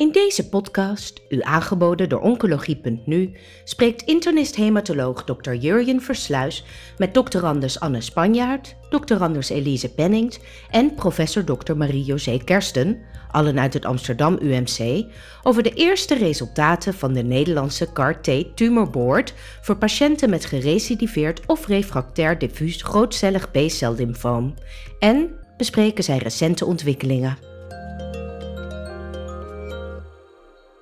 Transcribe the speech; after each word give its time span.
In 0.00 0.12
deze 0.12 0.48
podcast, 0.48 1.20
u 1.28 1.40
aangeboden 1.40 2.08
door 2.08 2.20
Oncologie.nu, 2.20 3.32
spreekt 3.64 4.02
internist-hematoloog 4.02 5.24
Dr. 5.24 5.52
Jurjen 5.52 6.00
Versluis 6.00 6.64
met 6.98 7.14
doctorandus 7.14 7.80
Anne 7.80 8.00
Spanjaard, 8.00 8.76
doctorandus 8.90 9.48
Elise 9.48 9.94
Pennings 9.94 10.38
en 10.70 10.94
professor 10.94 11.44
Dr. 11.44 11.74
Marie-José 11.74 12.38
Kersten, 12.44 12.98
allen 13.30 13.60
uit 13.60 13.74
het 13.74 13.84
Amsterdam 13.84 14.38
UMC, 14.42 15.04
over 15.42 15.62
de 15.62 15.72
eerste 15.72 16.14
resultaten 16.14 16.94
van 16.94 17.12
de 17.12 17.22
Nederlandse 17.22 17.92
CAR-T 17.92 18.56
Tumor 18.56 18.90
Board 18.90 19.34
voor 19.62 19.76
patiënten 19.76 20.30
met 20.30 20.44
gerecidiveerd 20.44 21.46
of 21.46 21.66
refractair 21.66 22.38
diffuus 22.38 22.82
grootcellig 22.82 23.50
B-cel 23.50 23.94
lymfoom 23.94 24.54
en 24.98 25.30
bespreken 25.56 26.04
zij 26.04 26.18
recente 26.18 26.64
ontwikkelingen. 26.64 27.49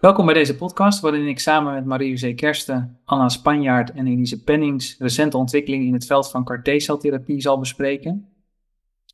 Welkom 0.01 0.25
bij 0.25 0.35
deze 0.35 0.57
podcast, 0.57 1.01
waarin 1.01 1.29
ik 1.29 1.39
samen 1.39 1.75
met 1.75 1.85
Marie-José 1.85 2.33
Kersten, 2.33 3.01
Anna 3.05 3.29
Spanjaard 3.29 3.91
en 3.91 4.07
Elise 4.07 4.43
Pennings 4.43 4.97
recente 4.99 5.37
ontwikkelingen 5.37 5.87
in 5.87 5.93
het 5.93 6.07
veld 6.07 6.31
van 6.31 6.45
CAR-T-celtherapie 6.45 7.41
zal 7.41 7.59
bespreken. 7.59 8.33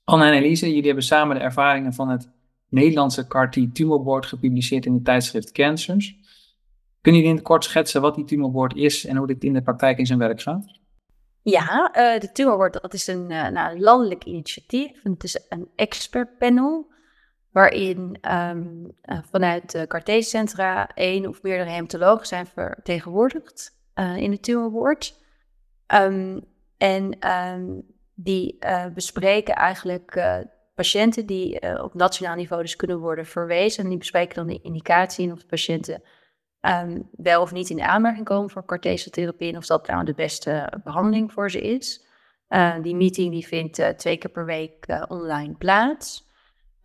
Anna 0.04 0.26
en 0.26 0.42
Elise, 0.42 0.66
jullie 0.66 0.86
hebben 0.86 1.04
samen 1.04 1.36
de 1.36 1.42
ervaringen 1.42 1.92
van 1.92 2.08
het 2.08 2.30
Nederlandse 2.68 3.26
CAR-T 3.26 3.74
Tumorboard 3.74 4.26
gepubliceerd 4.26 4.86
in 4.86 4.94
het 4.94 5.04
tijdschrift 5.04 5.52
Cancers. 5.52 6.16
Kunnen 7.00 7.20
jullie 7.20 7.36
in 7.36 7.36
het 7.36 7.48
kort 7.48 7.64
schetsen 7.64 8.00
wat 8.00 8.14
die 8.14 8.24
Tumorboard 8.24 8.76
is 8.76 9.06
en 9.06 9.16
hoe 9.16 9.26
dit 9.26 9.44
in 9.44 9.52
de 9.52 9.62
praktijk 9.62 9.98
in 9.98 10.06
zijn 10.06 10.18
werk 10.18 10.42
gaat? 10.42 10.80
Ja, 11.42 11.92
uh, 11.96 12.20
de 12.20 12.32
Tumorboard 12.32 12.72
dat 12.72 12.94
is 12.94 13.06
een, 13.06 13.30
uh, 13.30 13.48
nou, 13.48 13.80
landelijk 13.80 14.24
initiatief. 14.24 14.90
Het 15.02 15.24
is 15.24 15.44
een 15.48 15.68
expertpanel 15.76 16.92
waarin 17.54 18.18
um, 18.30 18.90
uh, 19.04 19.18
vanuit 19.30 19.70
de 19.70 19.86
Cartesicentra 19.86 20.88
één 20.94 21.26
of 21.28 21.42
meerdere 21.42 21.70
hematologen 21.70 22.26
zijn 22.26 22.46
vertegenwoordigd 22.46 23.78
uh, 23.94 24.16
in 24.16 24.30
de 24.30 24.40
tumorboard. 24.40 25.20
Um, 25.94 26.44
en 26.76 27.30
um, 27.30 27.82
die 28.14 28.56
uh, 28.60 28.86
bespreken 28.94 29.54
eigenlijk 29.54 30.36
patiënten 30.74 31.26
die 31.26 31.82
op 31.82 31.94
nationaal 31.94 32.34
niveau 32.34 32.62
dus 32.62 32.76
kunnen 32.76 32.98
worden 32.98 33.26
verwezen. 33.26 33.82
En 33.82 33.88
die 33.88 33.98
bespreken 33.98 34.34
dan 34.34 34.46
de 34.46 34.60
indicatie 34.62 35.26
en 35.26 35.32
of 35.32 35.38
de 35.38 35.46
patiënten 35.46 36.02
wel 37.10 37.42
of 37.42 37.52
niet 37.52 37.70
in 37.70 37.80
aanmerking 37.80 38.24
komen 38.24 38.50
voor 38.50 38.64
cartesiotherapie 38.64 39.52
en 39.52 39.56
of 39.56 39.66
dat 39.66 39.86
nou 39.86 40.04
de 40.04 40.14
beste 40.14 40.80
behandeling 40.84 41.32
voor 41.32 41.50
ze 41.50 41.60
is. 41.60 42.06
die 42.82 42.96
meeting 42.96 43.32
die 43.32 43.46
vindt 43.46 43.98
twee 43.98 44.16
keer 44.16 44.30
per 44.30 44.44
week 44.44 45.04
online 45.08 45.54
plaats. 45.54 46.23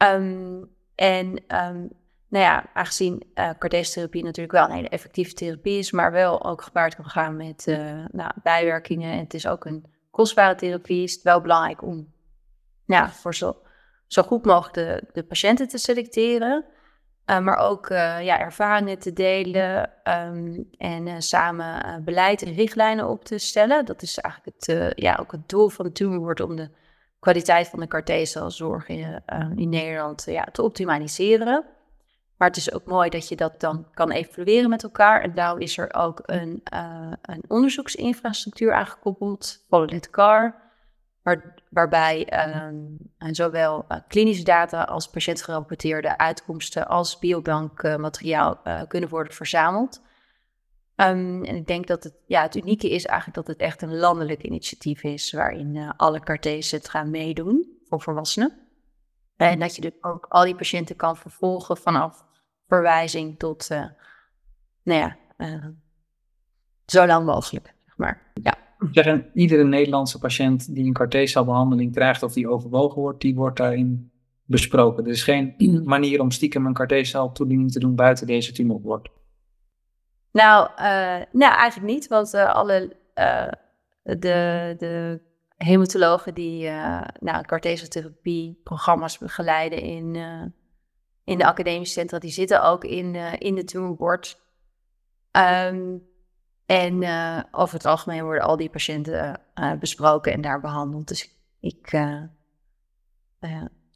Um, 0.04 0.70
en 0.96 1.28
um, 1.28 1.90
nou 2.28 2.44
ja, 2.44 2.70
aangezien 2.74 3.24
uh, 3.36 3.50
natuurlijk 4.12 4.52
wel 4.52 4.66
een 4.66 4.76
hele 4.76 4.90
effectieve 4.90 5.34
therapie 5.34 5.78
is, 5.78 5.92
maar 5.92 6.12
wel 6.12 6.44
ook 6.46 6.62
gepaard 6.62 6.96
kan 6.96 7.06
gaan 7.06 7.36
met 7.36 7.68
uh, 7.68 8.06
nou, 8.12 8.32
bijwerkingen. 8.44 9.12
En 9.12 9.20
het 9.20 9.34
is 9.34 9.48
ook 9.48 9.66
een 9.66 9.86
kostbare 10.12 10.56
therapie, 10.56 11.04
is 11.04 11.14
het 11.14 11.22
wel 11.22 11.42
belangrijk 11.42 11.82
om 11.82 12.14
nou, 12.86 13.10
voor 13.10 13.36
zo, 13.36 13.58
zo 14.08 14.24
goed 14.24 14.46
mogelijk 14.46 14.74
de, 14.74 15.04
de 15.14 15.24
patiënten 15.24 15.68
te 15.68 15.78
selecteren. 15.78 16.66
Uh, 17.26 17.40
maar 17.40 17.58
ook 17.58 17.88
ja, 17.88 18.40
ervaringen 18.40 19.00
te 19.00 19.14
delen 19.14 20.04
en 20.78 21.22
samen 21.22 22.04
beleid 22.04 22.42
en 22.42 22.54
richtlijnen 22.54 23.08
op 23.08 23.26
te 23.26 23.38
stellen. 23.38 23.86
Dat 23.86 24.02
is 24.02 24.18
eigenlijk 24.18 24.56
het, 24.60 24.94
ja, 24.96 25.18
ook 25.20 25.32
het 25.32 25.50
doel 25.50 25.70
van 25.70 25.86
de 25.86 25.92
tumor 25.92 26.44
om 26.44 26.56
de 26.56 26.70
kwaliteit 27.20 27.68
van 27.68 27.80
de 27.80 27.88
CAR-T-celzorg 27.88 28.88
in, 28.88 29.22
uh, 29.34 29.50
in 29.56 29.70
Nederland 29.70 30.24
ja, 30.26 30.48
te 30.52 30.62
optimaliseren. 30.62 31.66
Maar 32.38 32.48
het 32.48 32.58
is 32.58 32.74
ook 32.74 32.86
mooi 32.86 33.10
dat 33.10 33.28
je 33.28 33.36
dat 33.36 33.60
dan 33.60 33.88
kan 33.94 34.12
evalueren 34.12 34.70
met 34.70 34.84
elkaar. 34.84 35.22
En 35.22 35.34
daarom 35.34 35.60
is 35.60 35.78
er 35.78 35.94
ook 35.94 36.22
een, 36.26 36.62
uh, 36.74 37.12
een 37.22 37.44
onderzoeksinfrastructuur 37.48 38.74
aangekoppeld, 38.74 39.66
Follow 39.68 40.00
CAR, 40.12 40.56
waar, 41.24 41.54
waarbij 41.70 42.28
uh, 42.34 43.30
zowel 43.32 43.86
uh, 43.90 43.98
klinische 44.08 44.44
data 44.44 44.84
als 44.84 45.10
patiëntgerapporteerde 45.10 46.18
uitkomsten 46.18 46.88
als 46.88 47.20
biobankmateriaal 47.20 48.62
kunnen 48.88 49.10
worden 49.10 49.34
verzameld. 49.34 50.02
Um, 51.02 51.44
en 51.44 51.56
ik 51.56 51.68
denk 51.68 51.88
dat 51.88 52.04
het, 52.04 52.14
ja, 52.26 52.42
het 52.42 52.56
unieke 52.56 52.90
is 52.90 53.06
eigenlijk 53.06 53.38
dat 53.38 53.48
het 53.48 53.66
echt 53.66 53.82
een 53.82 53.98
landelijk 53.98 54.44
initiatief 54.44 55.04
is, 55.04 55.32
waarin 55.32 55.76
uh, 55.76 55.92
alle 55.98 56.20
cartes 56.20 56.72
het 56.72 56.90
gaan 56.90 57.10
meedoen 57.10 57.78
voor 57.84 58.02
volwassenen. 58.02 58.54
En 59.36 59.60
dat 59.60 59.76
je 59.76 59.82
dus 59.82 59.92
ook 60.02 60.26
al 60.30 60.44
die 60.44 60.56
patiënten 60.56 60.96
kan 60.96 61.18
vervolgen 61.18 61.78
vanaf 61.78 62.26
verwijzing 62.68 63.40
tot, 63.40 63.70
uh, 63.72 63.86
nou 64.84 65.00
ja, 65.00 65.18
uh, 65.38 65.66
zo 66.86 67.06
lang 67.06 67.26
mogelijk, 67.26 67.76
zeg 67.86 67.98
maar. 67.98 68.32
Ja. 68.44 68.58
Zeggen, 68.92 69.30
iedere 69.34 69.64
Nederlandse 69.64 70.20
patiënt 70.20 70.76
die 70.76 70.86
een 70.86 70.94
CAR-T-celbehandeling 70.94 71.94
krijgt 71.94 72.24
of 72.24 72.34
die 72.34 72.50
overwogen 72.50 73.02
wordt, 73.02 73.22
die 73.22 73.36
wordt 73.36 73.58
daarin 73.58 74.12
besproken. 74.46 75.04
Er 75.04 75.12
is 75.12 75.24
geen 75.24 75.56
manier 75.86 76.22
om 76.22 76.32
stiekem 76.32 76.66
een 76.66 76.74
CAR-T-celtoediening 76.74 77.72
te 77.72 77.80
doen 77.80 77.96
buiten 77.96 78.28
deze 78.28 78.52
tumorboard. 78.52 79.10
Nou, 80.32 80.70
uh, 80.72 81.26
nou 81.32 81.54
eigenlijk 81.54 81.92
niet, 81.92 82.08
want 82.08 82.34
uh, 82.34 82.54
alle 82.54 82.96
uh, 83.16 83.48
de, 84.04 84.76
de 84.78 85.22
hematologen 85.58 86.34
die 86.34 86.70
nou, 87.20 87.44
cartesiotherapie-programma's 87.46 89.18
begeleiden 89.18 89.82
in, 89.82 90.16
in 91.24 91.38
de 91.38 91.46
academische 91.46 91.94
centra, 91.94 92.20
die 92.20 92.32
zitten 92.32 92.64
ook 92.64 92.84
in, 92.84 93.16
in 93.16 93.56
de 93.56 93.64
tumorboard. 93.64 94.42
Um, 95.32 96.08
en 96.66 97.04
over 97.52 97.76
het 97.76 97.86
algemeen 97.86 98.24
worden 98.24 98.44
al 98.44 98.58
die 98.58 98.70
patiënten 98.70 99.42
besproken 99.80 100.34
en 100.34 100.42
daar 100.42 100.60
behandeld. 100.60 101.08
Dus 101.08 101.30
ik. 101.60 101.92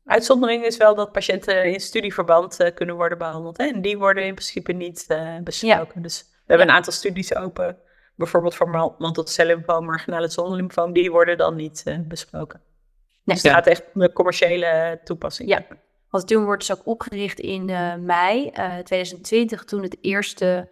Uitzondering 0.06 0.66
is 0.66 0.78
wel 0.78 0.96
dat 0.96 1.12
patiënten 1.12 1.66
in 1.74 1.80
studieverband 1.80 2.62
uh, 2.62 2.68
kunnen 2.74 2.96
worden 2.96 3.18
behandeld. 3.18 3.58
Hè? 3.58 3.66
En 3.66 3.81
die 3.81 3.97
worden 3.97 4.25
in 4.25 4.34
principe 4.34 4.72
niet 4.72 5.06
uh, 5.08 5.38
besproken. 5.44 5.91
Ja. 5.96 6.02
Dus 6.02 6.22
we 6.22 6.44
hebben 6.46 6.68
een 6.68 6.74
aantal 6.74 6.94
studies 6.94 7.36
open. 7.36 7.78
Bijvoorbeeld 8.16 8.56
voor 8.56 8.96
mantelcellymfoom, 8.97 9.86
marginale 9.86 10.28
zonlymfoom. 10.28 10.94
Die 10.94 11.12
worden 11.12 11.38
dan 11.38 11.56
niet 11.56 11.84
uh, 11.88 11.97
besproken. 12.08 12.62
Nee. 13.24 13.36
Dus 13.36 13.44
het 13.44 13.52
gaat 13.52 13.68
echt 13.68 13.84
om 13.94 14.02
de 14.02 14.13
commerciële 14.13 15.00
toepassing. 15.03 15.50
Ja, 15.50 15.66
want 16.09 16.28
toen 16.28 16.46
wordt 16.46 16.68
dus 16.68 16.78
ook 16.78 16.88
opgericht 16.88 17.40
in 17.40 17.66
mei 18.06 18.52
2020. 18.84 19.63
Toen 19.63 19.81
het 19.84 19.97
eerste 20.02 20.69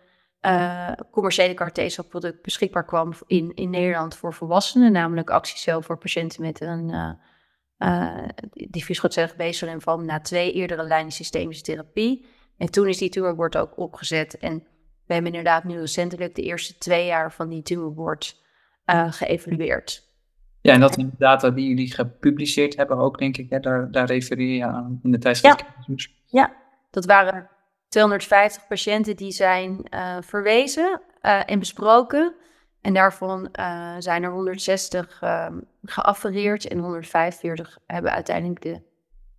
commerciële 1.11 1.53
cartesial 1.53 2.05
product 2.05 2.41
beschikbaar 2.41 2.85
kwam 2.85 3.13
in, 3.27 3.51
in 3.55 3.69
Nederland 3.69 4.15
voor 4.15 4.33
volwassenen. 4.33 4.91
Namelijk 4.91 5.29
Actiecel 5.29 5.81
voor 5.81 5.97
patiënten 5.97 6.41
met 6.41 6.61
een 6.61 7.17
uh, 7.83 8.27
diffuus 8.53 8.99
grootcellig 8.99 9.35
B-cel 9.35 9.97
na 9.99 10.19
twee 10.19 10.51
eerdere 10.51 10.83
lijnen 10.83 11.11
systemische 11.11 11.63
therapie. 11.63 12.25
En 12.57 12.71
toen 12.71 12.87
is 12.87 12.97
die 12.97 13.09
tumorboard 13.09 13.57
ook 13.57 13.77
opgezet. 13.77 14.37
En 14.37 14.63
we 15.05 15.13
hebben 15.13 15.31
inderdaad 15.31 15.63
nu 15.63 15.79
recentelijk 15.79 16.35
de 16.35 16.41
eerste 16.41 16.77
twee 16.77 17.05
jaar 17.05 17.33
van 17.33 17.49
die 17.49 17.61
tumorboard 17.61 18.41
uh, 18.85 19.11
geëvalueerd. 19.11 20.09
Ja, 20.61 20.73
en 20.73 20.79
dat 20.79 20.93
zijn 20.93 21.09
de 21.09 21.15
data 21.17 21.49
die 21.49 21.67
jullie 21.67 21.93
gepubliceerd 21.93 22.75
hebben 22.75 22.97
ook, 22.97 23.19
denk 23.19 23.37
ik. 23.37 23.49
Hè? 23.49 23.59
Daar, 23.59 23.91
daar 23.91 24.05
refereer 24.05 24.55
je 24.55 24.65
aan 24.65 24.99
in 25.03 25.11
de 25.11 25.17
tijdschrift. 25.17 25.65
Ja. 25.87 25.95
ja, 26.25 26.53
dat 26.89 27.05
waren 27.05 27.49
250 27.87 28.67
patiënten 28.67 29.15
die 29.15 29.31
zijn 29.31 29.87
uh, 29.93 30.17
verwezen 30.21 31.01
en 31.21 31.59
besproken. 31.59 32.35
En 32.81 32.93
daarvan 32.93 33.49
uh, 33.59 33.95
zijn 33.99 34.23
er 34.23 34.31
160 34.31 35.21
uh, 35.23 35.47
geaffereerd 35.83 36.67
en 36.67 36.79
145 36.79 37.77
hebben 37.85 38.11
uiteindelijk 38.11 38.61
de, 38.61 38.81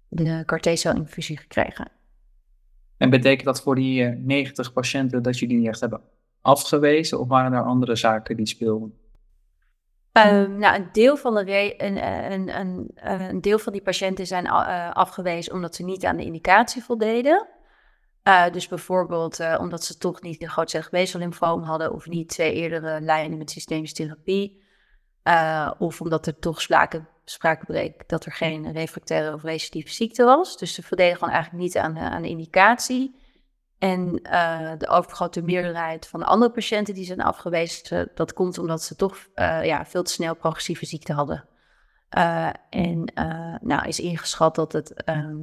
de 0.08 0.42
cartesiel-infusie 0.46 1.38
gekregen. 1.38 1.90
En 2.96 3.10
betekent 3.10 3.44
dat 3.44 3.62
voor 3.62 3.74
die 3.74 4.04
90 4.04 4.66
eh, 4.66 4.72
patiënten 4.72 5.22
dat 5.22 5.38
jullie 5.38 5.56
niet 5.56 5.68
echt 5.68 5.80
hebben 5.80 6.00
afgewezen 6.40 7.20
of 7.20 7.28
waren 7.28 7.52
er 7.52 7.64
andere 7.64 7.96
zaken 7.96 8.36
die 8.36 8.46
speelden? 8.46 8.96
Um, 10.12 10.58
nou, 10.58 10.76
een 10.76 10.88
deel, 10.92 11.16
van 11.16 11.34
de 11.34 11.74
een, 11.84 12.04
een, 12.32 12.60
een, 12.60 12.90
een, 12.94 13.40
deel 13.40 13.58
van 13.58 13.72
die 13.72 13.82
patiënten 13.82 14.26
zijn 14.26 14.48
afgewezen 14.92 15.52
omdat 15.52 15.74
ze 15.74 15.84
niet 15.84 16.04
aan 16.04 16.16
de 16.16 16.24
indicatie 16.24 16.82
voldeden. 16.82 17.46
Uh, 18.24 18.50
dus 18.50 18.68
bijvoorbeeld 18.68 19.40
uh, 19.40 19.58
omdat 19.60 19.84
ze 19.84 19.98
toch 19.98 20.20
niet 20.20 20.42
een 20.42 20.48
grootcellig 20.48 20.90
lymfoom 21.12 21.62
hadden 21.62 21.92
of 21.92 22.06
niet 22.06 22.28
twee 22.28 22.52
eerdere 22.52 23.00
lijnen 23.00 23.38
met 23.38 23.50
systemische 23.50 23.94
therapie. 23.94 24.62
Uh, 25.24 25.70
of 25.78 26.00
omdat 26.00 26.26
er 26.26 26.38
toch 26.38 26.60
sprake, 26.60 27.04
sprake 27.24 27.64
bleek 27.66 28.08
dat 28.08 28.24
er 28.24 28.32
geen 28.32 28.72
refractaire 28.72 29.34
of 29.34 29.42
recidieve 29.42 29.92
ziekte 29.92 30.24
was. 30.24 30.56
Dus 30.56 30.74
ze 30.74 30.82
voldeden 30.82 31.16
gewoon 31.16 31.34
eigenlijk 31.34 31.62
niet 31.62 31.76
aan 31.76 31.98
aan 31.98 32.22
de 32.22 32.28
indicatie. 32.28 33.20
En 33.78 34.12
de 34.78 34.86
overgrote 34.88 35.42
meerderheid 35.42 36.08
van 36.08 36.20
de 36.20 36.26
andere 36.26 36.52
patiënten 36.52 36.94
die 36.94 37.04
zijn 37.04 37.20
afgewezen, 37.20 38.10
dat 38.14 38.32
komt 38.32 38.58
omdat 38.58 38.82
ze 38.82 38.96
toch 38.96 39.26
ja, 39.62 39.86
veel 39.86 40.02
te 40.02 40.12
snel 40.12 40.36
progressieve 40.36 40.86
ziekte 40.86 41.12
hadden. 41.12 41.48
en 42.70 43.12
nou 43.60 43.88
is 43.88 44.00
ingeschat 44.00 44.54
dat 44.54 44.72
het 44.72 44.92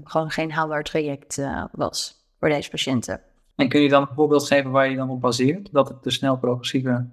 gewoon 0.04 0.30
geen 0.30 0.52
haalbaar 0.52 0.84
traject 0.84 1.42
was 1.72 2.19
voor 2.40 2.50
deze 2.50 2.70
patiënten. 2.70 3.22
En 3.56 3.70
kun 3.70 3.82
je 3.82 3.90
dan 3.90 4.02
een 4.02 4.16
voorbeeld 4.16 4.48
geven 4.48 4.72
waar 4.72 4.90
je 4.90 4.96
dan 4.96 5.10
op 5.10 5.22
baseert 5.22 5.74
dat 5.74 5.88
het 5.88 6.04
de 6.04 6.12
snel 6.12 6.38
progressieve 6.38 7.10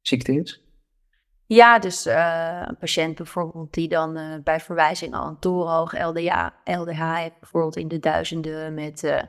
ziekte 0.00 0.32
is? 0.32 0.62
Ja, 1.46 1.78
dus 1.78 2.06
uh, 2.06 2.62
een 2.66 2.76
patiënt 2.76 3.16
bijvoorbeeld 3.16 3.72
die 3.72 3.88
dan 3.88 4.18
uh, 4.18 4.34
bij 4.44 4.60
verwijzing 4.60 5.14
al 5.14 5.26
een 5.26 5.38
torenhoog 5.38 5.98
LDA, 5.98 6.54
LDH 6.64 7.14
heeft, 7.14 7.40
bijvoorbeeld 7.40 7.76
in 7.76 7.88
de 7.88 7.98
duizenden 7.98 8.74
met 8.74 9.02
uh, 9.02 9.22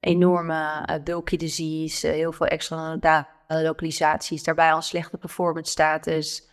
enorme 0.00 1.00
bulky 1.04 1.36
disease, 1.36 2.06
heel 2.06 2.32
veel 2.32 2.46
extra 2.46 3.26
localisaties, 3.48 4.42
daarbij 4.42 4.70
al 4.70 4.76
een 4.76 4.82
slechte 4.82 5.16
performance 5.16 5.70
status, 5.70 6.48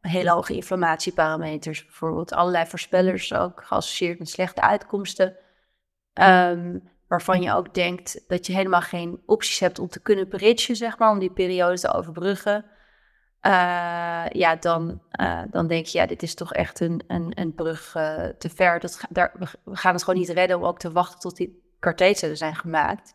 hele 0.00 0.30
hoge 0.30 0.54
inflammatieparameters 0.54 1.84
bijvoorbeeld, 1.84 2.32
allerlei 2.32 2.66
voorspellers 2.66 3.34
ook 3.34 3.64
geassocieerd 3.64 4.18
met 4.18 4.28
slechte 4.28 4.60
uitkomsten. 4.60 5.36
Um, 6.14 6.82
waarvan 7.08 7.42
je 7.42 7.52
ook 7.52 7.74
denkt 7.74 8.24
dat 8.26 8.46
je 8.46 8.52
helemaal 8.52 8.80
geen 8.80 9.22
opties 9.26 9.58
hebt 9.58 9.78
om 9.78 9.88
te 9.88 10.00
kunnen 10.00 10.28
bridgen, 10.28 10.76
zeg 10.76 10.98
maar, 10.98 11.10
om 11.10 11.18
die 11.18 11.32
periode 11.32 11.78
te 11.78 11.92
overbruggen. 11.92 12.64
Uh, 13.42 14.26
ja, 14.28 14.56
dan, 14.60 15.02
uh, 15.20 15.42
dan 15.50 15.66
denk 15.66 15.86
je, 15.86 15.98
ja, 15.98 16.06
dit 16.06 16.22
is 16.22 16.34
toch 16.34 16.52
echt 16.52 16.80
een, 16.80 17.04
een, 17.06 17.32
een 17.34 17.54
brug 17.54 17.94
uh, 17.96 18.24
te 18.24 18.50
ver. 18.50 18.80
Dat, 18.80 19.00
daar, 19.08 19.32
we 19.64 19.76
gaan 19.76 19.92
het 19.92 20.04
gewoon 20.04 20.20
niet 20.20 20.28
redden 20.28 20.56
om 20.56 20.64
ook 20.64 20.78
te 20.78 20.92
wachten 20.92 21.20
tot 21.20 21.36
die 21.36 21.76
karteten 21.78 22.36
zijn 22.36 22.56
gemaakt. 22.56 23.14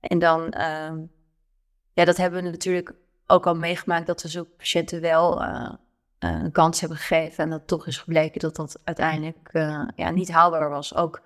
En 0.00 0.18
dan, 0.18 0.54
ja, 1.92 2.04
dat 2.04 2.16
hebben 2.16 2.42
we 2.42 2.50
natuurlijk 2.50 2.94
ook 3.26 3.46
al 3.46 3.54
meegemaakt, 3.54 4.06
dat 4.06 4.22
we 4.22 4.28
zo'n 4.28 4.54
patiënten 4.56 5.00
wel 5.00 5.42
een 6.18 6.52
kans 6.52 6.80
hebben 6.80 6.98
gegeven. 6.98 7.44
En 7.44 7.50
dat 7.50 7.66
toch 7.66 7.86
is 7.86 7.98
gebleken 7.98 8.40
dat 8.40 8.56
dat 8.56 8.80
uiteindelijk 8.84 9.50
ja, 9.96 10.10
niet 10.10 10.30
haalbaar 10.30 10.70
was. 10.70 10.94
Ook 10.94 11.22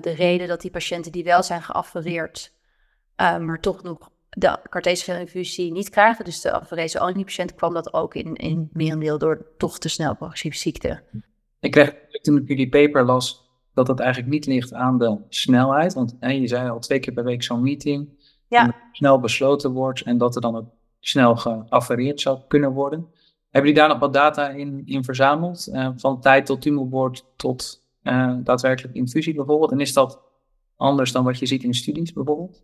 de 0.00 0.14
reden 0.16 0.48
dat 0.48 0.60
die 0.60 0.70
patiënten 0.70 1.12
die 1.12 1.24
wel 1.24 1.42
zijn 1.42 1.62
geaffereerd, 1.62 2.52
maar 3.16 3.60
toch 3.60 3.82
nog 3.82 4.10
de 4.28 4.58
cartesian 4.68 5.18
infusie 5.18 5.72
niet 5.72 5.90
krijgen, 5.90 6.24
dus 6.24 6.40
de 6.40 6.52
afgerezen 6.52 7.00
patiënt, 7.24 7.54
kwam 7.54 7.74
dat 7.74 7.92
ook 7.92 8.14
in, 8.14 8.34
in 8.34 8.68
merendeel 8.72 9.18
door 9.18 9.46
toch 9.56 9.78
te 9.78 9.88
snel 9.88 10.16
progressieve 10.16 10.56
ziekte. 10.56 11.02
Ik 11.60 11.70
kreeg 11.70 11.94
toen 12.22 12.36
ik 12.36 12.48
jullie 12.48 12.68
paper 12.68 13.04
las 13.04 13.46
dat 13.74 13.88
het 13.88 14.00
eigenlijk 14.00 14.30
niet 14.32 14.46
ligt 14.46 14.72
aan 14.72 14.98
de 14.98 15.18
snelheid, 15.28 15.94
want 15.94 16.16
hè, 16.20 16.30
je 16.30 16.46
zei 16.46 16.70
al 16.70 16.78
twee 16.78 16.98
keer 17.00 17.12
per 17.12 17.24
week 17.24 17.42
zo'n 17.42 17.62
meeting, 17.62 18.08
ja. 18.48 18.74
snel 18.92 19.20
besloten 19.20 19.72
wordt 19.72 20.02
en 20.02 20.18
dat 20.18 20.34
er 20.34 20.40
dan 20.40 20.56
ook 20.56 20.68
snel 21.00 21.36
geaffereerd 21.36 22.20
zou 22.20 22.38
kunnen 22.48 22.72
worden. 22.72 23.06
Hebben 23.50 23.70
jullie 23.70 23.74
daar 23.74 23.88
nog 23.88 23.98
wat 23.98 24.12
data 24.12 24.48
in, 24.48 24.82
in 24.84 25.04
verzameld, 25.04 25.68
uh, 25.72 25.88
van 25.96 26.20
tijd 26.20 26.46
tot 26.46 26.62
tumorboord 26.62 27.24
tot 27.36 27.86
uh, 28.02 28.36
daadwerkelijk 28.38 28.94
infusie 28.94 29.34
bijvoorbeeld? 29.34 29.72
En 29.72 29.80
is 29.80 29.92
dat 29.92 30.22
anders 30.76 31.12
dan 31.12 31.24
wat 31.24 31.38
je 31.38 31.46
ziet 31.46 31.62
in 31.62 31.74
studies 31.74 32.12
bijvoorbeeld? 32.12 32.62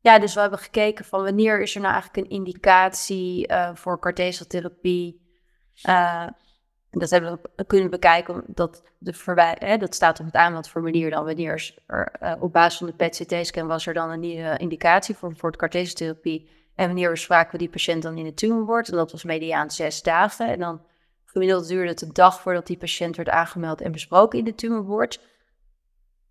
Ja, 0.00 0.18
dus 0.18 0.34
we 0.34 0.40
hebben 0.40 0.58
gekeken 0.58 1.04
van 1.04 1.22
wanneer 1.22 1.62
is 1.62 1.74
er 1.74 1.80
nou 1.80 1.92
eigenlijk 1.92 2.26
een 2.26 2.36
indicatie 2.36 3.48
uh, 3.48 3.74
voor 3.74 4.00
carteseltherapie. 4.00 5.20
Uh, 5.88 6.26
dat 6.90 7.10
hebben 7.10 7.40
we 7.56 7.64
kunnen 7.64 7.90
bekijken, 7.90 8.44
dat, 8.46 8.82
de 8.98 9.12
hè, 9.58 9.76
dat 9.76 9.94
staat 9.94 10.20
op 10.20 10.26
het 10.26 10.34
aanmeldformulier 10.34 11.10
dan. 11.10 11.24
Wanneer 11.24 11.74
er 11.86 12.36
op 12.40 12.52
basis 12.52 12.78
van 12.78 12.86
de 12.86 12.92
PET-CT-scan 12.92 13.66
was 13.66 13.86
er 13.86 13.94
dan 13.94 14.10
een 14.10 14.20
nieuwe 14.20 14.56
indicatie 14.58 15.14
voor, 15.14 15.36
voor 15.36 15.50
de. 15.50 16.48
En 16.74 16.86
wanneer 16.86 17.16
spraken 17.16 17.52
we 17.52 17.58
die 17.58 17.68
patiënt 17.68 18.02
dan 18.02 18.18
in 18.18 18.24
de 18.24 18.34
tumorboard. 18.34 18.88
En 18.88 18.96
dat 18.96 19.12
was 19.12 19.24
mediaan 19.24 19.70
zes 19.70 20.02
dagen. 20.02 20.48
En 20.48 20.58
dan 20.58 20.80
gemiddeld 21.32 21.68
duurde 21.68 21.88
het 21.88 22.02
een 22.02 22.12
dag 22.12 22.40
voordat 22.40 22.66
die 22.66 22.76
patiënt 22.76 23.16
werd 23.16 23.28
aangemeld 23.28 23.80
en 23.80 23.92
besproken 23.92 24.38
in 24.38 24.44
de 24.44 24.54
tumorboard. 24.54 25.20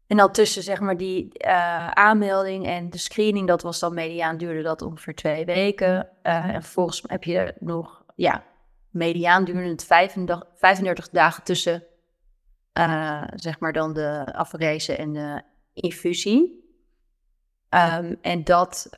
En 0.08 0.18
dan 0.18 0.32
tussen 0.32 0.64
zeg 0.64 0.80
maar 0.80 0.98
die 0.98 1.46
uh, 1.46 1.88
aanmelding 1.88 2.66
en 2.66 2.90
de 2.90 2.98
screening, 2.98 3.48
dat 3.48 3.62
was 3.62 3.80
dan 3.80 3.94
mediaan, 3.94 4.38
duurde 4.38 4.62
dat 4.62 4.82
ongeveer 4.82 5.16
twee 5.16 5.46
weken. 5.46 6.10
Uh, 6.24 6.46
en 6.46 6.62
vervolgens 6.62 7.04
heb 7.08 7.24
je 7.24 7.54
nog, 7.60 8.04
ja, 8.16 8.44
mediaan 8.90 9.44
duurde 9.44 9.70
het 9.70 9.86
35, 9.86 10.44
35 10.56 11.10
dagen 11.10 11.44
tussen, 11.44 11.84
uh, 12.80 13.24
zeg 13.36 13.60
maar 13.60 13.74
dan 13.74 13.94
de 13.94 14.34
afrezen 14.34 14.98
en 14.98 15.14
de 15.14 15.42
infusie. 15.74 16.60
Um, 17.70 18.18
en 18.22 18.44
dat, 18.44 18.90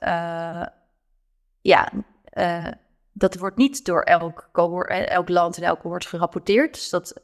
ja, 1.61 1.91
dat 3.13 3.35
wordt 3.35 3.57
niet 3.57 3.85
door 3.85 4.01
elk, 4.01 4.49
elk 4.87 5.29
land 5.29 5.57
en 5.57 5.63
elk 5.63 5.81
woord 5.81 6.05
gerapporteerd. 6.05 6.73
Dus 6.73 6.89
dat 6.89 7.19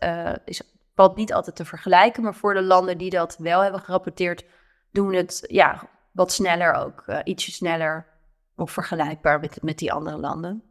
is 0.46 0.62
valt 1.00 1.16
niet 1.16 1.34
altijd 1.34 1.56
te 1.56 1.66
vergelijken, 1.66 2.24
maar 2.24 2.36
voor 2.36 2.54
de 2.54 2.62
landen 2.62 2.98
die 2.98 3.10
dat 3.10 3.38
wel 3.38 3.62
hebben 3.62 3.82
gerapporteerd, 3.82 4.46
doen 4.92 5.14
het 5.14 5.44
ja, 5.48 5.90
wat 6.12 6.32
sneller 6.32 6.74
ook. 6.74 7.04
Uh, 7.08 7.20
ietsje 7.24 7.52
sneller 7.52 8.08
of 8.56 8.72
vergelijkbaar 8.72 9.40
met, 9.40 9.62
met 9.62 9.78
die 9.78 9.94
andere 9.94 10.18
landen. 10.18 10.64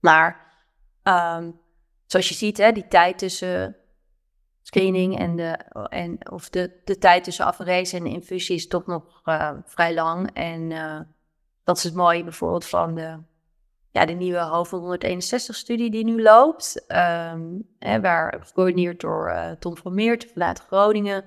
Maar 0.00 0.54
um, 1.02 1.60
zoals 2.06 2.28
je 2.28 2.34
ziet, 2.34 2.56
hè, 2.56 2.72
die 2.72 2.88
tijd 2.88 3.18
tussen 3.18 3.76
screening 4.62 5.18
en, 5.18 5.36
de, 5.36 5.50
en 5.88 6.30
of 6.30 6.50
de, 6.50 6.80
de 6.84 6.98
tijd 6.98 7.24
tussen 7.24 7.44
afrezen 7.44 7.98
en 7.98 8.06
infusie 8.06 8.56
is 8.56 8.66
toch 8.66 8.86
nog 8.86 9.20
vrij 9.64 9.94
lang. 9.94 10.30
En 10.32 10.68
dat 11.64 11.76
is 11.76 11.82
het 11.82 11.94
mooie 11.94 12.24
bijvoorbeeld 12.24 12.66
van 12.66 12.94
de 12.94 13.18
ja, 13.96 14.06
de 14.06 14.12
nieuwe 14.12 14.38
Hoofd 14.38 14.72
161-studie 14.72 15.90
die 15.90 16.04
nu 16.04 16.22
loopt. 16.22 16.84
Um, 16.88 17.68
hè, 17.78 18.00
waar 18.00 18.36
gecoördineerd 18.40 19.00
door 19.00 19.28
uh, 19.28 19.50
Tom 19.50 19.76
van 19.76 19.94
Meert 19.94 20.26
vanuit 20.32 20.58
Groningen. 20.58 21.24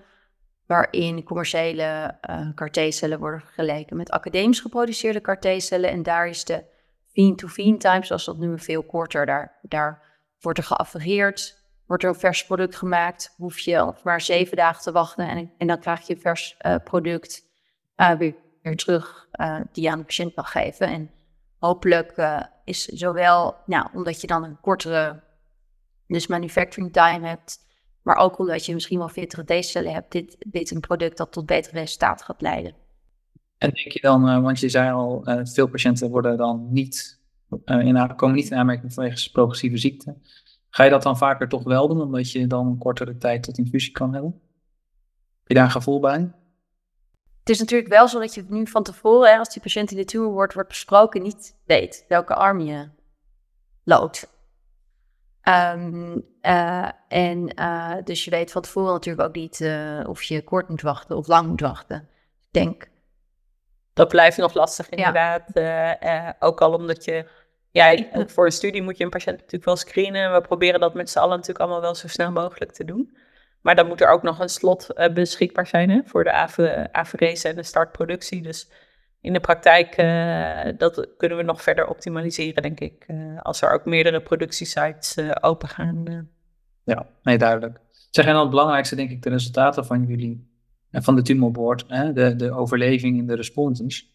Waarin 0.65 1.23
commerciële 1.23 2.17
uh, 2.29 3.17
worden 3.19 3.39
vergeleken 3.39 3.97
met 3.97 4.09
academisch 4.09 4.59
geproduceerde 4.59 5.21
CAR-T-cellen. 5.21 5.89
En 5.89 6.03
daar 6.03 6.27
is 6.27 6.45
de 6.45 6.63
vein-to-vein 7.07 7.77
time, 7.77 8.05
zoals 8.05 8.25
dat 8.25 8.37
nu 8.37 8.59
veel 8.59 8.83
korter, 8.83 9.25
daar, 9.25 9.59
daar 9.61 10.01
wordt 10.39 10.57
er 10.57 10.63
geaffereerd. 10.63 11.57
Wordt 11.87 12.03
er 12.03 12.09
een 12.09 12.15
vers 12.15 12.45
product 12.45 12.75
gemaakt, 12.75 13.33
hoef 13.37 13.59
je 13.59 13.93
maar 14.03 14.21
zeven 14.21 14.57
dagen 14.57 14.81
te 14.81 14.91
wachten. 14.91 15.27
En, 15.27 15.51
en 15.57 15.67
dan 15.67 15.79
krijg 15.79 16.07
je 16.07 16.17
vers 16.17 16.57
uh, 16.65 16.75
product 16.83 17.45
weer, 18.17 18.35
weer, 18.61 18.75
terug 18.75 19.27
die 19.71 19.83
je 19.83 19.89
aan 19.89 19.97
de 19.97 20.05
patiënt 20.05 20.35
mag 20.35 20.51
geven. 20.51 20.87
En 20.87 21.11
hopelijk 21.59 22.17
uh, 22.17 22.43
is 22.63 22.85
zowel, 22.85 23.55
nou, 23.65 23.87
omdat 23.93 24.21
je 24.21 24.27
dan 24.27 24.43
een 24.43 24.59
kortere 24.61 25.23
dus 26.07 26.27
manufacturing 26.27 26.93
time 26.93 27.27
hebt, 27.27 27.67
maar 28.01 28.15
ook 28.15 28.39
omdat 28.39 28.65
je 28.65 28.73
misschien 28.73 28.97
wel 28.97 29.09
fittere 29.09 29.59
D-cellen 29.59 29.93
hebt, 29.93 30.11
dit, 30.11 30.71
een 30.71 30.79
product 30.79 31.17
dat 31.17 31.31
tot 31.31 31.45
betere 31.45 31.79
resultaten 31.79 32.25
gaat 32.25 32.41
leiden. 32.41 32.73
En 33.57 33.69
denk 33.69 33.91
je 33.91 34.01
dan, 34.01 34.29
uh, 34.29 34.41
want 34.41 34.59
je 34.59 34.69
zei 34.69 34.91
al, 34.91 35.29
uh, 35.29 35.39
veel 35.43 35.67
patiënten 35.67 36.09
worden 36.09 36.37
dan 36.37 36.67
niet, 36.71 37.19
in, 37.65 38.15
komen 38.15 38.35
niet 38.35 38.51
in 38.51 38.57
aanmerking 38.57 38.93
vanwege 38.93 39.31
progressieve 39.31 39.77
ziekte. 39.77 40.17
Ga 40.69 40.83
je 40.83 40.89
dat 40.89 41.03
dan 41.03 41.17
vaker 41.17 41.47
toch 41.47 41.63
wel 41.63 41.87
doen, 41.87 42.01
omdat 42.01 42.31
je 42.31 42.47
dan 42.47 42.67
een 42.67 42.77
kortere 42.77 43.17
tijd 43.17 43.43
tot 43.43 43.57
infusie 43.57 43.91
kan 43.91 44.13
hebben? 44.13 44.31
Heb 45.39 45.47
je 45.47 45.53
daar 45.53 45.63
een 45.63 45.71
gevoel 45.71 45.99
bij? 45.99 46.31
Het 47.49 47.57
is 47.57 47.63
natuurlijk 47.63 47.93
wel 47.93 48.07
zo 48.07 48.19
dat 48.19 48.33
je 48.33 48.45
nu 48.47 48.67
van 48.67 48.83
tevoren, 48.83 49.39
als 49.39 49.49
die 49.49 49.61
patiënt 49.61 49.91
in 49.91 49.97
de 49.97 50.05
tumor 50.05 50.31
wordt, 50.31 50.53
wordt 50.53 50.69
besproken, 50.69 51.21
niet 51.21 51.55
weet 51.65 52.05
welke 52.07 52.35
arm 52.35 52.59
je 52.59 52.89
loopt. 53.83 54.29
Um, 55.43 56.25
uh, 56.41 56.89
en 57.07 57.59
uh, 57.59 57.95
dus 58.03 58.25
je 58.25 58.31
weet 58.31 58.51
van 58.51 58.61
tevoren 58.61 58.93
natuurlijk 58.93 59.27
ook 59.27 59.35
niet 59.35 59.59
uh, 59.59 60.03
of 60.07 60.23
je 60.23 60.43
kort 60.43 60.69
moet 60.69 60.81
wachten 60.81 61.17
of 61.17 61.27
lang 61.27 61.47
moet 61.47 61.61
wachten. 61.61 61.97
Ik 61.97 62.51
denk. 62.51 62.89
Dat 63.93 64.07
blijft 64.07 64.37
nog 64.37 64.53
lastig 64.53 64.89
inderdaad. 64.89 65.43
Ja. 65.53 66.35
ook 66.39 66.61
al 66.61 66.73
omdat 66.73 67.05
je, 67.05 67.25
ja, 67.71 68.05
voor 68.27 68.45
een 68.45 68.51
studie 68.51 68.81
moet 68.81 68.97
je 68.97 69.03
een 69.03 69.09
patiënt 69.09 69.37
natuurlijk 69.37 69.65
wel 69.65 69.75
screenen. 69.75 70.33
We 70.33 70.41
proberen 70.41 70.79
dat 70.79 70.93
met 70.93 71.09
z'n 71.09 71.19
allen 71.19 71.37
natuurlijk 71.37 71.59
allemaal 71.59 71.81
wel 71.81 71.95
zo 71.95 72.07
snel 72.07 72.31
mogelijk 72.31 72.71
te 72.71 72.85
doen. 72.85 73.17
Maar 73.61 73.75
dan 73.75 73.87
moet 73.87 74.01
er 74.01 74.09
ook 74.09 74.23
nog 74.23 74.39
een 74.39 74.49
slot 74.49 74.87
uh, 74.95 75.13
beschikbaar 75.13 75.67
zijn 75.67 75.89
hè, 75.89 76.01
voor 76.05 76.23
de 76.23 76.31
averese 76.91 77.47
en 77.47 77.55
de 77.55 77.63
startproductie. 77.63 78.41
Dus 78.41 78.71
in 79.21 79.33
de 79.33 79.39
praktijk, 79.39 79.97
uh, 79.97 80.77
dat 80.77 81.07
kunnen 81.17 81.37
we 81.37 81.43
nog 81.43 81.61
verder 81.61 81.87
optimaliseren, 81.87 82.61
denk 82.61 82.79
ik. 82.79 83.05
Uh, 83.07 83.41
als 83.41 83.61
er 83.61 83.71
ook 83.71 83.85
meerdere 83.85 84.21
productiesites 84.21 85.17
open 85.41 85.67
gaan. 85.67 86.29
Ja, 86.83 87.05
nee, 87.23 87.37
duidelijk. 87.37 87.79
Zeg, 88.09 88.25
en 88.25 88.31
dan 88.31 88.41
het 88.41 88.49
belangrijkste, 88.49 88.95
denk 88.95 89.09
ik, 89.09 89.21
de 89.21 89.29
resultaten 89.29 89.85
van 89.85 90.05
jullie, 90.05 90.47
en 90.91 91.03
van 91.03 91.15
de 91.15 91.21
tumorboard, 91.21 91.85
hè, 91.87 92.13
de, 92.13 92.35
de 92.35 92.51
overleving 92.51 93.17
in 93.17 93.27
de 93.27 93.35
respondents, 93.35 94.11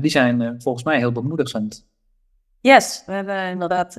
die 0.00 0.10
zijn 0.10 0.62
volgens 0.62 0.84
mij 0.84 0.98
heel 0.98 1.12
bemoedigend. 1.12 1.88
Yes, 2.60 3.02
we 3.06 3.12
hebben 3.12 3.48
inderdaad 3.48 3.98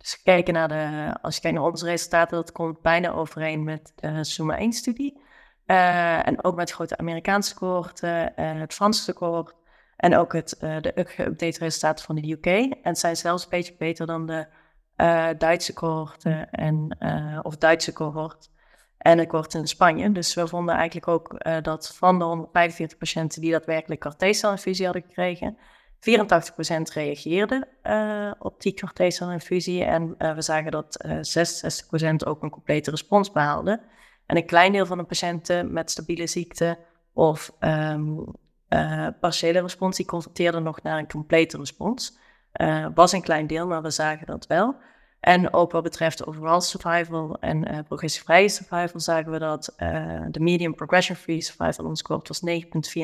dus 0.00 0.14
gekeken 0.14 0.54
naar 0.54 0.68
de, 0.68 1.16
als 1.22 1.34
je 1.34 1.40
kijkt 1.40 1.56
naar 1.56 1.66
onze 1.66 1.84
resultaten, 1.84 2.36
dat 2.36 2.52
komt 2.52 2.80
bijna 2.80 3.10
overeen 3.10 3.64
met 3.64 3.92
de 3.94 4.24
Suma 4.24 4.58
1-studie. 4.58 5.20
Uh, 5.66 5.76
eh, 5.76 6.26
en 6.26 6.44
ook 6.44 6.56
met 6.56 6.68
de 6.68 6.74
grote 6.74 6.96
Amerikaanse 6.96 7.54
cohorten, 7.54 8.32
uh, 8.36 8.60
het 8.60 8.74
Franse 8.74 9.12
cohort 9.12 9.54
en 9.96 10.16
ook 10.16 10.32
het, 10.32 10.58
uh, 10.60 10.80
de 10.80 10.92
geüpdate 10.94 11.58
resultaten 11.58 12.04
van 12.04 12.14
de 12.14 12.30
UK. 12.30 12.46
En 12.46 12.78
het 12.82 12.98
zijn 12.98 13.16
zelfs 13.16 13.42
een 13.42 13.50
beetje 13.50 13.74
beter 13.78 14.06
dan 14.06 14.26
de 14.26 14.46
Duitse 15.38 15.72
cohorten 15.72 16.50
en, 16.50 16.96
of 17.42 17.56
Duitse 17.56 17.92
cohort. 17.92 18.50
en 18.98 19.18
een 19.18 19.26
kwart 19.26 19.54
in 19.54 19.66
Spanje. 19.66 20.12
Dus 20.12 20.34
we 20.34 20.48
vonden 20.48 20.74
eigenlijk 20.74 21.08
ook 21.08 21.44
dat 21.62 21.96
van 21.96 22.18
de 22.18 22.24
145 22.24 22.98
patiënten 22.98 23.40
die 23.40 23.50
daadwerkelijk 23.50 24.00
CAR-T-celinfusie 24.00 24.84
hadden 24.84 25.02
gekregen, 25.02 25.58
84% 26.00 26.02
reageerde 26.92 27.68
op 28.38 28.60
die 28.60 28.74
CAR-T-celinfusie. 28.74 29.84
En 29.84 30.14
we 30.18 30.42
zagen 30.42 30.70
dat 30.70 31.04
66% 31.06 32.26
ook 32.26 32.42
een 32.42 32.50
complete 32.50 32.90
respons 32.90 33.32
behaalde. 33.32 33.80
En 34.26 34.36
een 34.36 34.46
klein 34.46 34.72
deel 34.72 34.86
van 34.86 34.98
de 34.98 35.04
patiënten 35.04 35.72
met 35.72 35.90
stabiele 35.90 36.26
ziekte 36.26 36.78
of 37.12 37.52
uh, 37.60 39.08
partiële 39.20 39.60
respons, 39.60 39.96
die 40.32 40.50
nog 40.50 40.82
naar 40.82 40.98
een 40.98 41.08
complete 41.08 41.56
respons. 41.56 42.18
Was 42.94 43.12
een 43.12 43.22
klein 43.22 43.46
deel, 43.46 43.66
maar 43.66 43.82
we 43.82 43.90
zagen 43.90 44.26
dat 44.26 44.46
wel. 44.46 44.76
En 45.20 45.52
ook 45.52 45.72
wat 45.72 45.82
betreft 45.82 46.26
overall 46.26 46.60
survival 46.60 47.36
en 47.40 47.72
uh, 47.72 47.78
progressievrije 47.88 48.48
survival 48.48 49.00
zagen 49.00 49.32
we 49.32 49.38
dat 49.38 49.74
de 50.30 50.40
median 50.40 50.74
progression-free 50.74 51.40
survival 51.40 51.84
ons 51.84 51.98
score 51.98 52.22
was 52.22 52.42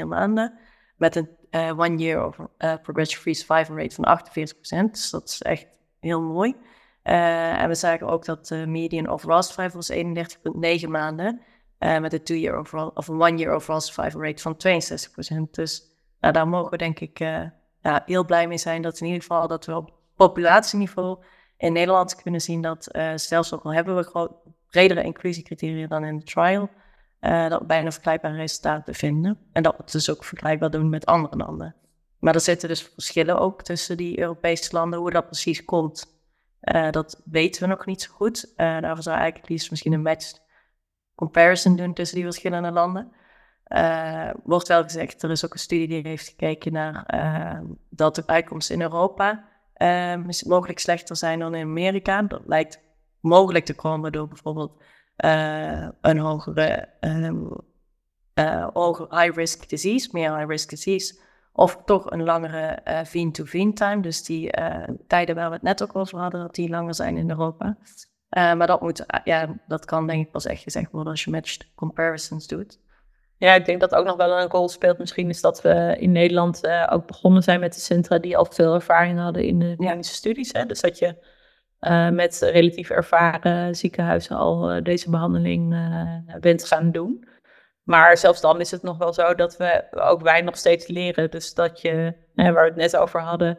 9,4 0.03 0.07
maanden. 0.07 0.59
Met 0.97 1.17
een 1.17 1.29
one 1.77 1.97
year 1.97 2.23
over 2.23 2.51
progression-free 2.83 3.35
survival 3.35 3.77
rate 3.77 3.95
van 3.95 4.21
48%. 4.89 4.91
Dus 4.91 5.11
dat 5.11 5.29
is 5.29 5.43
echt 5.43 5.67
heel 6.01 6.23
mooi. 6.23 6.57
Uh, 7.05 7.63
en 7.63 7.69
we 7.69 7.75
zagen 7.75 8.07
ook 8.07 8.25
dat 8.25 8.47
de 8.47 8.67
median 8.67 9.09
overall 9.09 9.43
survival 9.43 9.81
was 9.81 9.93
31,9 10.83 10.89
maanden. 10.89 11.41
Uh, 11.79 11.99
met 11.99 12.13
een 12.13 12.23
two-year 12.23 12.57
overall 12.57 12.91
of 12.95 13.09
een 13.09 13.21
one-year 13.21 13.53
overall 13.53 13.81
survival 13.81 14.23
rate 14.23 14.43
van 14.43 14.57
62%. 15.47 15.51
Dus 15.51 15.83
nou, 16.21 16.33
daar 16.33 16.49
mogen 16.49 16.71
we 16.71 16.77
denk 16.77 17.01
ik 17.01 17.21
uh, 17.21 17.43
ja, 17.81 18.03
heel 18.07 18.25
blij 18.25 18.49
mee 18.49 18.59
zijn. 18.59 18.83
Dat 18.83 19.01
in 19.01 19.07
ieder 19.07 19.21
geval 19.21 19.49
dat 19.49 19.67
we 19.67 19.77
op 19.77 19.93
populatieniveau 20.17 21.19
in 21.57 21.73
Nederland 21.73 22.23
kunnen 22.23 22.41
zien 22.41 22.61
dat 22.61 22.89
zelfs 23.15 23.55
ook 23.55 23.63
al 23.63 23.75
hebben 23.75 23.97
we 23.97 24.05
gewoon 24.05 24.37
bredere 24.71 25.03
inclusiecriteria 25.03 25.87
dan 25.87 26.05
in 26.05 26.19
de 26.19 26.25
trial, 26.25 26.71
dat 27.49 27.61
we 27.61 27.67
bijna 27.67 27.91
vergelijkbare 27.91 28.37
resultaten 28.37 28.95
vinden. 28.95 29.39
En 29.53 29.63
dat 29.63 29.77
we 29.77 29.83
het 29.83 29.93
dus 29.93 30.11
ook 30.11 30.25
vergelijkbaar 30.25 30.71
doen 30.71 30.89
met 30.89 31.07
andere 31.07 31.37
landen. 31.37 31.75
Maar 32.19 32.35
er 32.35 32.41
zitten 32.41 32.69
dus 32.69 32.83
verschillen 32.83 33.39
ook 33.39 33.63
tussen 33.63 33.97
die 33.97 34.19
Europese 34.19 34.73
landen, 34.73 34.99
hoe 34.99 35.11
dat 35.11 35.27
precies 35.27 35.65
komt. 35.65 36.15
Uh, 36.61 36.91
dat 36.91 37.23
weten 37.25 37.63
we 37.63 37.69
nog 37.69 37.87
niet 37.87 38.03
zo 38.03 38.13
goed. 38.13 38.45
Uh, 38.47 38.57
daarvoor 38.57 39.03
zou 39.03 39.17
eigenlijk 39.17 39.49
liefst 39.49 39.71
misschien 39.71 39.93
een 39.93 40.03
matched 40.03 40.43
comparison 41.15 41.77
doen 41.77 41.95
tussen 41.95 42.17
die 42.17 42.25
verschillende 42.25 42.71
landen. 42.71 43.13
Uh, 43.69 44.31
wordt 44.45 44.69
wel 44.69 44.83
gezegd, 44.83 45.23
er 45.23 45.31
is 45.31 45.45
ook 45.45 45.53
een 45.53 45.59
studie 45.59 45.89
die 45.89 46.03
heeft 46.03 46.29
gekeken 46.29 46.73
naar 46.73 47.07
dat 47.91 48.15
de 48.15 48.27
uitkomsten 48.27 48.75
in 48.75 48.83
Europa 48.83 49.45
mogelijk 50.47 50.79
slechter 50.79 51.17
zijn 51.17 51.39
dan 51.39 51.55
in 51.55 51.67
Amerika. 51.67 52.23
Dat 52.23 52.43
lijkt 52.47 52.81
mogelijk 53.21 53.65
te 53.65 53.75
komen 53.75 54.13
door 54.13 54.29
bijvoorbeeld 54.29 54.83
een 56.01 56.19
hogere 56.19 56.89
um, 57.01 57.49
high-risk 59.11 59.69
disease, 59.69 60.09
meer 60.13 60.37
high-risk 60.37 60.69
disease 60.69 61.19
of 61.57 61.83
toch 61.85 62.11
een 62.11 62.23
langere 62.23 62.79
uh, 62.85 63.01
vein-to-vein 63.05 63.75
time. 63.75 64.03
Dus 64.03 64.25
die 64.25 64.59
uh, 64.59 64.83
tijden 65.07 65.35
waar 65.35 65.49
we 65.49 65.55
het 65.55 65.63
net 65.63 65.83
ook 65.83 65.97
over 65.97 66.19
hadden, 66.19 66.41
dat 66.41 66.55
die 66.55 66.69
langer 66.69 66.95
zijn 66.95 67.17
in 67.17 67.31
Europa. 67.31 67.77
Uh, 68.31 68.55
maar 68.55 68.67
dat, 68.67 68.81
moet, 68.81 69.05
ja, 69.25 69.57
dat 69.67 69.85
kan 69.85 70.07
denk 70.07 70.27
ik 70.27 70.33
pas 70.33 70.47
echt 70.47 70.63
gezegd 70.63 70.91
worden 70.91 71.11
als 71.11 71.25
je 71.25 71.31
matched 71.31 71.67
comparisons 71.75 72.47
doet. 72.47 72.81
Ja, 73.39 73.55
ik 73.55 73.65
denk 73.65 73.81
dat 73.81 73.95
ook 73.95 74.07
nog 74.07 74.17
wel 74.17 74.41
een 74.41 74.49
rol 74.49 74.69
speelt. 74.69 74.99
Misschien 74.99 75.29
is 75.29 75.41
dat 75.41 75.63
we 75.63 75.97
in 75.99 76.13
Nederland 76.13 76.69
ook 76.91 77.07
begonnen 77.07 77.43
zijn 77.43 77.61
met 77.61 77.75
de 77.75 77.81
centra 77.81 78.19
die 78.19 78.37
al 78.37 78.47
veel 78.51 78.75
ervaring 78.75 79.19
hadden 79.19 79.45
in 79.45 79.59
de 79.59 79.75
klinische 79.77 80.15
studies. 80.15 80.53
Hè? 80.53 80.67
Dus 80.67 80.81
dat 80.81 80.99
je 80.99 81.17
met 82.11 82.39
relatief 82.53 82.91
ervaren 82.91 83.75
ziekenhuizen 83.75 84.37
al 84.37 84.83
deze 84.83 85.11
behandeling 85.11 85.77
bent 86.41 86.65
gaan 86.65 86.91
doen. 86.91 87.29
Maar 87.87 88.17
zelfs 88.17 88.41
dan 88.41 88.61
is 88.61 88.71
het 88.71 88.83
nog 88.83 88.99
wel 88.99 89.13
zo 89.13 89.35
dat 89.35 89.57
we 89.57 89.85
ook 89.91 90.23
wij 90.23 90.41
nog 90.41 90.57
steeds 90.57 90.87
leren. 90.87 91.31
Dus 91.31 91.55
dat 91.55 91.81
je, 91.81 92.15
waar 92.35 92.53
we 92.53 92.61
het 92.61 92.77
net 92.77 92.97
over 92.97 93.21
hadden, 93.21 93.59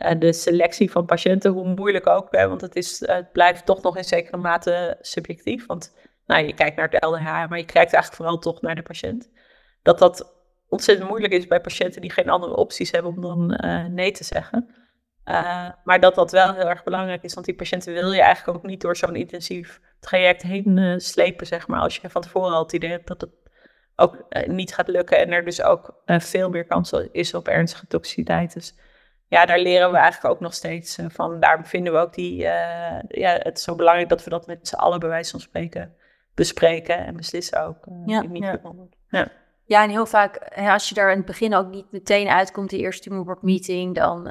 eh, 0.00 0.18
de 0.18 0.32
selectie 0.32 0.90
van 0.90 1.06
patiënten, 1.06 1.52
hoe 1.52 1.74
moeilijk 1.74 2.06
ook, 2.06 2.26
hè, 2.30 2.48
want 2.48 2.60
het, 2.60 2.76
is, 2.76 3.06
het 3.06 3.32
blijft 3.32 3.66
toch 3.66 3.82
nog 3.82 3.96
in 3.96 4.04
zekere 4.04 4.36
mate 4.36 4.96
subjectief. 5.00 5.66
Want 5.66 5.94
nou, 6.26 6.46
je 6.46 6.54
kijkt 6.54 6.76
naar 6.76 6.90
de 6.90 7.06
LDH, 7.06 7.24
maar 7.24 7.58
je 7.58 7.64
kijkt 7.64 7.92
eigenlijk 7.92 8.14
vooral 8.14 8.38
toch 8.38 8.60
naar 8.60 8.74
de 8.74 8.82
patiënt. 8.82 9.30
Dat 9.82 9.98
dat 9.98 10.34
ontzettend 10.68 11.08
moeilijk 11.08 11.32
is 11.32 11.46
bij 11.46 11.60
patiënten 11.60 12.00
die 12.00 12.12
geen 12.12 12.28
andere 12.28 12.56
opties 12.56 12.90
hebben 12.90 13.10
om 13.10 13.20
dan 13.20 13.46
nee 13.94 14.12
te 14.12 14.24
zeggen. 14.24 14.74
Uh, 15.30 15.68
maar 15.84 16.00
dat 16.00 16.14
dat 16.14 16.30
wel 16.30 16.54
heel 16.54 16.68
erg 16.68 16.84
belangrijk 16.84 17.22
is, 17.22 17.34
want 17.34 17.46
die 17.46 17.54
patiënten 17.54 17.92
wil 17.92 18.12
je 18.12 18.22
eigenlijk 18.22 18.58
ook 18.58 18.64
niet 18.64 18.80
door 18.80 18.96
zo'n 18.96 19.16
intensief 19.16 19.80
traject 20.00 20.42
heen 20.42 20.76
uh, 20.76 20.98
slepen, 20.98 21.46
zeg 21.46 21.66
maar. 21.66 21.80
Als 21.80 21.96
je 21.96 22.10
van 22.10 22.22
tevoren 22.22 22.52
al 22.52 22.62
het 22.62 22.72
idee 22.72 22.90
hebt 22.90 23.06
dat 23.06 23.20
het 23.20 23.30
ook 23.96 24.26
uh, 24.30 24.46
niet 24.46 24.74
gaat 24.74 24.88
lukken 24.88 25.18
en 25.18 25.30
er 25.30 25.44
dus 25.44 25.62
ook 25.62 26.02
veel 26.06 26.50
meer 26.50 26.66
kans 26.66 26.92
is 27.12 27.34
op 27.34 27.48
ernstige 27.48 27.86
toxiciteit. 27.86 28.52
Dus 28.54 28.74
ja, 29.28 29.46
daar 29.46 29.58
leren 29.58 29.90
we 29.90 29.96
eigenlijk 29.96 30.34
ook 30.34 30.40
nog 30.40 30.54
steeds 30.54 30.98
van. 31.08 31.40
Daarom 31.40 31.64
vinden 31.64 31.92
we 31.92 31.98
ook 31.98 32.14
die, 32.14 32.36
ja, 32.36 33.38
het 33.38 33.60
zo 33.60 33.74
belangrijk 33.74 34.08
dat 34.08 34.24
we 34.24 34.30
dat 34.30 34.46
met 34.46 34.68
z'n 34.68 34.74
allen 34.74 35.00
bij 35.00 35.08
wijze 35.08 35.30
van 35.30 35.40
spreken 35.40 35.94
bespreken 36.34 37.06
en 37.06 37.16
beslissen 37.16 37.66
ook. 37.66 37.86
ja, 38.06 38.24
ja. 38.32 38.60
ja. 39.08 39.28
Ja, 39.70 39.82
en 39.82 39.90
heel 39.90 40.06
vaak, 40.06 40.36
als 40.56 40.88
je 40.88 40.94
daar 40.94 41.10
in 41.10 41.16
het 41.16 41.26
begin 41.26 41.54
ook 41.54 41.70
niet 41.70 41.92
meteen 41.92 42.28
uitkomt, 42.28 42.70
die 42.70 42.80
eerste 42.80 43.08
tumorboard 43.08 43.42
meeting, 43.42 43.94
dan, 43.94 44.24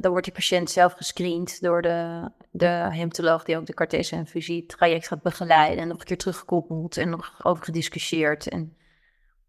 dan 0.00 0.10
wordt 0.10 0.24
die 0.24 0.34
patiënt 0.34 0.70
zelf 0.70 0.92
gescreend 0.92 1.60
door 1.60 1.82
de, 1.82 2.30
de 2.50 2.66
hematoloog 2.90 3.44
die 3.44 3.56
ook 3.56 3.66
de 3.66 3.74
Cartesian 3.74 4.20
infusie 4.20 4.66
traject 4.66 5.06
gaat 5.06 5.22
begeleiden 5.22 5.78
en 5.78 5.88
nog 5.88 5.98
een 5.98 6.04
keer 6.04 6.18
teruggekoppeld 6.18 6.96
en 6.96 7.10
nog 7.10 7.44
over 7.44 7.64
gediscussieerd. 7.64 8.48
En 8.48 8.76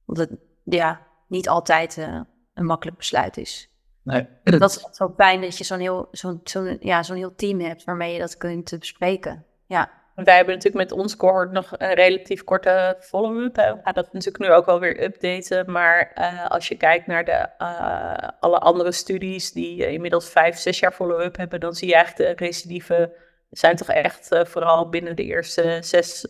omdat 0.06 0.30
het 0.30 0.40
ja, 0.64 1.08
niet 1.28 1.50
altijd 1.50 1.98
uh, 1.98 2.22
een 2.54 2.66
makkelijk 2.66 2.98
besluit 2.98 3.38
is. 3.38 3.72
Nee. 4.04 4.28
Dat 4.44 4.70
is 4.70 4.88
zo 4.92 5.14
fijn 5.18 5.42
dat 5.42 5.58
je 5.58 5.64
zo'n 5.64 5.80
heel, 5.80 6.08
zo'n 6.12 6.40
zo'n 6.44 6.78
ja, 6.80 7.04
zo'n 7.04 7.18
heel 7.18 7.36
team 7.36 7.60
hebt 7.60 7.84
waarmee 7.84 8.14
je 8.14 8.20
dat 8.20 8.38
kunt 8.38 8.80
bespreken. 8.80 9.46
Ja. 9.66 9.92
Wij 10.24 10.36
hebben 10.36 10.54
natuurlijk 10.54 10.90
met 10.90 11.00
ons 11.00 11.16
cohort 11.16 11.52
nog 11.52 11.74
een 11.78 11.94
relatief 11.94 12.44
korte 12.44 12.98
follow-up. 13.00 13.56
We 13.56 13.80
gaan 13.84 13.94
dat 13.94 14.14
natuurlijk 14.14 14.44
nu 14.44 14.52
ook 14.52 14.66
wel 14.66 14.80
weer 14.80 15.04
updaten. 15.04 15.72
Maar 15.72 16.12
uh, 16.16 16.46
als 16.48 16.68
je 16.68 16.78
kijkt 16.78 17.08
naar 17.08 17.26
de, 17.26 17.50
uh, 17.60 18.30
alle 18.40 18.60
andere 18.60 18.92
studies 18.92 19.52
die 19.52 19.92
inmiddels 19.92 20.30
vijf, 20.30 20.58
zes 20.58 20.80
jaar 20.80 20.92
follow-up 20.92 21.38
hebben, 21.38 21.60
dan 21.60 21.74
zie 21.74 21.88
je 21.88 21.96
eigenlijk 21.96 22.38
de 22.38 22.46
recidieven 22.46 23.12
zijn 23.50 23.76
toch 23.76 23.90
echt 23.90 24.42
vooral 24.44 24.90
binnen 24.90 25.16
de 25.16 25.24
eerste 25.24 25.78
zes 25.82 26.28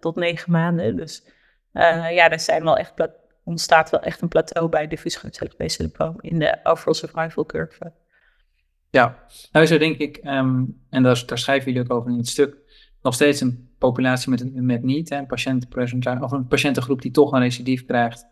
tot 0.00 0.16
negen 0.16 0.52
maanden. 0.52 0.96
Dus 0.96 1.26
ja, 1.72 2.30
er 2.30 2.40
zijn 2.40 2.64
wel 2.64 2.76
echt 2.76 2.92
ontstaat 3.44 3.90
wel 3.90 4.00
echt 4.00 4.20
een 4.20 4.28
plateau 4.28 4.68
bij 4.68 4.86
diffuus 4.86 5.16
grootcellig 5.16 5.54
in 6.20 6.38
de 6.38 6.58
overall 6.62 6.94
survival 6.94 7.46
curve. 7.46 7.92
Ja, 8.90 9.24
nou 9.52 9.66
zo 9.66 9.78
denk 9.78 9.98
ik, 9.98 10.20
um, 10.24 10.82
en 10.90 11.02
daar, 11.02 11.22
daar 11.26 11.38
schrijven 11.38 11.72
jullie 11.72 11.90
ook 11.90 11.98
over 11.98 12.10
in 12.10 12.16
het 12.16 12.28
stuk, 12.28 12.56
nog 13.02 13.14
steeds 13.14 13.40
een 13.40 13.68
populatie 13.78 14.30
met, 14.30 14.54
met 14.54 14.82
niet, 14.82 15.08
hè, 15.08 15.22
een, 15.28 16.22
of 16.22 16.32
een 16.32 16.46
patiëntengroep 16.46 17.02
die 17.02 17.10
toch 17.10 17.32
een 17.32 17.40
recidief 17.40 17.84
krijgt. 17.84 18.26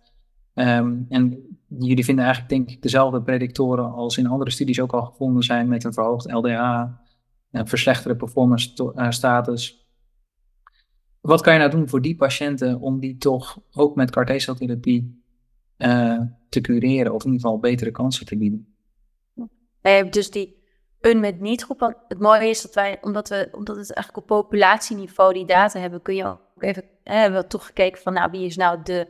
Um, 0.54 1.06
en 1.08 1.58
jullie 1.68 2.04
vinden 2.04 2.24
eigenlijk 2.24 2.54
denk 2.54 2.70
ik 2.70 2.82
dezelfde 2.82 3.22
predictoren 3.22 3.92
als 3.92 4.18
in 4.18 4.26
andere 4.26 4.50
studies 4.50 4.80
ook 4.80 4.92
al 4.92 5.04
gevonden 5.04 5.42
zijn 5.42 5.68
met 5.68 5.84
een 5.84 5.92
verhoogd 5.92 6.32
LDA, 6.32 7.00
een 7.50 7.68
verslechterde 7.68 8.16
performance 8.16 8.92
uh, 8.96 9.10
status, 9.10 9.80
wat 11.20 11.40
kan 11.40 11.52
je 11.52 11.58
nou 11.58 11.70
doen 11.70 11.88
voor 11.88 12.02
die 12.02 12.16
patiënten 12.16 12.80
om 12.80 13.00
die 13.00 13.16
toch 13.16 13.60
ook 13.72 13.96
met 13.96 14.10
CAR 14.10 14.26
T-celtherapie 14.26 15.22
uh, 15.78 16.20
te 16.48 16.60
cureren 16.60 17.14
of 17.14 17.24
in 17.24 17.32
ieder 17.32 17.46
geval 17.46 17.58
betere 17.58 17.90
kansen 17.90 18.26
te 18.26 18.36
bieden? 18.36 18.74
Dus 20.10 20.30
die 20.30 20.59
unmet 21.00 21.40
niet 21.40 21.62
groep. 21.62 21.94
Het 22.08 22.18
mooie 22.18 22.48
is 22.48 22.62
dat 22.62 22.74
wij, 22.74 22.98
omdat, 23.00 23.28
we, 23.28 23.48
omdat 23.52 23.76
het 23.76 23.92
eigenlijk 23.92 24.30
op 24.30 24.42
populatieniveau 24.42 25.32
die 25.32 25.44
data 25.44 25.80
hebben, 25.80 26.02
kun 26.02 26.14
je 26.14 26.24
ook 26.24 26.40
even, 26.58 26.84
hè, 27.04 27.14
hebben 27.14 27.40
we 27.40 27.46
toch 27.46 27.66
gekeken 27.66 28.02
van 28.02 28.12
nou, 28.12 28.30
wie 28.30 28.46
is 28.46 28.56
nou 28.56 28.82
de, 28.82 29.06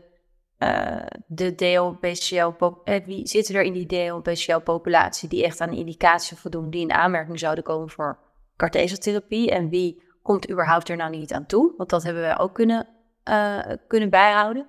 uh, 0.58 1.06
de 1.26 1.54
DLBCL, 1.54 2.52
eh, 2.84 3.04
wie 3.04 3.26
zitten 3.28 3.54
er 3.54 3.62
in 3.62 3.72
die 3.72 3.86
DLBCL 3.86 4.58
populatie 4.58 5.28
die 5.28 5.44
echt 5.44 5.60
aan 5.60 5.72
indicatie 5.72 6.36
voldoen, 6.36 6.70
die 6.70 6.80
in 6.80 6.92
aanmerking 6.92 7.38
zouden 7.38 7.64
komen 7.64 7.90
voor 7.90 8.18
CAR 8.56 8.70
T-celtherapie 8.70 9.50
en 9.50 9.68
wie 9.68 10.02
komt 10.22 10.50
überhaupt 10.50 10.88
er 10.88 10.96
nou 10.96 11.10
niet 11.10 11.32
aan 11.32 11.46
toe? 11.46 11.74
Want 11.76 11.90
dat 11.90 12.02
hebben 12.02 12.22
we 12.22 12.38
ook 12.38 12.54
kunnen, 12.54 12.88
uh, 13.28 13.58
kunnen 13.86 14.10
bijhouden. 14.10 14.66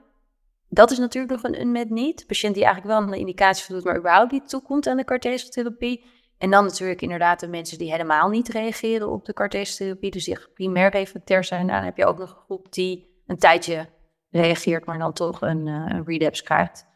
Dat 0.70 0.92
is 0.92 0.98
natuurlijk 0.98 1.34
nog 1.34 1.44
een 1.44 1.62
unmet 1.62 1.90
niet. 1.90 2.28
patiënt 2.28 2.54
die 2.54 2.66
eigenlijk 2.66 2.96
wel 2.96 3.08
een 3.08 3.20
indicatie 3.20 3.66
voldoet, 3.66 3.84
maar 3.84 3.98
überhaupt 3.98 4.32
niet 4.32 4.50
toekomt 4.50 4.88
aan 4.88 4.98
de 4.98 5.04
cartesiotherapie. 5.04 6.06
En 6.42 6.50
dan 6.50 6.64
natuurlijk 6.64 7.02
inderdaad 7.02 7.40
de 7.40 7.48
mensen 7.48 7.78
die 7.78 7.92
helemaal 7.92 8.30
niet 8.30 8.50
reageren 8.50 9.10
op 9.10 9.26
de 9.26 9.34
cartesiotherapie, 9.34 10.12
dus 10.12 10.26
die 10.26 10.38
primair 10.54 10.90
refractair 10.90 11.44
zijn. 11.44 11.68
Dan 11.68 11.84
heb 11.84 11.98
je 11.98 12.06
ook 12.06 12.18
nog 12.18 12.30
een 12.30 12.44
groep 12.46 12.74
die 12.74 13.22
een 13.28 13.38
tijdje 13.38 13.90
reageert, 14.30 14.86
maar 14.86 14.98
dan 14.98 15.14
toch 15.14 15.42
een, 15.42 15.68
uh, 15.68 15.86
een 15.88 16.06
relapse 16.06 16.44
krijgt. 16.44 16.88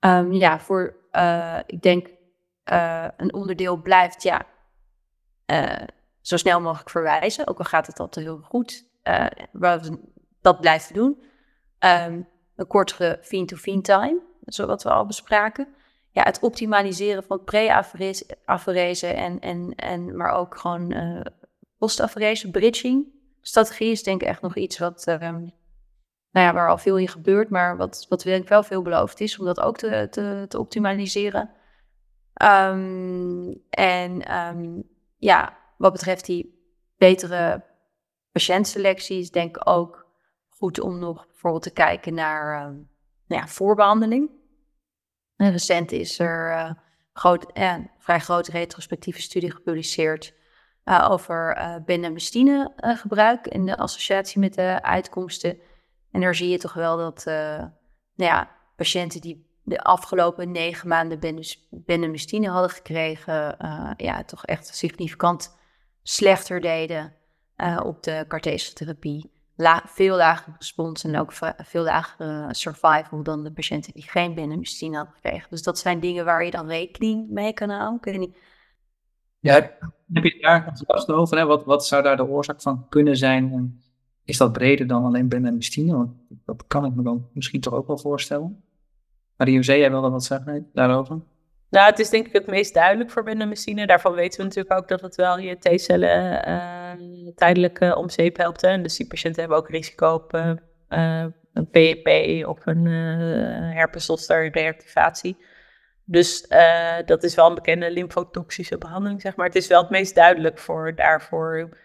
Um, 0.00 0.32
ja, 0.32 0.60
voor, 0.60 0.96
uh, 1.12 1.58
ik 1.66 1.82
denk, 1.82 2.08
uh, 2.72 3.06
een 3.16 3.34
onderdeel 3.34 3.76
blijft, 3.76 4.22
ja, 4.22 4.46
zo 6.20 6.36
snel 6.36 6.60
mogelijk 6.60 6.90
verwijzen, 6.90 7.46
ook 7.46 7.58
al 7.58 7.64
gaat 7.64 7.86
het 7.86 8.00
al 8.00 8.08
te 8.08 8.20
heel 8.20 8.38
goed. 8.38 8.86
Dat 10.40 10.60
blijven 10.60 10.94
doen. 10.94 11.22
Ehm, 11.78 12.20
een 12.56 12.66
kortere 12.66 13.18
vein-to-vein 13.20 13.82
time, 13.82 14.20
zoals 14.44 14.82
we 14.82 14.90
al 14.90 15.06
bespraken. 15.06 15.74
Ja, 16.14 16.22
het 16.22 16.40
optimaliseren 16.40 17.24
van 17.24 17.44
pre-aferese 17.44 19.06
en, 19.06 19.40
en, 19.40 19.74
en, 19.74 20.16
maar 20.16 20.30
ook 20.30 20.56
gewoon 20.56 20.92
uh, 20.92 21.20
post-aferese, 21.78 22.50
bridging. 22.50 23.06
Strategie 23.40 23.90
is 23.90 24.02
denk 24.02 24.22
ik 24.22 24.28
echt 24.28 24.42
nog 24.42 24.56
iets 24.56 24.78
wat, 24.78 25.06
um, 25.06 25.20
nou 26.30 26.46
ja, 26.46 26.52
waar 26.52 26.68
al 26.68 26.78
veel 26.78 26.98
in 26.98 27.08
gebeurt, 27.08 27.50
maar 27.50 27.76
wat, 27.76 28.06
wat 28.08 28.22
denk 28.22 28.42
ik 28.42 28.48
wel 28.48 28.62
veel 28.62 28.82
beloofd 28.82 29.20
is 29.20 29.38
om 29.38 29.44
dat 29.44 29.60
ook 29.60 29.76
te, 29.76 30.06
te, 30.10 30.44
te 30.48 30.58
optimaliseren. 30.58 31.50
Um, 32.42 33.62
en 33.70 34.36
um, 34.36 34.82
ja, 35.16 35.58
wat 35.76 35.92
betreft 35.92 36.26
die 36.26 36.60
betere 36.96 37.64
patiëntselectie 38.32 39.18
is 39.18 39.30
denk 39.30 39.56
ik 39.56 39.68
ook 39.68 40.06
goed 40.48 40.80
om 40.80 40.98
nog 40.98 41.26
bijvoorbeeld 41.26 41.62
te 41.62 41.72
kijken 41.72 42.14
naar 42.14 42.66
um, 42.66 42.88
nou 43.26 43.40
ja, 43.42 43.48
voorbehandeling. 43.48 44.30
En 45.42 45.50
recent 45.50 45.92
is 45.92 46.18
er 46.18 46.50
uh, 46.50 46.70
groot, 47.12 47.46
uh, 47.54 47.74
vrij 47.98 48.20
grote 48.20 48.50
retrospectieve 48.50 49.20
studie 49.20 49.50
gepubliceerd 49.50 50.34
uh, 50.84 51.08
over 51.10 51.56
uh, 51.56 51.76
bendamustine 51.84 52.72
gebruik 52.76 53.46
in 53.46 53.66
de 53.66 53.76
associatie 53.76 54.40
met 54.40 54.54
de 54.54 54.82
uitkomsten. 54.82 55.58
En 56.10 56.20
daar 56.20 56.34
zie 56.34 56.48
je 56.48 56.58
toch 56.58 56.72
wel 56.72 56.96
dat 56.96 57.24
nou 57.24 58.30
ja, 58.30 58.50
patiënten 58.76 59.20
die 59.20 59.50
de 59.64 59.80
afgelopen 59.80 60.50
negen 60.50 60.88
maanden 60.88 61.44
bendamustine 61.70 62.48
hadden 62.48 62.70
gekregen, 62.70 63.56
ja, 63.96 64.24
toch 64.24 64.44
echt 64.44 64.74
significant 64.74 65.56
slechter 66.02 66.60
deden 66.60 67.14
op 67.82 68.02
de 68.02 68.24
cartesiotherapie 68.28 69.31
la 69.56 69.82
veel 69.86 70.16
lagere 70.16 70.56
respons 70.58 71.04
en 71.04 71.18
ook 71.18 71.32
veel 71.56 71.82
lagere 71.82 72.54
survival 72.54 73.22
dan 73.22 73.44
de 73.44 73.52
patiënten 73.52 73.92
die 73.92 74.02
geen 74.02 74.34
binnenmustine 74.34 74.96
hadden 74.96 75.14
gekregen. 75.14 75.46
Dus 75.50 75.62
dat 75.62 75.78
zijn 75.78 76.00
dingen 76.00 76.24
waar 76.24 76.44
je 76.44 76.50
dan 76.50 76.66
rekening 76.66 77.30
mee 77.30 77.52
kan 77.52 77.70
houden. 77.70 78.34
Ja, 79.38 79.54
heb 80.12 80.24
je 80.24 80.38
daar 80.40 80.66
enthousiast 80.66 81.08
over? 81.08 81.38
Hè? 81.38 81.44
Wat, 81.44 81.64
wat 81.64 81.86
zou 81.86 82.02
daar 82.02 82.16
de 82.16 82.28
oorzaak 82.28 82.60
van 82.60 82.88
kunnen 82.88 83.16
zijn? 83.16 83.52
En 83.52 83.82
is 84.24 84.36
dat 84.36 84.52
breder 84.52 84.86
dan 84.86 85.04
alleen 85.04 85.28
binnenmustine? 85.28 85.96
Want 85.96 86.10
dat 86.44 86.64
kan 86.66 86.84
ik 86.84 86.94
me 86.94 87.02
dan 87.02 87.28
misschien 87.32 87.60
toch 87.60 87.74
ook 87.74 87.86
wel 87.86 87.98
voorstellen. 87.98 88.64
Marie-José, 89.36 89.72
jij 89.72 89.90
wilde 89.90 90.10
wat 90.10 90.24
zeggen 90.24 90.70
daarover? 90.72 91.20
Nou, 91.72 91.90
het 91.90 91.98
is 91.98 92.10
denk 92.10 92.26
ik 92.26 92.32
het 92.32 92.46
meest 92.46 92.74
duidelijk 92.74 93.10
voor 93.10 93.22
binnenmachine. 93.22 93.86
Daarvan 93.86 94.14
weten 94.14 94.38
we 94.38 94.44
natuurlijk 94.44 94.74
ook 94.74 94.88
dat 94.88 95.00
het 95.00 95.14
wel 95.14 95.38
je 95.38 95.58
T-cellen 95.58 96.48
uh, 96.48 97.32
tijdelijk 97.34 97.80
uh, 97.80 97.96
om 97.96 98.10
zeep 98.10 98.36
helpt. 98.36 98.60
Hè. 98.60 98.82
Dus 98.82 98.96
die 98.96 99.06
patiënten 99.06 99.40
hebben 99.40 99.58
ook 99.58 99.68
risico 99.68 100.14
op 100.14 100.34
uh, 100.34 101.24
een 101.52 101.70
PEP 101.70 102.06
of 102.46 102.66
een 102.66 102.86
herpeszoster 103.74 104.50
reactivatie. 104.50 105.36
Dus 106.04 106.48
dat 107.04 107.22
is 107.22 107.34
wel 107.34 107.48
een 107.48 107.54
bekende 107.54 107.90
lymfotoxische 107.90 108.78
behandeling, 108.78 109.20
zeg 109.20 109.36
maar. 109.36 109.46
Het 109.46 109.56
is 109.56 109.66
wel 109.66 109.80
het 109.80 109.90
meest 109.90 110.14
duidelijk 110.14 110.58
voor 110.58 110.94
daarvoor. 110.94 111.58
Ik 111.58 111.76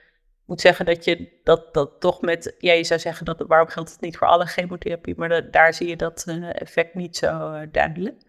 moet 0.46 0.62
zeggen 0.62 0.86
dat 0.86 1.06
je 1.06 1.40
dat, 1.44 1.74
dat 1.74 2.00
toch 2.00 2.22
met, 2.22 2.56
ja, 2.58 2.74
je 2.74 2.84
zou 2.84 3.00
zeggen 3.00 3.26
dat 3.26 3.44
waarom 3.48 3.68
geldt 3.68 3.92
het 3.92 4.02
niet 4.02 4.18
voor 4.18 4.28
alle 4.28 4.46
chemotherapie, 4.46 5.16
maar 5.18 5.52
daar 5.52 5.74
zie 5.74 5.88
je 5.88 5.96
dat 5.96 6.26
effect 6.52 6.94
niet 6.94 7.18
zo 7.18 7.66
duidelijk. 7.72 8.27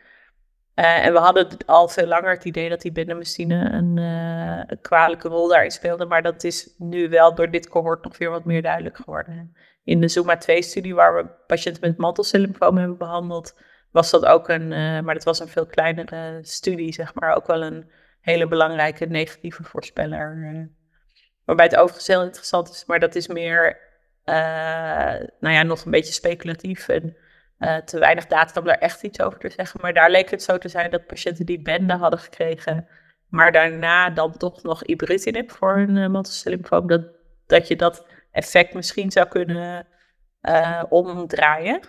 Uh, 0.78 1.04
en 1.04 1.12
we 1.12 1.18
hadden 1.18 1.48
al 1.66 1.88
veel 1.88 2.06
langer 2.06 2.30
het 2.30 2.44
idee 2.44 2.68
dat 2.68 2.80
die 2.80 2.92
binnenmachine 2.92 3.70
een, 3.70 3.96
uh, 3.96 4.62
een, 4.66 4.80
kwalijke 4.80 5.28
rol 5.28 5.48
daarin 5.48 5.70
speelde. 5.70 6.04
Maar 6.04 6.22
dat 6.22 6.44
is 6.44 6.74
nu 6.76 7.08
wel 7.08 7.34
door 7.34 7.50
dit 7.50 7.68
cohort 7.68 8.04
nog 8.04 8.18
weer 8.18 8.30
wat 8.30 8.44
meer 8.44 8.62
duidelijk 8.62 8.96
geworden. 8.96 9.56
In 9.84 10.00
de 10.00 10.08
Zuma 10.08 10.38
2-studie, 10.42 10.94
waar 10.94 11.16
we 11.16 11.30
patiënten 11.46 11.88
met 11.88 11.96
mantelcellymfoom 11.96 12.76
hebben 12.76 12.98
behandeld, 12.98 13.60
was 13.90 14.10
dat 14.10 14.24
ook 14.24 14.48
een, 14.48 14.72
uh, 14.72 15.00
maar 15.00 15.14
dat 15.14 15.24
was 15.24 15.40
een 15.40 15.48
veel 15.48 15.66
kleinere 15.66 16.38
studie, 16.42 16.92
zeg 16.92 17.14
maar. 17.14 17.36
Ook 17.36 17.46
wel 17.46 17.62
een 17.62 17.90
hele 18.20 18.48
belangrijke 18.48 19.06
negatieve 19.06 19.64
voorspeller. 19.64 20.70
waarbij 21.44 21.66
het 21.66 21.76
overigens 21.76 22.06
heel 22.06 22.22
interessant 22.22 22.70
is, 22.70 22.84
maar 22.86 23.00
dat 23.00 23.14
is 23.14 23.26
meer, 23.26 23.78
nou 25.40 25.54
ja, 25.54 25.62
nog 25.62 25.84
een 25.84 25.90
beetje 25.90 26.12
speculatief. 26.12 26.88
En, 26.88 27.16
uh, 27.58 27.76
te 27.76 27.98
weinig 27.98 28.26
data 28.26 28.60
om 28.60 28.66
daar 28.66 28.78
echt 28.78 29.02
iets 29.02 29.20
over 29.20 29.38
te 29.38 29.50
zeggen. 29.50 29.80
Maar 29.80 29.92
daar 29.92 30.10
leek 30.10 30.30
het 30.30 30.42
zo 30.42 30.58
te 30.58 30.68
zijn 30.68 30.90
dat 30.90 31.06
patiënten 31.06 31.46
die 31.46 31.62
bende 31.62 31.94
hadden 31.94 32.18
gekregen, 32.18 32.88
maar 33.28 33.52
daarna 33.52 34.10
dan 34.10 34.36
toch 34.36 34.62
nog 34.62 34.84
ibrutinib 34.84 35.50
voor 35.50 35.76
hun 35.76 35.96
uh, 35.96 36.08
mantelcellymfoom, 36.08 36.86
dat, 36.86 37.02
dat 37.46 37.68
je 37.68 37.76
dat 37.76 38.06
effect 38.32 38.74
misschien 38.74 39.10
zou 39.10 39.28
kunnen 39.28 39.86
uh, 40.42 40.82
omdraaien. 40.88 41.80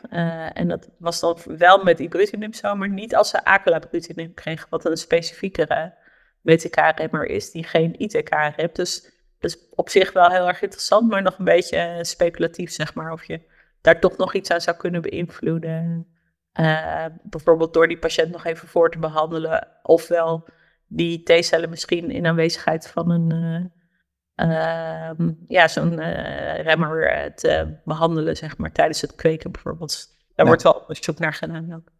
en 0.53 0.67
dat 0.67 0.89
was 0.97 1.19
dan 1.19 1.38
wel 1.45 1.84
met 1.84 1.99
ibrutinib 1.99 2.55
zo, 2.55 2.75
maar 2.75 2.89
niet 2.89 3.15
als 3.15 3.29
ze 3.29 3.45
acalabrutinib 3.45 4.36
kregen, 4.36 4.67
wat 4.69 4.86
een 4.86 4.97
specifiekere 4.97 5.93
BTK-remmer 6.41 7.25
is, 7.25 7.51
die 7.51 7.63
geen 7.63 7.99
ITK 7.99 8.29
hebt. 8.55 8.75
Dus 8.75 9.01
dat 9.39 9.51
is 9.51 9.58
op 9.75 9.89
zich 9.89 10.13
wel 10.13 10.29
heel 10.29 10.47
erg 10.47 10.62
interessant, 10.62 11.10
maar 11.10 11.21
nog 11.21 11.38
een 11.38 11.45
beetje 11.45 11.99
speculatief, 12.01 12.71
zeg 12.71 12.93
maar, 12.93 13.12
of 13.12 13.25
je 13.25 13.41
daar 13.82 14.00
toch 14.00 14.18
nog 14.18 14.34
iets 14.34 14.52
aan 14.52 14.62
zou 14.62 14.78
kunnen 14.78 15.02
beïnvloeden. 15.02 16.08
Uh, 16.60 17.06
bijvoorbeeld 17.24 17.74
door 17.74 17.88
die 17.88 18.00
patiënt 18.00 18.32
nog 18.32 18.46
even 18.46 18.68
voor 18.68 18.92
te 18.92 19.00
behandelen. 19.00 19.68
Ofwel 19.84 20.48
die 20.88 21.24
T-cellen 21.24 21.70
misschien 21.70 22.12
in 22.12 22.26
aanwezigheid 22.26 22.88
van 22.88 23.12
een, 23.12 23.32
uh, 24.36 25.28
ja, 25.48 25.68
zo'n 25.68 26.00
uh, 26.00 26.60
remmer 26.60 27.32
te 27.36 27.80
behandelen, 27.86 28.38
zeg 28.38 28.58
maar, 28.58 28.72
tijdens 28.72 29.02
het 29.02 29.15
kweken 29.15 29.52
bijvoorbeeld. 29.52 30.18
Daar 30.36 30.46
wordt 30.46 30.63
wel 30.63 30.74
onderzoek 30.74 31.20
naar 31.20 31.34
gedaan 31.34 31.74
ook. 31.74 31.92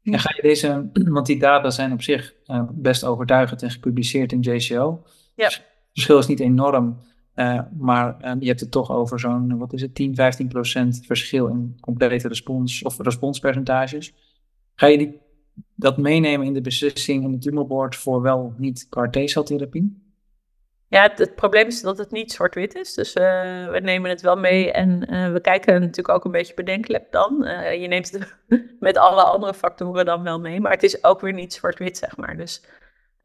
Ja, 0.00 0.18
ga 0.18 0.32
je 0.36 0.42
deze, 0.42 0.90
want 1.16 1.26
die 1.26 1.38
data 1.38 1.70
zijn 1.70 1.92
op 1.92 2.02
zich 2.02 2.34
best 2.70 3.04
overtuigend 3.04 3.62
en 3.62 3.70
gepubliceerd 3.70 4.32
in 4.32 4.40
JCO. 4.40 5.02
Ja. 5.34 5.44
Het 5.44 5.62
verschil 5.92 6.18
is 6.18 6.26
niet 6.26 6.40
enorm. 6.40 7.00
Uh, 7.34 7.60
maar 7.78 8.16
uh, 8.20 8.32
je 8.38 8.46
hebt 8.46 8.60
het 8.60 8.70
toch 8.70 8.90
over 8.90 9.20
zo'n, 9.20 9.58
wat 9.58 9.72
is 9.72 9.80
het, 9.80 9.94
10, 9.94 10.14
15 10.14 10.48
procent 10.48 11.02
verschil 11.06 11.46
in 11.46 11.76
complete 11.80 12.28
respons 12.28 12.82
of 12.82 12.98
responspercentages. 12.98 14.14
Ga 14.74 14.86
je 14.86 14.98
die, 14.98 15.20
dat 15.74 15.96
meenemen 15.96 16.46
in 16.46 16.52
de 16.52 16.60
beslissing 16.60 17.24
in 17.24 17.32
het 17.32 17.42
tumorboard 17.42 17.96
voor 17.96 18.22
wel 18.22 18.54
niet 18.56 18.86
CAR 18.88 19.10
T-celtherapie? 19.10 20.02
Ja, 20.88 21.12
het, 21.14 21.34
probleem 21.34 21.66
is 21.66 21.80
dat 21.80 21.98
het 21.98 22.10
niet 22.10 22.32
zwart-wit 22.32 22.74
is. 22.74 22.94
Dus 22.94 23.16
uh, 23.16 23.22
we 23.70 23.80
nemen 23.82 24.10
het 24.10 24.20
wel 24.20 24.36
mee 24.36 24.72
en 24.72 25.00
we 25.32 25.40
kijken 25.40 25.80
natuurlijk 25.80 26.08
ook 26.08 26.24
een 26.24 26.30
beetje 26.30 26.54
bedenkelijk 26.54 27.12
dan. 27.12 27.36
je 27.80 27.86
neemt 27.88 28.10
het 28.10 28.36
met 28.80 28.96
alle 28.96 29.22
andere 29.22 29.54
factoren 29.54 30.04
dan 30.04 30.22
wel 30.22 30.40
mee, 30.40 30.60
maar 30.60 30.72
het 30.72 30.82
is 30.82 31.04
ook 31.04 31.20
weer 31.20 31.32
niet 31.32 31.52
zwart-wit, 31.52 31.96
zeg 31.96 32.16
maar. 32.16 32.36
Dus 32.36 32.62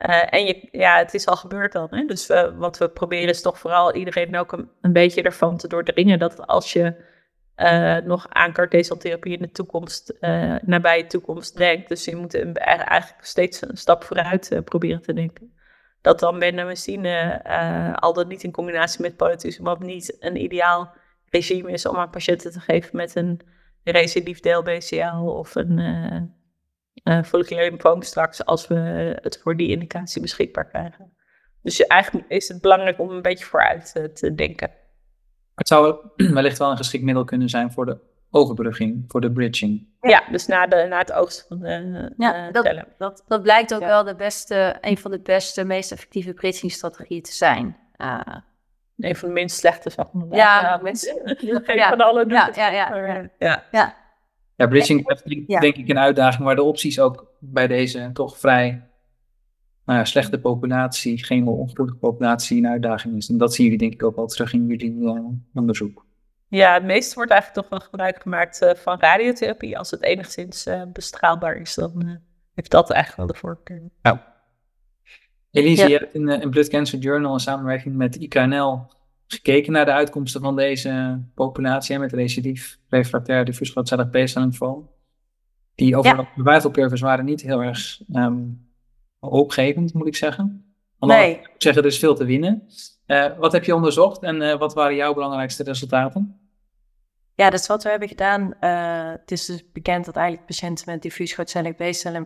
uh, 0.07 0.33
en 0.33 0.45
je, 0.45 0.67
ja, 0.71 0.97
het 0.97 1.13
is 1.13 1.25
al 1.25 1.35
gebeurd 1.35 1.71
dan. 1.71 1.88
Hè? 1.91 2.05
Dus 2.05 2.27
wat 2.57 2.77
we 2.77 2.89
proberen 2.89 3.29
is 3.29 3.41
toch 3.41 3.59
vooral 3.59 3.93
iedereen 3.93 4.38
ook 4.38 4.51
een, 4.81 4.93
beetje 4.93 5.21
ervan 5.21 5.57
te 5.57 5.67
doordringen 5.67 6.19
dat 6.19 6.47
als 6.47 6.73
je 6.73 6.95
uh, 7.57 7.97
nog 7.97 8.29
aan 8.29 8.53
carteseltherapie 8.53 9.33
in 9.33 9.41
de 9.41 9.51
toekomst, 9.51 10.13
nabije 10.62 11.07
toekomst 11.07 11.57
denkt, 11.57 11.89
dus 11.89 12.05
je 12.05 12.15
moet 12.15 12.53
eigenlijk 12.53 13.25
steeds 13.25 13.62
een 13.62 13.77
stap 13.77 14.03
vooruit 14.03 14.62
proberen 14.63 15.01
te 15.01 15.13
denken. 15.13 15.53
Dat 16.01 16.19
dan 16.19 16.39
bendamustine, 16.39 17.43
al 17.95 18.13
dan 18.13 18.27
niet 18.27 18.43
in 18.43 18.51
combinatie 18.51 19.01
met 19.01 19.17
polatuzumab, 19.17 19.79
niet 19.79 20.17
een 20.19 20.43
ideaal 20.43 20.93
regime 21.29 21.71
is 21.71 21.85
om 21.85 21.95
aan 21.95 22.09
patiënten 22.09 22.51
te 22.51 22.59
geven 22.59 22.95
met 22.95 23.15
een 23.15 23.41
recidief 23.83 24.39
deel 24.39 24.63
BCL 24.63 25.25
of 25.25 25.55
een 25.55 25.79
uh, 27.03 27.23
folliculaire 27.23 27.71
lymfoom 27.71 28.01
straks 28.01 28.45
als 28.45 28.67
we 28.67 28.75
het 29.21 29.39
voor 29.43 29.57
die 29.57 29.69
indicatie 29.69 30.21
beschikbaar 30.21 30.67
krijgen. 30.67 31.13
Dus 31.62 31.88
eigenlijk 31.88 32.29
is 32.29 32.47
het 32.47 32.62
belangrijk 32.62 32.99
om 32.99 33.09
een 33.09 33.21
beetje 33.21 33.45
vooruit 33.45 33.93
uh, 33.97 34.03
te 34.03 34.35
denken. 34.35 34.71
Het 35.55 35.67
zou 35.67 35.95
wellicht 36.15 36.57
wel 36.57 36.71
een 36.71 36.77
geschikt 36.77 37.03
middel 37.03 37.23
kunnen 37.23 37.49
zijn 37.49 37.71
voor 37.71 37.85
de 37.85 37.97
overbrugging, 38.31 39.03
voor 39.07 39.21
de 39.21 39.31
bridging. 39.31 39.88
Ja, 40.01 40.23
dus 40.31 40.45
na, 40.45 40.67
de, 40.67 40.85
na 40.89 40.97
het 40.97 41.12
oogsten 41.12 41.47
van 41.47 41.59
de 41.59 42.13
ja, 42.17 42.47
uh, 42.47 42.53
dat, 42.53 42.83
dat, 42.97 43.23
dat, 43.27 43.41
blijkt 43.41 43.73
ook 43.73 43.79
wel 43.79 44.03
de 44.03 44.15
beste, 44.15 44.77
een 44.81 44.97
van 44.97 45.12
de 45.12 45.19
beste, 45.19 45.63
meest 45.63 45.91
effectieve 45.91 46.33
bridging-strategieën 46.33 47.21
te 47.21 47.33
zijn. 47.33 47.77
een 48.97 49.15
van 49.15 49.27
de 49.27 49.33
minst 49.33 49.57
slechte, 49.57 49.89
zeg 49.89 50.12
maar. 50.12 50.25
Ja, 50.29 50.62
ja, 50.62 50.79
mensen, 50.81 51.38
ja, 51.65 51.89
van 51.97 52.01
alle 52.01 52.25
ja, 52.27 52.49
ja, 52.55 52.69
ja, 53.38 53.63
ja. 53.71 53.95
Ja. 54.60 54.67
Bridging 54.67 55.04
blijft 55.04 55.26
denk 55.62 55.76
ik 55.76 55.89
een 55.89 56.00
uitdaging, 56.00 56.43
waar 56.43 56.56
de 56.56 56.63
opties 56.63 57.00
ook 57.00 57.32
bij 57.39 57.67
deze 57.67 58.10
toch 58.13 58.38
vrij 58.38 58.89
nou 59.86 60.00
ja, 60.00 60.06
slechte 60.06 60.39
populatie, 60.39 61.24
geen 61.24 61.48
ongevoelige 61.48 61.98
populatie 61.98 62.58
een 62.58 62.67
uitdaging 62.67 63.15
is. 63.15 63.30
En 63.30 63.38
dat 63.38 63.54
zien 63.54 63.65
jullie 63.65 63.80
denk 63.80 63.93
ik 63.93 64.04
ook 64.04 64.15
wel 64.15 64.28
terug 64.28 64.54
in 64.54 64.67
jullie 64.67 64.91
uh, 64.91 65.26
onderzoek. 65.54 66.06
Ja, 66.48 66.74
het 66.74 66.84
meeste 66.84 67.15
wordt 67.15 67.32
eigenlijk 67.32 67.62
toch 67.62 67.80
wel 67.80 67.89
gebruik 67.89 68.22
gemaakt 68.22 68.62
uh, 68.62 68.69
van 68.74 69.00
radiotherapie. 69.00 69.78
Als 69.78 69.91
het 69.91 70.04
enigszins 70.04 70.67
uh, 70.67 70.82
bestraalbaar 70.93 71.56
is, 71.56 71.76
dan 71.76 72.19
heeft 72.54 72.72
dat 72.72 72.89
eigenlijk 72.89 73.17
wel 73.17 73.36
de 73.36 73.48
voorkeur. 73.48 73.82
Nou. 74.02 74.17
Elise, 75.52 75.88
je 75.88 75.98
hebt 75.98 76.13
in, 76.13 76.30
in 76.30 76.50
Blood 76.50 76.67
Cancer 76.67 77.00
Journal 77.00 77.34
in 77.34 77.39
samenwerking 77.39 77.95
met 77.95 78.15
IKNL 78.15 78.88
gekeken 79.33 79.71
naar 79.71 79.85
de 79.85 79.91
uitkomsten 79.91 80.41
van 80.41 80.55
deze 80.55 81.21
populatie 81.33 81.99
met 81.99 82.13
recidief 82.13 82.79
refractair 82.87 83.45
diffuus 83.45 83.69
grootcellig 83.69 84.09
B-cel 84.09 84.93
Die 85.75 85.97
over 85.97 86.27
ja. 86.35 86.99
waren 86.99 87.25
niet 87.25 87.41
heel 87.41 87.63
erg 87.63 88.01
um, 88.13 88.69
hoopgevend, 89.19 89.93
moet 89.93 90.07
ik 90.07 90.15
zeggen. 90.15 90.73
Omdat 90.99 91.17
nee. 91.17 91.35
ik 91.35 91.49
zeggen, 91.57 91.81
er 91.81 91.87
is 91.87 91.99
veel 91.99 92.15
te 92.15 92.25
winnen. 92.25 92.67
Uh, 93.07 93.37
wat 93.37 93.51
heb 93.51 93.63
je 93.63 93.75
onderzocht 93.75 94.23
en 94.23 94.41
uh, 94.41 94.57
wat 94.57 94.73
waren 94.73 94.95
jouw 94.95 95.13
belangrijkste 95.13 95.63
resultaten? 95.63 96.39
Ja, 97.35 97.49
dus 97.49 97.67
wat 97.67 97.83
we 97.83 97.89
hebben 97.89 98.07
gedaan, 98.07 98.53
uh, 98.61 99.11
het 99.11 99.31
is 99.31 99.45
dus 99.45 99.71
bekend 99.71 100.05
dat 100.05 100.15
eigenlijk 100.15 100.47
patiënten 100.47 100.91
met 100.91 101.01
diffuus 101.01 101.33
grootcellig 101.33 101.75
B-cel 101.75 102.25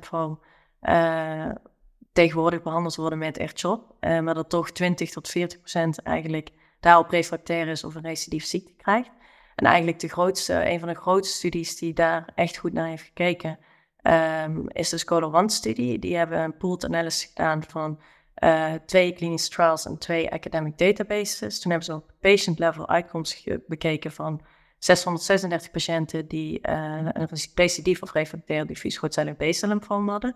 tegenwoordig 2.14 2.62
behandeld 2.62 2.96
worden 2.96 3.20
met 3.20 3.38
R-CHOP, 3.38 3.96
maar 4.00 4.34
dat 4.34 4.50
toch 4.50 4.72
20 4.72 5.12
tot 5.12 5.28
40 5.28 5.60
procent 5.60 6.02
eigenlijk 6.02 6.52
daarop 6.84 7.10
refractair 7.10 7.68
is 7.68 7.84
of 7.84 7.96
een 7.96 8.02
recidief 8.02 8.46
ziekte 8.46 8.74
krijgt. 8.74 9.10
En 9.56 9.66
eigenlijk 9.66 10.00
de 10.00 10.08
grootste, 10.08 10.70
een 10.70 10.80
van 10.80 10.88
de 10.88 10.96
grootste 10.96 11.38
studies 11.38 11.78
die 11.78 11.94
daar 11.94 12.32
echt 12.36 12.58
goed 12.58 12.74
naar 12.74 12.88
heeft 12.88 13.04
gekeken, 13.04 13.60
um, 14.02 14.70
is 14.70 14.90
de 14.90 14.98
Scholar 14.98 15.34
One-studie. 15.36 16.00
Die 16.00 16.16
hebben 16.16 16.40
een 16.40 16.58
pooled 16.58 16.86
analysis 16.86 17.26
gedaan 17.26 17.64
van 17.64 18.00
uh, 18.44 18.74
twee 18.86 19.14
clinische 19.14 19.50
trials 19.50 19.86
en 19.86 19.98
twee 19.98 20.32
academic 20.32 20.78
databases. 20.78 21.60
Toen 21.60 21.72
hebben 21.72 21.90
ze 21.90 21.96
op 21.96 22.12
patient-level 22.20 22.88
outcomes 22.88 23.48
bekeken 23.68 24.12
van 24.12 24.42
636 24.78 25.72
patiënten 25.72 26.28
die 26.28 26.68
uh, 26.70 27.08
een 27.12 27.28
recidief 27.56 28.02
of 28.02 28.12
refractair 28.12 28.66
diffuus 28.66 28.98
grootcellig 28.98 29.36
B-cel 29.36 29.80
hadden. 29.88 30.36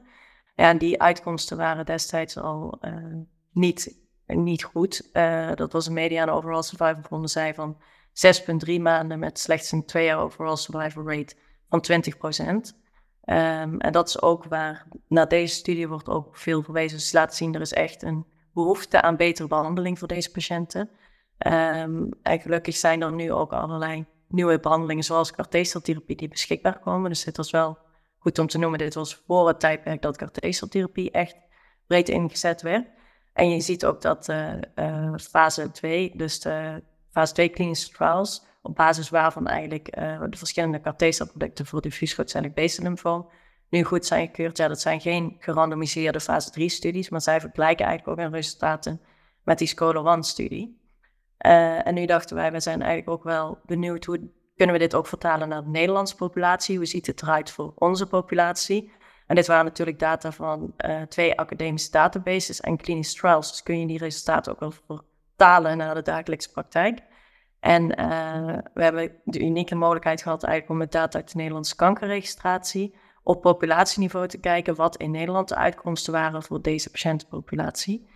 Ja, 0.56 0.70
en 0.70 0.78
die 0.78 1.02
uitkomsten 1.02 1.58
waren 1.58 1.86
destijds 1.86 2.38
al 2.38 2.78
uh, 2.82 2.94
niet 3.52 4.07
niet 4.28 4.63
goed. 4.63 5.10
Uh, 5.13 5.52
dat 5.56 5.72
was 5.72 5.88
een 5.88 5.94
mediane 5.94 6.32
overall 6.32 6.62
survival 6.62 7.28
zij 7.28 7.54
van 7.54 7.78
6,3 8.68 8.82
maanden 8.82 9.20
met 9.20 9.40
slechts 9.40 9.72
een 9.72 9.86
2 9.86 10.06
jaar 10.06 10.20
overall 10.20 10.56
survival 10.56 11.10
rate 11.10 11.36
van 11.70 11.82
20 11.82 12.18
procent. 12.18 12.78
Um, 13.30 13.80
en 13.80 13.92
dat 13.92 14.08
is 14.08 14.22
ook 14.22 14.44
waar 14.44 14.88
naar 15.08 15.28
deze 15.28 15.56
studie 15.56 15.88
wordt 15.88 16.10
ook 16.10 16.38
veel 16.38 16.63
verwezen. 16.63 16.98
Dus 16.98 17.12
laat 17.12 17.36
zien, 17.36 17.56
er 17.56 17.62
is 17.62 17.74
echt 17.74 18.04
een 18.04 18.26
behoefte 18.54 19.02
aan 19.02 19.16
betere 19.16 19.48
behandeling 19.48 20.00
voor 20.00 20.08
deze 20.08 20.32
patiënten. 20.32 20.90
Um, 21.48 22.10
en 22.22 22.40
gelukkig 22.40 22.76
zijn 22.76 23.02
er 23.02 23.12
nu 23.12 23.32
ook 23.32 23.54
allerlei 23.54 24.06
nieuwe 24.28 24.60
behandelingen, 24.60 25.04
zoals 25.04 25.32
carteseltherapie, 25.32 26.16
die 26.16 26.28
beschikbaar 26.28 26.80
komen. 26.80 27.10
Dus 27.10 27.24
dit 27.24 27.38
was 27.38 27.52
wel 27.52 27.78
goed 28.18 28.40
om 28.40 28.48
te 28.48 28.58
noemen. 28.58 28.80
Dit 28.80 28.94
was 28.94 29.24
voor 29.28 29.48
het 29.48 29.60
tijdperk 29.60 30.02
dat 30.02 30.18
carteseltherapie 30.18 31.12
echt 31.12 31.36
breed 31.88 32.10
ingezet 32.10 32.62
werd. 32.62 32.88
En 33.38 33.50
je 33.50 33.60
ziet 33.60 33.86
ook 33.86 34.02
dat 34.02 34.30
uh, 34.30 35.13
fase 35.15 35.71
2, 35.71 36.12
dus 36.15 36.39
de 36.39 36.84
fase 37.12 37.34
2 37.34 37.50
klinische 37.50 37.91
trials, 37.91 38.45
op 38.62 38.76
basis 38.76 39.10
waarvan 39.10 39.47
eigenlijk 39.47 39.97
uh, 39.97 40.23
de 40.30 40.38
verschillende 40.38 40.82
CAR-T-celproducten 40.82 41.65
voor 41.65 41.82
diffuus 41.82 42.13
grootcellig 42.13 42.54
B-cel 42.54 43.30
nu 43.69 43.84
goed 43.84 44.06
zijn 44.06 44.26
gekeurd. 44.26 44.58
Ja, 44.58 44.67
dat 44.67 44.82
zijn 44.82 45.02
geen 45.02 45.36
gerandomiseerde 45.39 46.19
fase 46.19 46.50
3 46.50 46.69
studies, 46.69 47.10
maar 47.10 47.21
zij 47.21 47.39
vergelijken 47.39 47.86
eigenlijk 47.86 48.19
ook 48.19 48.26
hun 48.26 48.34
resultaten 48.34 49.02
met 49.43 49.58
die 49.58 49.67
Scholar 49.67 50.17
1-studie. 50.17 50.82
en 51.38 51.93
nu 51.93 52.06
dachten 52.06 52.36
wij, 52.36 52.52
we 52.52 52.60
zijn 52.60 52.82
eigenlijk 52.82 53.10
ook 53.10 53.23
wel 53.23 53.60
benieuwd 53.65 54.06
hoe 54.06 54.32
kunnen 54.56 54.76
we 54.76 54.82
dit 54.82 54.95
ook 54.95 55.08
vertalen 55.08 55.50
naar 55.50 55.63
de 55.63 55.69
Nederlandse 55.69 56.15
populatie? 56.15 56.78
Hoe 56.78 56.86
ziet 56.86 57.08
het 57.08 57.21
eruit 57.21 57.52
voor 57.52 57.73
onze 57.76 58.08
populatie? 58.08 58.91
En 59.28 59.36
dit 59.36 59.48
waren 59.48 59.66
natuurlijk 59.66 60.00
data 60.00 60.32
van 60.32 60.74
uh, 60.78 61.02
twee 61.02 61.40
academische 61.40 61.92
databases 61.92 62.62
en 62.62 62.78
clinische 62.78 63.18
trials. 63.18 63.50
Dus 63.50 63.63
kun 63.63 63.80
je 63.80 63.88
die 63.88 63.98
resultaten 63.98 64.52
ook 64.52 64.60
wel 64.60 64.74
vertalen 64.88 65.78
naar 65.78 65.96
de 65.96 66.02
dagelijkse 66.02 66.52
praktijk. 66.52 67.00
En 67.60 68.00
uh, 68.00 68.58
we 68.74 68.84
hebben 68.84 69.12
de 69.24 69.40
unieke 69.40 69.76
mogelijkheid 69.76 70.22
gehad 70.22 70.44
eigenlijk 70.44 70.74
om 70.74 70.78
met 70.78 70.92
data 70.92 71.18
uit 71.18 71.32
de 71.32 71.38
Nederlandse 71.38 71.76
kankerregistratie 71.76 72.96
op 73.24 73.42
populatieniveau 73.42 74.28
te 74.28 74.40
kijken 74.40 74.76
wat 74.76 74.98
in 74.98 75.12
Nederland 75.12 75.48
de 75.48 75.56
uitkomsten 75.56 76.13
waren 76.13 76.44
voor 76.44 76.62
deze 76.62 76.90
patiëntenpopulatie. 76.90 78.10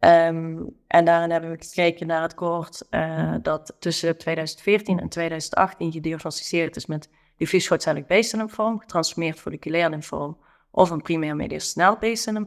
Um, 0.00 0.76
en 0.86 1.04
daarin 1.04 1.30
hebben 1.30 1.50
we 1.50 1.64
gekeken 1.64 2.06
naar 2.06 2.22
het 2.22 2.34
cohort 2.34 2.86
uh, 2.90 3.34
dat 3.42 3.76
tussen 3.78 4.18
2014 4.18 5.00
en 5.00 5.08
2018 5.08 5.92
gediagnosticeerd 5.92 6.76
is 6.76 6.86
met 6.86 7.10
diffuus 7.36 7.66
grootcellig 7.66 8.06
B-cel 8.06 8.48
getransformeerd 8.78 9.40
folliculair 9.40 9.90
lymfoom 9.90 10.38
of 10.76 10.90
een 10.90 11.02
primair 11.02 11.36
mediastinale 11.36 11.96
B-cel 11.96 12.46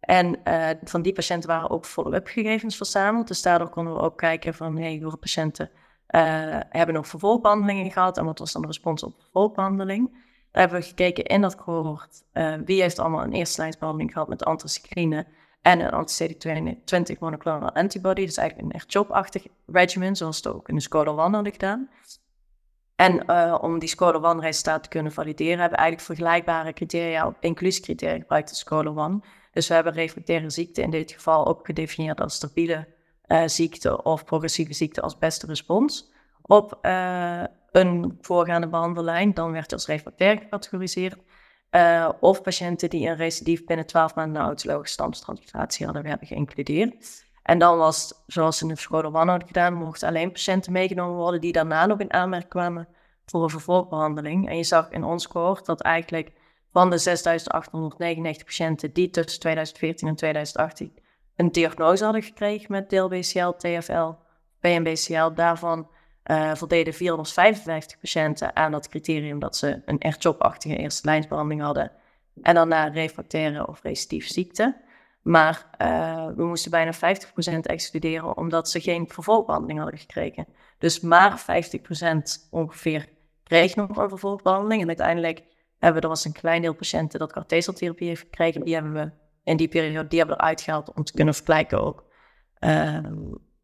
En 0.00 0.40
uh, 0.44 0.68
van 0.84 1.02
die 1.02 1.12
patiënten 1.12 1.48
waren 1.48 1.70
ook 1.70 1.84
follow-up 1.84 2.26
gegevens 2.26 2.76
verzameld. 2.76 3.28
Dus 3.28 3.42
daardoor 3.42 3.68
konden 3.68 3.94
we 3.94 4.00
ook 4.00 4.16
kijken 4.16 4.54
van 4.54 4.76
hey, 4.76 4.98
hoeveel 5.00 5.18
patiënten 5.18 5.70
uh, 6.10 6.20
hebben 6.68 6.94
nog 6.94 7.06
vervolgbehandelingen 7.06 7.90
gehad 7.90 8.18
en 8.18 8.24
wat 8.24 8.38
was 8.38 8.52
dan 8.52 8.60
de 8.62 8.66
respons 8.66 9.02
op 9.02 9.14
vervolgbehandeling. 9.20 10.10
Daar 10.50 10.62
hebben 10.62 10.80
we 10.80 10.86
gekeken 10.86 11.24
in 11.24 11.40
dat 11.40 11.56
cohort 11.56 12.22
uh, 12.32 12.54
wie 12.64 12.80
heeft 12.80 12.98
allemaal 12.98 13.22
een 13.22 13.32
eerste 13.32 13.60
lijnsbehandeling 13.60 14.12
gehad 14.12 14.28
met 14.28 14.44
anthracycline 14.44 15.26
en 15.62 15.80
een 15.80 15.90
anti-CD20 15.90 17.18
monoclonal 17.18 17.72
antibody. 17.72 18.24
Dus 18.24 18.36
eigenlijk 18.36 18.68
een 18.68 18.80
echt 18.80 18.92
job-achtig 18.92 19.46
regimen, 19.66 20.16
zoals 20.16 20.36
het 20.36 20.46
ook 20.46 20.68
in 20.68 20.74
de 20.74 20.80
Scholar 20.80 21.18
One 21.18 21.34
hadden 21.34 21.52
gedaan. 21.52 21.90
En 23.00 23.22
uh, 23.26 23.58
om 23.60 23.78
die 23.78 23.88
Scholar 23.88 24.24
One 24.24 24.40
resultaat 24.40 24.82
te 24.82 24.88
kunnen 24.88 25.12
valideren, 25.12 25.58
hebben 25.58 25.78
we 25.78 25.84
eigenlijk 25.84 26.06
vergelijkbare 26.06 26.72
criteria, 26.72 27.34
inclusiecriteria 27.40 28.18
gebruikt 28.18 28.50
in 28.50 28.56
Scholar 28.56 28.96
One. 28.96 29.20
Dus 29.52 29.68
we 29.68 29.74
hebben 29.74 29.92
reflectaire 29.92 30.50
ziekte 30.50 30.82
in 30.82 30.90
dit 30.90 31.12
geval 31.12 31.46
ook 31.46 31.66
gedefinieerd 31.66 32.20
als 32.20 32.34
stabiele 32.34 32.88
uh, 33.26 33.42
ziekte 33.46 34.02
of 34.02 34.24
progressieve 34.24 34.72
ziekte 34.72 35.00
als 35.00 35.18
beste 35.18 35.46
respons 35.46 36.10
op 36.42 36.78
uh, 36.82 37.42
een 37.70 38.18
voorgaande 38.20 38.68
behandellijn. 38.68 39.34
Dan 39.34 39.52
werd 39.52 39.72
als 39.72 39.86
reflectair 39.86 40.38
gecategoriseerd. 40.38 41.16
of 42.20 42.42
patiënten 42.42 42.90
die 42.90 43.08
een 43.08 43.16
recidief 43.16 43.64
binnen 43.64 43.86
12 43.86 44.14
maanden 44.14 44.40
na 44.40 44.46
autologische 44.46 44.92
stamstransplantatie 44.92 45.84
hadden, 45.84 46.02
werden 46.02 46.26
geïncludeerd. 46.26 47.24
En 47.42 47.58
dan 47.58 47.78
was, 47.78 48.22
zoals 48.26 48.62
in 48.62 48.68
de 48.68 48.76
Scholar 48.76 49.14
One 49.14 49.30
had 49.30 49.44
gedaan, 49.46 49.74
mochten 49.74 50.08
alleen 50.08 50.32
patiënten 50.32 50.72
meegenomen 50.72 51.16
worden 51.16 51.40
die 51.40 51.52
daarna 51.52 51.86
nog 51.86 51.98
in 51.98 52.12
aanmerking 52.12 52.50
kwamen 52.50 52.88
voor 53.24 53.42
een 53.42 53.50
vervolgbehandeling. 53.50 54.48
En 54.48 54.56
je 54.56 54.64
zag 54.64 54.90
in 54.90 55.04
ons 55.04 55.28
cohort 55.28 55.66
dat 55.66 55.80
eigenlijk 55.80 56.32
van 56.72 56.90
de 56.90 57.00
6.899 58.40 58.44
patiënten 58.44 58.92
die 58.92 59.10
tussen 59.10 59.40
2014 59.40 60.08
en 60.08 60.14
2018 60.14 60.92
een 61.36 61.52
diagnose 61.52 62.04
hadden 62.04 62.22
gekregen 62.22 62.72
met 62.72 62.88
DLBCL, 62.88 63.50
TFL, 63.50 64.10
PNBCL, 64.60 65.32
daarvan 65.34 65.88
uh, 66.26 66.54
voldeden 66.54 66.94
455 66.94 67.98
patiënten 67.98 68.56
aan 68.56 68.70
dat 68.70 68.88
criterium 68.88 69.38
dat 69.38 69.56
ze 69.56 69.82
een 69.84 70.08
R-CHOP-achtige 70.08 70.76
eerste 70.76 71.06
lijnsbehandeling 71.06 71.62
hadden 71.62 71.92
en 72.42 72.54
daarna 72.54 72.88
refractaire 72.88 73.66
of 73.66 73.82
recidief 73.82 74.28
ziekte. 74.28 74.76
Maar 75.22 75.70
uh, 75.78 76.26
we 76.36 76.44
moesten 76.44 76.70
bijna 76.70 76.94
50% 76.94 76.96
excluderen 77.62 78.36
omdat 78.36 78.70
ze 78.70 78.80
geen 78.80 79.08
vervolgbehandeling 79.08 79.78
hadden 79.78 79.98
gekregen. 79.98 80.46
Dus 80.78 81.00
maar 81.00 81.40
50% 81.40 82.48
ongeveer 82.50 83.08
kreeg 83.42 83.76
nog 83.76 83.96
een 83.96 84.08
vervolgbehandeling. 84.08 84.82
En 84.82 84.88
uiteindelijk 84.88 85.42
hebben 85.78 86.00
we, 86.00 86.06
er 86.06 86.14
was 86.14 86.24
een 86.24 86.32
klein 86.32 86.62
deel 86.62 86.74
patiënten 86.74 87.18
dat 87.18 87.32
carteseltherapie 87.32 88.08
heeft 88.08 88.20
gekregen. 88.20 88.64
Die 88.64 88.74
hebben 88.74 88.92
we 88.92 89.10
in 89.44 89.56
die 89.56 89.68
periode, 89.68 90.08
die 90.08 90.18
hebben 90.18 90.36
we 90.36 90.42
eruit 90.42 90.60
gehaald 90.60 90.92
om 90.92 91.04
te 91.04 91.12
kunnen 91.12 91.34
vergelijken 91.34 91.80
ook. 91.80 92.04
Uh, 92.60 92.98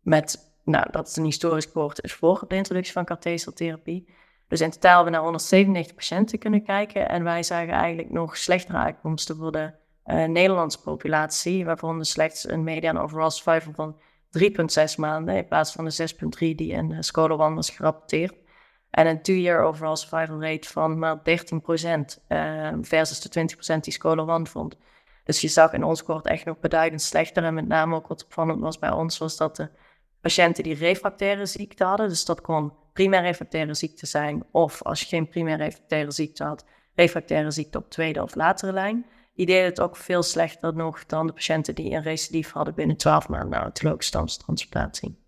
met, 0.01 0.55
nou, 0.65 0.87
dat 0.91 1.09
het 1.09 1.17
een 1.17 1.25
historisch 1.25 1.73
cohort 1.73 2.03
is 2.03 2.13
voor 2.13 2.45
de 2.49 2.57
introductie 2.57 2.93
van 2.93 3.05
carteseltherapie. 3.05 4.09
Dus 4.49 4.61
in 4.61 4.71
totaal 4.71 4.95
hebben 4.95 5.13
we 5.13 5.19
naar 5.19 5.27
197 5.27 5.95
patiënten 5.95 6.39
kunnen 6.39 6.63
kijken. 6.63 7.09
En 7.09 7.25
wij 7.25 7.43
zagen 7.43 7.73
eigenlijk 7.73 8.11
nog 8.11 8.37
slechtere 8.37 8.79
uitkomsten 8.79 9.37
voor 9.37 9.53
de 9.53 9.73
Nederlandse 10.07 10.81
populatie, 10.81 11.65
waarvan 11.65 11.99
er 11.99 12.07
slechts 12.07 12.49
een 12.49 12.65
median 12.65 12.99
overall 12.99 13.31
survival 13.31 13.73
van 13.73 13.97
3,6 14.39 14.95
maanden 14.97 15.37
in 15.37 15.47
plaats 15.47 15.73
van 15.73 15.85
de 15.85 16.09
6,3 16.15 16.29
die 16.39 16.73
in 16.73 16.91
uh, 16.91 16.97
Scholar 17.01 17.39
One 17.39 17.55
was 17.55 17.71
gerapporteerd. 17.71 18.35
En 18.91 19.07
een 19.07 19.23
two-year 19.23 19.63
overall 19.63 19.97
survival 19.97 20.43
rate 20.43 20.69
van 20.69 20.99
maar 20.99 21.19
13% 21.19 21.23
uh, 22.29 22.73
versus 22.81 23.21
de 23.21 23.49
20% 23.77 23.81
die 23.81 23.93
Scholar 23.93 24.29
One 24.29 24.47
vond. 24.47 24.77
Dus 25.25 25.41
je 25.41 25.49
zag 25.49 25.73
in 25.73 25.85
ons 25.85 26.03
cohort 26.03 26.27
echt 26.27 26.45
nog 26.45 26.59
beduidend 26.59 27.03
slechter. 27.03 27.45
En 27.45 27.55
met 27.55 27.69
name 27.69 27.95
ook 27.95 28.07
wat 28.07 28.25
opvallend 28.25 28.61
was 28.61 28.79
bij 28.79 28.91
ons, 28.91 29.19
was 29.19 29.37
dat 29.37 29.57
de 29.57 29.69
patiënten 30.21 30.63
die 30.63 30.75
refractaire 30.75 31.47
ziekte 31.47 31.85
hadden, 31.85 32.09
dus 32.09 32.25
dat 32.25 32.41
kon 32.41 32.73
primair 32.93 33.23
refractaire 33.23 33.75
ziekte 33.75 34.07
zijn, 34.07 34.45
of 34.51 34.83
als 34.83 35.01
je 35.01 35.07
geen 35.07 35.29
primair 35.29 35.57
refractaire 35.57 36.11
ziekte 36.11 36.45
had, 36.45 36.65
refractaire 36.95 37.51
ziekte 37.51 37.79
op 37.79 37.91
tweede 37.91 38.23
of 38.23 38.35
latere 38.35 38.73
lijn 38.73 39.07
die 39.37 39.47
deden 39.47 39.65
het 39.65 39.81
ook 39.81 39.97
veel 39.97 40.23
slechter 40.23 40.75
nog 40.75 41.07
dan 41.07 41.27
de 41.27 41.33
patiënten 41.33 41.75
die 41.75 41.93
een 41.93 42.03
recidief 42.03 42.53
hadden 42.53 42.75
binnen 42.75 42.97
12 42.97 43.29
maanden 43.29 43.51
na 43.51 43.63
autologische 43.63 44.09
stamceltransplantatie. 44.09 45.25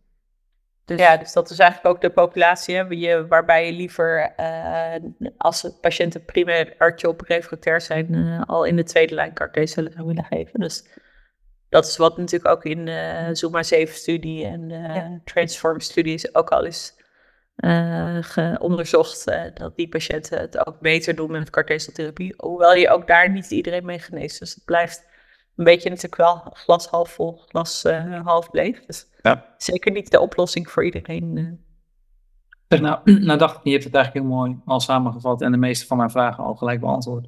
Dus... 0.84 0.98
Ja, 0.98 1.16
dus 1.16 1.32
dat 1.32 1.50
is 1.50 1.58
eigenlijk 1.58 1.94
ook 1.94 2.00
de 2.00 2.10
populatie 2.10 2.76
hè, 2.76 3.26
waarbij 3.26 3.66
je 3.66 3.72
liever 3.72 4.34
uh, 4.40 4.94
als 5.36 5.70
patiënten 5.80 6.24
primair 6.24 6.74
artje 6.78 7.08
op 7.08 7.20
refractair 7.20 7.80
zijn, 7.80 8.14
uh, 8.14 8.42
al 8.46 8.64
in 8.64 8.76
de 8.76 8.82
tweede 8.82 9.14
lijn 9.14 9.32
CAR-T-cellen 9.32 9.92
zou 9.92 10.06
willen 10.06 10.24
geven. 10.24 10.60
Dus 10.60 10.84
dat 11.68 11.86
is 11.86 11.96
wat 11.96 12.16
natuurlijk 12.16 12.54
ook 12.54 12.64
in 12.64 12.84
de 12.84 13.28
Zuma 13.32 13.62
7-studie 13.64 14.44
en 14.44 14.68
de 14.68 15.20
Transform-studies 15.24 16.34
ook 16.34 16.48
al 16.48 16.64
is 16.64 16.97
uh, 17.64 18.54
onderzocht. 18.58 19.24
dat 19.54 19.76
die 19.76 19.88
patiënten 19.88 20.40
het 20.40 20.66
ook 20.66 20.80
beter 20.80 21.14
doen 21.14 21.30
met 21.30 21.50
carteseltherapie. 21.50 22.34
Hoewel 22.36 22.74
je 22.74 22.90
ook 22.90 23.06
daar 23.06 23.30
niet 23.30 23.50
iedereen 23.50 23.84
mee 23.84 23.98
geneest. 23.98 24.38
Dus 24.38 24.54
het 24.54 24.64
blijft 24.64 25.06
een 25.56 25.64
beetje 25.64 25.88
natuurlijk 25.88 26.16
wel 26.16 26.42
glas 26.52 26.86
half 26.86 27.10
vol, 27.10 27.42
glas 27.48 27.84
half 28.22 28.48
leeg. 28.52 28.84
Dus 28.84 29.06
ja. 29.22 29.54
zeker 29.56 29.92
niet 29.92 30.10
de 30.10 30.20
oplossing 30.20 30.70
voor 30.70 30.84
iedereen. 30.84 31.58
Nou, 32.68 32.98
nou 33.26 33.38
dacht 33.38 33.56
ik, 33.56 33.64
je 33.64 33.70
hebt 33.70 33.84
het 33.84 33.94
eigenlijk 33.94 34.26
heel 34.26 34.36
mooi 34.36 34.60
al 34.64 34.80
samengevat 34.80 35.42
en 35.42 35.52
de 35.52 35.58
meeste 35.58 35.86
van 35.86 35.96
mijn 35.96 36.10
vragen 36.10 36.44
al 36.44 36.54
gelijk 36.54 36.80
beantwoord. 36.80 37.26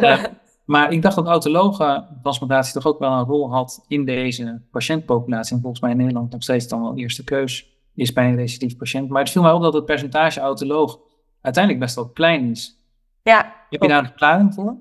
maar 0.64 0.92
ik 0.92 1.02
dacht 1.02 1.16
dat 1.16 1.26
autologe 1.26 2.06
transplantatie 2.22 2.72
toch 2.72 2.86
ook 2.86 2.98
wel 2.98 3.12
een 3.12 3.24
rol 3.24 3.52
had 3.52 3.84
in 3.88 4.04
deze 4.04 4.62
patiëntpopulatie. 4.70 5.54
En 5.54 5.60
volgens 5.60 5.82
mij 5.82 5.90
in 5.90 5.96
Nederland 5.96 6.32
nog 6.32 6.42
steeds 6.42 6.68
dan 6.68 6.82
wel 6.82 6.96
eerste 6.96 7.24
keus 7.24 7.79
is 8.00 8.12
bij 8.12 8.28
een 8.28 8.36
recidief 8.36 8.76
patiënt. 8.76 9.08
Maar 9.08 9.22
het 9.22 9.30
viel 9.30 9.42
mij 9.42 9.52
op 9.52 9.62
dat 9.62 9.74
het 9.74 9.84
percentage 9.84 10.40
autoloog 10.40 10.98
uiteindelijk 11.40 11.84
best 11.84 11.94
wel 11.96 12.08
klein 12.08 12.50
is. 12.50 12.82
Ja. 13.22 13.66
Heb 13.70 13.82
je 13.82 13.88
daar 13.88 13.98
een 13.98 14.06
verklaring 14.06 14.54
voor? 14.54 14.76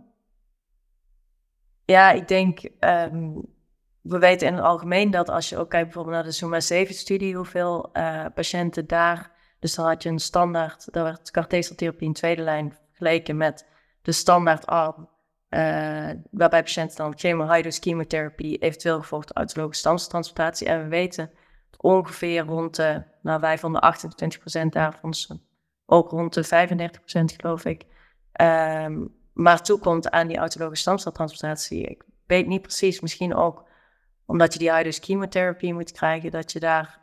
Ja, 1.86 2.12
ik 2.12 2.28
denk, 2.28 2.60
um, 2.80 3.46
we 4.02 4.20
weten 4.20 4.48
in 4.48 4.54
het 4.54 4.64
algemeen 4.64 5.12
dat 5.12 5.30
als 5.30 5.50
je 5.50 5.58
ook 5.58 5.70
kijkt 5.70 5.86
bijvoorbeeld 5.86 6.16
naar 6.16 6.24
de 6.24 6.32
Zuma 6.32 6.86
7-studie, 6.86 7.36
hoeveel 7.36 7.90
uh, 7.94 8.26
patiënten 8.34 8.88
daar 8.88 9.38
dus 9.60 9.76
dan 9.76 9.86
had 9.86 10.04
je 10.04 10.10
een 10.10 10.20
standaard, 10.20 10.94
daar 10.94 11.04
werd 11.04 11.32
carteseltherapie 11.32 12.08
in 12.08 12.14
tweede 12.14 12.42
lijn 12.42 12.74
vergeleken 12.88 13.38
met 13.38 13.68
de 14.02 14.12
standaard 14.12 14.66
arm, 14.66 15.10
uh, 15.50 16.10
waarbij 16.32 16.64
patiënten 16.64 16.98
dan 16.98 17.18
chemo-high-dose 17.18 17.82
chemotherapie, 17.82 18.58
eventueel 18.58 19.00
gevolgd 19.00 19.32
autologische 19.34 19.82
stamceltransplantatie. 19.82 20.68
En 20.68 20.84
we 20.84 20.88
weten 20.88 21.32
ongeveer 21.82 22.46
rond 22.46 22.76
de, 22.76 23.04
nou 23.22 23.40
wij 23.40 23.58
van 23.58 23.74
de 23.74 23.94
28% 24.64 24.66
daarvan, 24.70 25.14
ook 25.86 26.12
rond 26.12 26.34
de 26.34 26.46
35% 26.46 27.36
geloof 27.38 27.66
ik, 27.66 27.86
um, 28.42 29.16
maar 29.34 29.62
toekomt 29.62 30.10
aan 30.12 30.28
die 30.28 30.38
autologische 30.38 30.82
stamceltransplantatie. 30.82 31.84
Ik 31.84 32.04
weet 32.26 32.48
niet 32.48 32.62
precies, 32.62 33.00
misschien 33.00 33.36
ook 33.36 33.68
omdat 34.26 34.54
je 34.54 34.60
die 34.60 34.72
high-dose 34.72 35.02
chemotherapie 35.02 35.74
moet 35.74 35.92
krijgen, 35.92 36.32
dat 36.32 36.52
je 36.52 36.60
daar 36.60 37.00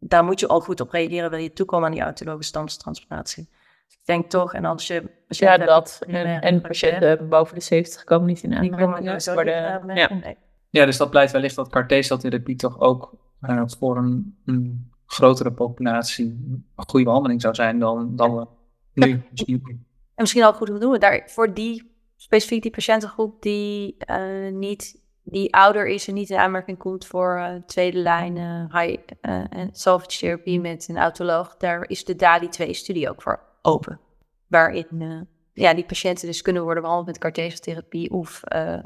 daar 0.00 0.24
moet 0.24 0.40
je 0.40 0.48
al 0.48 0.60
goed 0.60 0.80
op 0.80 0.90
reageren, 0.90 1.30
wil 1.30 1.38
je 1.38 1.52
toekomen 1.52 1.86
aan 1.86 1.94
die 1.94 2.02
autologische 2.02 2.50
stamceltransplantatie. 2.50 3.48
Dus 3.86 3.96
ik 3.96 4.06
denk 4.06 4.30
toch, 4.30 4.54
en 4.54 4.64
als 4.64 4.86
je... 4.86 5.02
Ja, 5.28 5.56
dat. 5.56 6.00
En, 6.06 6.40
en 6.40 6.60
patiënten 6.60 7.28
boven 7.28 7.54
de 7.54 7.60
70 7.60 8.04
komen 8.04 8.26
niet 8.26 8.42
in 8.42 8.54
aanmerking 8.54 9.10
de... 9.44 9.94
Ja. 9.94 10.36
ja, 10.70 10.84
dus 10.84 10.96
dat 10.96 11.10
blijft 11.10 11.32
wellicht 11.32 11.56
dat 11.56 11.68
carteseltherapie 11.68 12.56
toch 12.56 12.80
ook 12.80 13.14
uh, 13.42 13.62
voor 13.66 13.96
een, 13.96 14.38
een, 14.44 14.90
grotere 15.06 15.52
populatie 15.52 16.24
een 16.24 16.64
goede 16.86 17.04
behandeling 17.04 17.40
zou 17.40 17.54
zijn 17.54 17.78
dan, 17.78 18.16
dan 18.16 18.36
we 18.36 18.46
nu 18.92 19.22
misschien... 19.30 19.62
En 19.64 20.24
misschien 20.24 20.42
al 20.42 20.52
goed 20.52 20.80
doen 20.80 20.90
we 20.90 20.98
daar 20.98 21.22
voor 21.26 21.54
die 21.54 21.92
specifiek 22.16 22.62
die 22.62 22.70
patiëntengroep 22.70 23.42
die 23.42 23.96
uh, 24.10 24.52
niet 24.52 25.00
die 25.30 25.54
ouder 25.54 25.86
is 25.86 26.08
en 26.08 26.14
niet 26.14 26.30
in 26.30 26.36
aanmerking 26.36 26.78
komt 26.78 27.06
voor 27.06 27.36
uh, 27.38 27.54
tweede 27.66 27.98
lijn 27.98 28.36
uh, 28.36 28.80
high 28.80 28.98
uh, 29.22 29.44
salvage 29.72 30.18
therapie 30.18 30.60
met 30.60 30.88
een 30.88 30.96
autoloog, 30.96 31.56
daar 31.56 31.88
is 31.88 32.04
de 32.04 32.16
DALI 32.16 32.48
2-studie 32.62 33.10
ook 33.10 33.22
voor 33.22 33.40
open. 33.62 34.00
Waarin 34.46 35.28
ja, 35.52 35.74
die 35.74 35.84
patiënten 35.84 36.26
dus 36.26 36.42
kunnen 36.42 36.62
worden 36.62 36.82
behandeld 36.82 37.08
met 37.08 37.18
carteseltherapie 37.18 38.10
of 38.10 38.42
uh, 38.54 38.78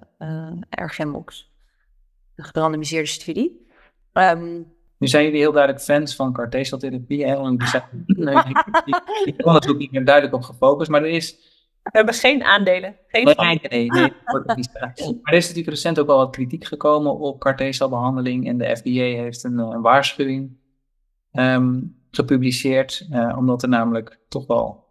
ergemox. 0.68 1.50
Een 2.34 2.44
gerandomiseerde 2.44 3.08
studie. 3.08 3.66
Um, 4.12 4.72
nu 4.98 5.08
zijn 5.08 5.24
jullie 5.24 5.38
heel 5.38 5.52
duidelijk 5.52 5.84
fans 5.84 6.14
van 6.14 6.32
carteseltherapie. 6.32 7.26
Hè? 7.26 7.50
Ik, 7.50 7.62
ik, 9.24 9.36
kon 9.36 9.54
ook 9.54 9.78
niet 9.78 9.92
meer 9.92 10.04
duidelijk 10.04 10.34
op 10.34 10.42
gefocust, 10.42 10.90
maar 10.90 11.02
er 11.02 11.08
is 11.08 11.50
we 11.82 11.90
hebben 11.92 12.14
geen 12.14 12.42
aandelen. 12.42 12.96
Geen 13.06 13.24
nee, 13.24 13.34
nee, 13.34 13.58
nee, 13.68 13.90
nee, 13.90 14.12
Maar 14.74 15.32
er 15.32 15.34
is 15.34 15.48
natuurlijk 15.48 15.74
recent 15.74 15.98
ook 15.98 16.06
wel 16.06 16.16
wat 16.16 16.30
kritiek 16.30 16.64
gekomen 16.64 17.18
op 17.18 17.40
carteselbehandeling. 17.40 18.48
En 18.48 18.58
de 18.58 18.76
FDA 18.76 18.90
heeft 18.90 19.44
een, 19.44 19.58
een 19.58 19.80
waarschuwing 19.80 20.56
um, 21.32 21.96
gepubliceerd. 22.10 23.06
Uh, 23.10 23.34
omdat 23.38 23.62
er 23.62 23.68
namelijk 23.68 24.18
toch 24.28 24.46
wel 24.46 24.84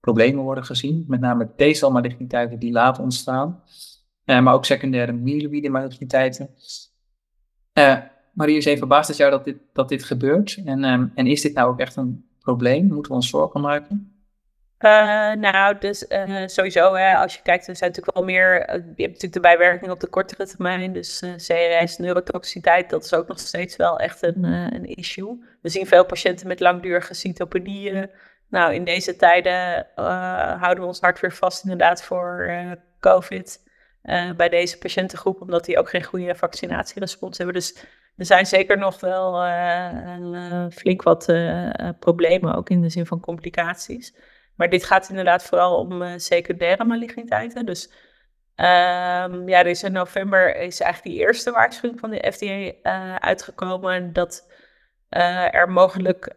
problemen 0.00 0.44
worden 0.44 0.64
gezien. 0.64 1.04
Met 1.08 1.20
name 1.20 1.50
T-celmaligniteiten 1.56 2.58
die 2.58 2.72
laat 2.72 2.98
ontstaan. 2.98 3.62
Uh, 4.24 4.40
maar 4.40 4.54
ook 4.54 4.64
secundaire 4.64 5.12
myeloïde 5.12 5.68
maligniteiten. 5.68 6.50
Uh, 7.78 7.98
Marie 8.34 8.56
is 8.56 8.64
even 8.64 8.78
verbaasd 8.78 9.08
dat 9.08 9.16
jou 9.16 9.30
dat 9.30 9.44
dit, 9.44 9.56
dat 9.72 9.88
dit 9.88 10.04
gebeurt. 10.04 10.62
En, 10.64 10.84
um, 10.84 11.12
en 11.14 11.26
is 11.26 11.40
dit 11.40 11.54
nou 11.54 11.70
ook 11.70 11.80
echt 11.80 11.96
een 11.96 12.28
probleem? 12.40 12.86
Moeten 12.86 13.10
we 13.10 13.16
ons 13.16 13.28
zorgen 13.28 13.60
maken? 13.60 14.14
Uh, 14.78 15.32
nou, 15.32 15.78
dus 15.78 16.06
uh, 16.08 16.46
sowieso, 16.46 16.94
hè, 16.94 17.16
als 17.16 17.34
je 17.34 17.42
kijkt, 17.42 17.68
er 17.68 17.76
zijn 17.76 17.90
natuurlijk 17.90 18.16
wel 18.16 18.26
meer. 18.26 18.60
Uh, 18.60 18.74
je 18.74 18.78
hebt 18.78 18.96
natuurlijk 18.96 19.32
de 19.32 19.40
bijwerking 19.40 19.90
op 19.90 20.00
de 20.00 20.06
kortere 20.06 20.46
termijn. 20.46 20.92
Dus 20.92 21.22
CRS, 21.36 21.98
neurotoxiciteit, 21.98 22.90
dat 22.90 23.04
is 23.04 23.14
ook 23.14 23.28
nog 23.28 23.38
steeds 23.38 23.76
wel 23.76 23.98
echt 23.98 24.22
een, 24.22 24.44
een 24.44 24.84
issue. 24.84 25.44
We 25.62 25.68
zien 25.68 25.86
veel 25.86 26.04
patiënten 26.04 26.46
met 26.46 26.60
langdurige 26.60 27.14
cytopenieën. 27.14 28.10
Nou, 28.48 28.74
in 28.74 28.84
deze 28.84 29.16
tijden 29.16 29.86
houden 30.58 30.80
we 30.80 30.86
ons 30.86 31.00
hart 31.00 31.20
weer 31.20 31.32
vast, 31.32 31.62
inderdaad, 31.62 32.02
voor 32.02 32.56
COVID. 33.00 33.60
bij 34.36 34.48
deze 34.48 34.78
patiëntengroep, 34.78 35.40
omdat 35.40 35.64
die 35.64 35.78
ook 35.78 35.90
geen 35.90 36.04
goede 36.04 36.34
vaccinatierespons 36.34 37.38
hebben. 37.38 37.56
Dus 37.56 37.84
er 38.16 38.24
zijn 38.24 38.46
zeker 38.46 38.78
nog 38.78 39.00
wel 39.00 39.32
flink 40.70 41.02
wat 41.02 41.32
problemen, 41.98 42.54
ook 42.54 42.70
in 42.70 42.80
de 42.80 42.88
zin 42.88 43.06
van 43.06 43.20
complicaties. 43.20 44.16
Maar 44.56 44.68
dit 44.68 44.84
gaat 44.84 45.08
inderdaad 45.08 45.44
vooral 45.44 45.78
om 45.78 46.18
secundaire 46.18 46.84
maligniteiten. 46.84 47.66
Dus 47.66 47.90
um, 48.56 49.48
ja, 49.48 49.62
is 49.62 49.82
in 49.82 49.92
november 49.92 50.56
is 50.56 50.80
eigenlijk 50.80 51.14
die 51.14 51.26
eerste 51.26 51.50
waarschuwing 51.50 52.00
van 52.00 52.10
de 52.10 52.32
FDA 52.32 52.72
eh, 52.82 53.14
uitgekomen 53.14 54.12
dat 54.12 54.52
er 55.50 55.70
mogelijk 55.70 56.34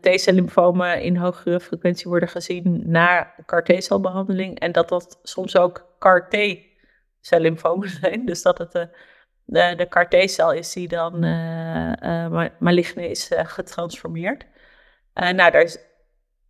T-cel-lymfomen 0.00 1.02
in 1.02 1.16
hogere 1.16 1.60
frequentie 1.60 2.08
worden 2.08 2.28
gezien 2.28 2.82
na 2.86 3.34
CAR-T-celbehandeling. 3.46 4.58
En 4.58 4.72
dat 4.72 4.88
dat 4.88 5.18
soms 5.22 5.56
ook 5.56 5.94
CAR-T-cel-lymfomen 5.98 7.88
zijn. 8.00 8.26
Dus 8.26 8.42
dat 8.42 8.58
het 8.58 8.88
de, 9.52 9.68
de, 9.68 9.74
de 9.76 9.88
CAR-T-cel 9.88 10.52
is 10.52 10.72
die 10.72 10.88
dan 10.88 11.18
maligne 12.58 13.08
is 13.08 13.30
getransformeerd. 13.32 14.46
nou, 15.14 15.50
daar 15.50 15.62
is 15.62 15.78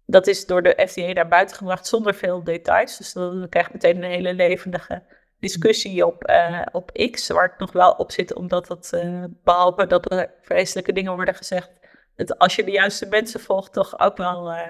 dat 0.06 0.26
is 0.26 0.46
door 0.46 0.62
de 0.62 0.86
FDA 0.88 1.12
naar 1.12 1.28
buiten 1.28 1.56
gebracht 1.56 1.86
zonder 1.86 2.14
veel 2.14 2.44
details. 2.44 2.96
Dus 2.96 3.12
dan 3.12 3.46
krijg 3.48 3.66
je 3.66 3.72
meteen 3.72 3.96
een 3.96 4.10
hele 4.10 4.34
levendige 4.34 5.02
discussie 5.38 6.06
op, 6.06 6.30
uh, 6.30 6.62
op 6.72 7.08
X, 7.10 7.28
waar 7.28 7.48
het 7.48 7.58
nog 7.58 7.72
wel 7.72 7.92
op 7.92 8.12
zit, 8.12 8.34
omdat 8.34 8.66
dat, 8.66 8.90
uh, 8.94 9.24
behalve 9.44 9.86
dat 9.86 10.12
er 10.12 10.30
vreselijke 10.40 10.92
dingen 10.92 11.14
worden 11.14 11.34
gezegd, 11.34 11.70
dat 12.16 12.38
als 12.38 12.56
je 12.56 12.64
de 12.64 12.70
juiste 12.70 13.06
mensen 13.06 13.40
volgt, 13.40 13.72
toch 13.72 13.98
ook 13.98 14.16
wel 14.16 14.52
uh, 14.52 14.68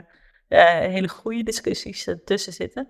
hele 0.69 1.09
goede 1.09 1.43
discussies 1.43 2.09
tussen 2.25 2.53
zitten. 2.53 2.89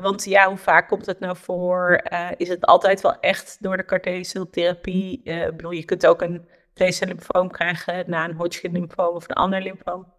Want 0.00 0.24
ja, 0.24 0.48
hoe 0.48 0.56
vaak 0.56 0.88
komt 0.88 1.06
het 1.06 1.20
nou 1.20 1.36
voor? 1.36 2.02
is 2.36 2.48
het 2.48 2.64
altijd 2.66 3.00
wel 3.00 3.20
echt 3.20 3.56
door 3.60 3.76
de 3.76 3.84
carteseltherapie? 3.84 5.22
ik 5.22 5.56
bedoel, 5.56 5.70
je 5.70 5.84
kunt 5.84 6.06
ook 6.06 6.22
een 6.22 6.48
T-cel-lymfoom 6.74 7.50
krijgen 7.50 8.04
na 8.06 8.24
een 8.24 8.34
Hodgkin-lymfoom 8.34 9.14
of 9.14 9.28
een 9.28 9.34
ander 9.34 9.62
lymfoom. 9.62 10.12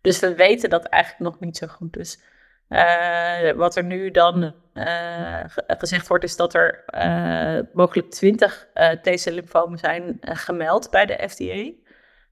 Dus 0.00 0.20
we 0.20 0.34
weten 0.34 0.70
dat 0.70 0.84
eigenlijk 0.84 1.30
nog 1.30 1.40
niet 1.40 1.56
zo 1.56 1.66
goed. 1.66 1.92
Dus 1.92 2.22
uh, 2.68 3.52
wat 3.52 3.76
er 3.76 3.84
nu 3.84 4.10
dan 4.10 4.54
uh, 4.74 5.44
gezegd 5.56 6.08
wordt, 6.08 6.24
is 6.24 6.36
dat 6.36 6.54
er 6.54 6.84
uh, 6.94 7.60
mogelijk 7.72 8.10
20 8.10 8.68
T-cel-lymfomen 9.02 9.78
zijn 9.78 10.18
gemeld 10.20 10.90
bij 10.90 11.06
de 11.06 11.28
FDA. 11.28 11.85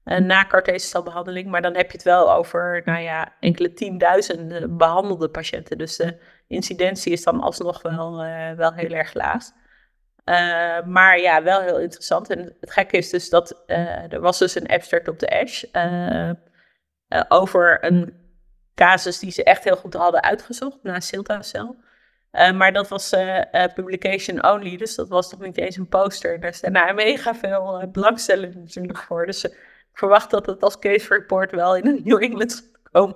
Na 0.05 0.45
CAR-T-celbehandeling. 0.45 1.49
Maar 1.49 1.61
dan 1.61 1.75
heb 1.75 1.85
je 1.85 1.97
het 1.97 2.03
wel 2.03 2.33
over 2.33 2.81
nou 2.85 3.01
ja, 3.01 3.33
enkele 3.39 3.73
tienduizenden 3.73 4.77
behandelde 4.77 5.29
patiënten. 5.29 5.77
Dus 5.77 5.95
de 5.95 6.19
incidentie 6.47 7.11
is 7.11 7.23
dan 7.23 7.41
alsnog 7.41 7.81
wel, 7.81 8.15
wel 8.55 8.73
heel 8.73 8.91
erg 8.91 9.13
laag. 9.13 9.43
maar 10.85 11.19
ja, 11.19 11.43
wel 11.43 11.61
heel 11.61 11.79
interessant. 11.79 12.29
En 12.29 12.55
het 12.59 12.71
gekke 12.71 12.97
is 12.97 13.09
dus 13.09 13.29
dat 13.29 13.63
er 13.65 14.19
was 14.19 14.39
dus 14.39 14.55
een 14.55 14.67
abstract 14.67 15.07
op 15.07 15.19
de 15.19 15.41
ASH 15.41 15.63
over 17.27 17.85
een 17.85 18.23
casus 18.75 19.19
die 19.19 19.31
ze 19.31 19.43
echt 19.43 19.63
heel 19.63 19.77
goed 19.77 19.93
hadden 19.93 20.23
uitgezocht, 20.23 20.77
na 20.83 20.99
Siltacel. 20.99 21.83
Uh, 22.31 22.51
maar 22.51 22.73
dat 22.73 22.87
was 22.87 23.15
publication 23.73 24.45
only, 24.45 24.77
dus 24.77 24.95
dat 24.95 25.09
was 25.09 25.29
toch 25.29 25.39
niet 25.39 25.57
eens 25.57 25.77
een 25.77 25.87
poster. 25.87 26.39
Daar 26.39 26.49
is 26.49 26.61
daarna 26.61 26.91
mega 26.91 27.35
veel 27.35 27.89
belangstelling 27.91 28.55
natuurlijk 28.55 28.97
voor. 28.97 29.25
Dus 29.25 29.47
verwacht 29.95 30.29
dat 30.29 30.45
het 30.45 30.63
als 30.63 30.79
case 30.79 31.13
report 31.13 31.51
wel 31.51 31.75
in 31.75 32.01
New 32.03 32.23
England 32.23 32.71
komt 32.71 32.73
komen. 32.91 33.15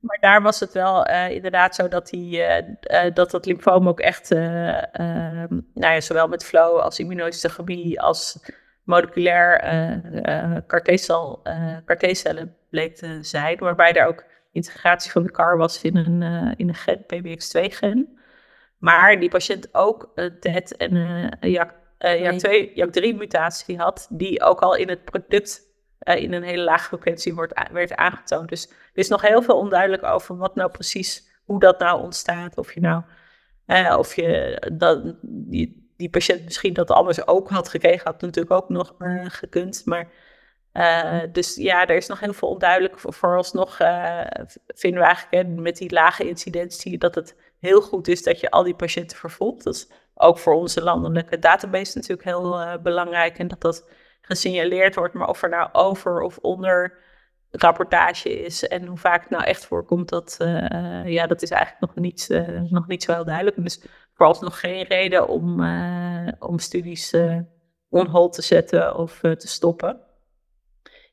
maar 0.00 0.18
daar 0.20 0.42
was 0.42 0.60
het 0.60 0.72
wel 0.72 1.08
uh, 1.08 1.30
inderdaad 1.30 1.74
zo 1.74 1.88
dat, 1.88 2.08
die, 2.08 2.38
uh, 2.38 2.56
uh, 2.58 3.14
dat 3.14 3.30
dat 3.30 3.46
lymfoom 3.46 3.88
ook 3.88 4.00
echt, 4.00 4.30
ehm, 4.30 5.60
nou 5.74 5.94
ja, 5.94 6.00
zowel 6.00 6.28
met 6.28 6.44
flow 6.44 6.78
als 6.78 6.98
immunohistochemie 6.98 8.00
als 8.00 8.50
moleculair 8.82 9.60
CAR-T-cellen 11.84 12.56
bleek 12.70 12.96
te 12.96 13.18
zijn. 13.20 13.58
Waarbij 13.58 13.92
er 13.92 14.06
ook 14.06 14.24
integratie 14.52 15.10
van 15.10 15.22
de 15.22 15.30
CAR 15.30 15.56
was 15.56 15.82
in 15.82 15.96
een, 15.96 16.22
in 16.56 16.68
een 16.68 16.74
gen, 16.74 17.02
PBX2-gen. 17.02 18.18
Maar 18.78 19.20
die 19.20 19.28
patiënt 19.28 19.74
ook 19.74 20.12
een 20.14 20.40
TET 20.40 20.76
en 20.76 20.94
een 20.94 21.38
JAK2, 21.40 22.72
JAK3-mutatie 22.74 23.76
had, 23.76 24.06
die 24.10 24.42
ook 24.42 24.60
al 24.60 24.74
in 24.74 24.88
het 24.88 25.04
product 25.04 25.73
uh, 26.04 26.22
in 26.22 26.32
een 26.32 26.42
hele 26.42 26.62
lage 26.62 26.88
frequentie 26.88 27.34
wordt, 27.34 27.68
werd 27.72 27.94
aangetoond. 27.94 28.48
Dus 28.48 28.68
er 28.68 28.74
is 28.94 29.08
nog 29.08 29.22
heel 29.22 29.42
veel 29.42 29.58
onduidelijk 29.58 30.02
over 30.02 30.36
wat 30.36 30.54
nou 30.54 30.70
precies, 30.70 31.28
hoe 31.44 31.60
dat 31.60 31.78
nou 31.78 32.02
ontstaat. 32.02 32.58
Of 32.58 32.74
je 32.74 32.80
nou, 32.80 33.02
uh, 33.66 33.96
of 33.98 34.16
je 34.16 34.58
dat, 34.72 35.14
die, 35.22 35.92
die 35.96 36.10
patiënt 36.10 36.44
misschien 36.44 36.72
dat 36.72 36.90
anders 36.90 37.26
ook 37.26 37.50
had 37.50 37.68
gekregen, 37.68 38.04
had 38.04 38.20
natuurlijk 38.20 38.54
ook 38.54 38.68
nog 38.68 38.94
uh, 38.98 39.24
gekund. 39.28 39.82
Maar 39.84 40.08
dus 41.32 41.54
ja, 41.56 41.86
er 41.86 41.96
is 41.96 42.06
nog 42.06 42.20
heel 42.20 42.32
veel 42.32 42.48
onduidelijk. 42.48 42.98
Voor, 42.98 43.12
vooralsnog 43.12 43.76
vinden 44.66 45.00
we 45.00 45.06
eigenlijk 45.06 45.48
met 45.48 45.76
die 45.76 45.92
lage 45.92 46.28
incidentie 46.28 46.98
dat 46.98 47.14
het 47.14 47.36
heel 47.58 47.80
goed 47.80 48.08
is 48.08 48.22
dat 48.22 48.40
je 48.40 48.50
al 48.50 48.62
die 48.62 48.74
patiënten 48.74 49.16
vervolgt. 49.16 49.64
Dat 49.64 49.74
is 49.74 49.88
ook 50.14 50.38
voor 50.38 50.54
onze 50.54 50.82
landelijke 50.82 51.38
database 51.38 51.96
natuurlijk 51.96 52.28
heel 52.28 52.80
belangrijk. 52.82 53.38
En 53.38 53.48
dat 53.48 53.60
dat 53.60 53.88
gesignaleerd 54.26 54.94
wordt, 54.94 55.14
maar 55.14 55.28
of 55.28 55.42
er 55.42 55.48
nou 55.48 55.68
over 55.72 56.20
of 56.20 56.38
onder 56.38 56.98
rapportage 57.50 58.44
is 58.44 58.68
en 58.68 58.86
hoe 58.86 58.98
vaak 58.98 59.20
het 59.20 59.30
nou 59.30 59.44
echt 59.44 59.66
voorkomt, 59.66 60.08
dat, 60.08 60.36
uh, 60.42 61.06
ja, 61.06 61.26
dat 61.26 61.42
is 61.42 61.50
eigenlijk 61.50 61.80
nog 61.86 62.04
niet, 62.04 62.28
uh, 62.30 62.60
nog 62.70 62.86
niet 62.86 63.02
zo 63.02 63.12
heel 63.12 63.24
duidelijk. 63.24 63.62
Dus 63.62 63.84
vooralsnog 64.14 64.60
geen 64.60 64.84
reden 64.84 65.28
om, 65.28 65.60
uh, 65.60 66.28
om 66.38 66.58
studies 66.58 67.14
on 67.88 68.06
hold 68.06 68.32
te 68.32 68.42
zetten 68.42 68.96
of 68.96 69.18
te 69.20 69.48
stoppen. 69.48 70.00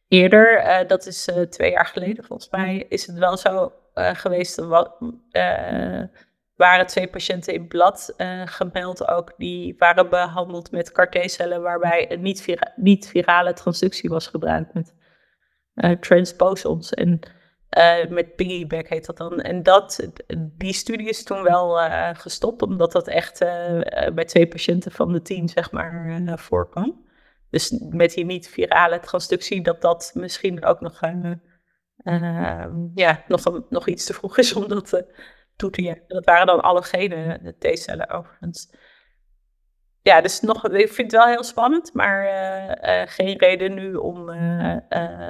Eerder, 0.08 0.88
dat 0.88 1.06
is 1.06 1.30
twee 1.50 1.72
jaar 1.72 1.86
geleden 1.86 2.24
volgens 2.24 2.50
mij, 2.50 2.86
is 2.90 3.08
het 3.08 3.18
wel 3.18 3.38
zo 3.38 3.74
geweest 3.94 4.58
waren 6.62 6.88
twee 6.88 7.08
patiënten 7.08 7.54
in 7.54 7.68
blad 7.68 8.14
uh, 8.18 8.42
gemeld 8.46 9.08
ook. 9.08 9.34
Die 9.38 9.76
waren 9.78 10.10
behandeld 10.10 10.72
met 10.72 10.92
CAR-T-cellen 10.92 11.62
waarbij 11.62 12.12
een 12.12 12.36
niet-virale 12.76 13.54
transductie 13.54 14.10
was 14.10 14.28
gebruikt 14.28 14.74
met 14.74 14.96
uh, 15.76 15.92
transposons. 15.92 16.94
En 16.94 17.20
uh, 17.78 18.08
met 18.10 18.36
piggyback 18.36 18.88
heet 18.88 19.06
dat 19.06 19.18
dan. 19.18 19.40
En 19.40 19.64
dat, 19.64 20.10
die 20.38 20.74
studie 20.74 21.10
is 21.10 21.24
toen 21.24 21.44
wel 21.44 21.78
gestopt, 22.14 22.62
omdat 22.62 22.92
dat 22.92 23.08
echt 23.08 23.40
bij 24.14 24.26
twee 24.26 24.48
patiënten 24.48 24.92
van 24.92 25.12
de 25.12 25.22
tien, 25.22 25.50
zeg 25.50 25.72
maar, 25.72 26.22
voorkwam. 26.36 27.06
Dus 27.50 27.84
met 27.90 28.14
die 28.14 28.26
niet-virale 28.26 29.00
transductie, 29.00 29.64
dat 29.64 29.82
dat 29.82 30.12
misschien 30.14 30.66
ook 30.66 30.82
nog, 30.82 31.00
ja, 32.96 33.24
nog, 33.28 33.62
nog 33.70 33.88
iets 33.88 34.06
te 34.06 34.14
vroeg 34.14 34.38
is 34.38 34.54
om 34.54 34.68
dat 34.68 35.04
dat 36.08 36.26
waren 36.26 36.46
dan 36.46 36.62
allogene 36.62 37.56
T-cellen 37.60 38.10
overigens. 38.10 38.74
Ja, 40.02 40.22
dus 40.22 40.40
nog, 40.40 40.70
ik 40.70 40.92
vind 40.92 41.12
het 41.12 41.22
wel 41.22 41.30
heel 41.30 41.44
spannend, 41.44 41.94
maar 41.94 42.24
uh, 42.24 43.02
uh, 43.02 43.08
geen 43.08 43.38
reden 43.38 43.74
nu 43.74 43.94
om 43.94 44.30
uh, 44.30 44.76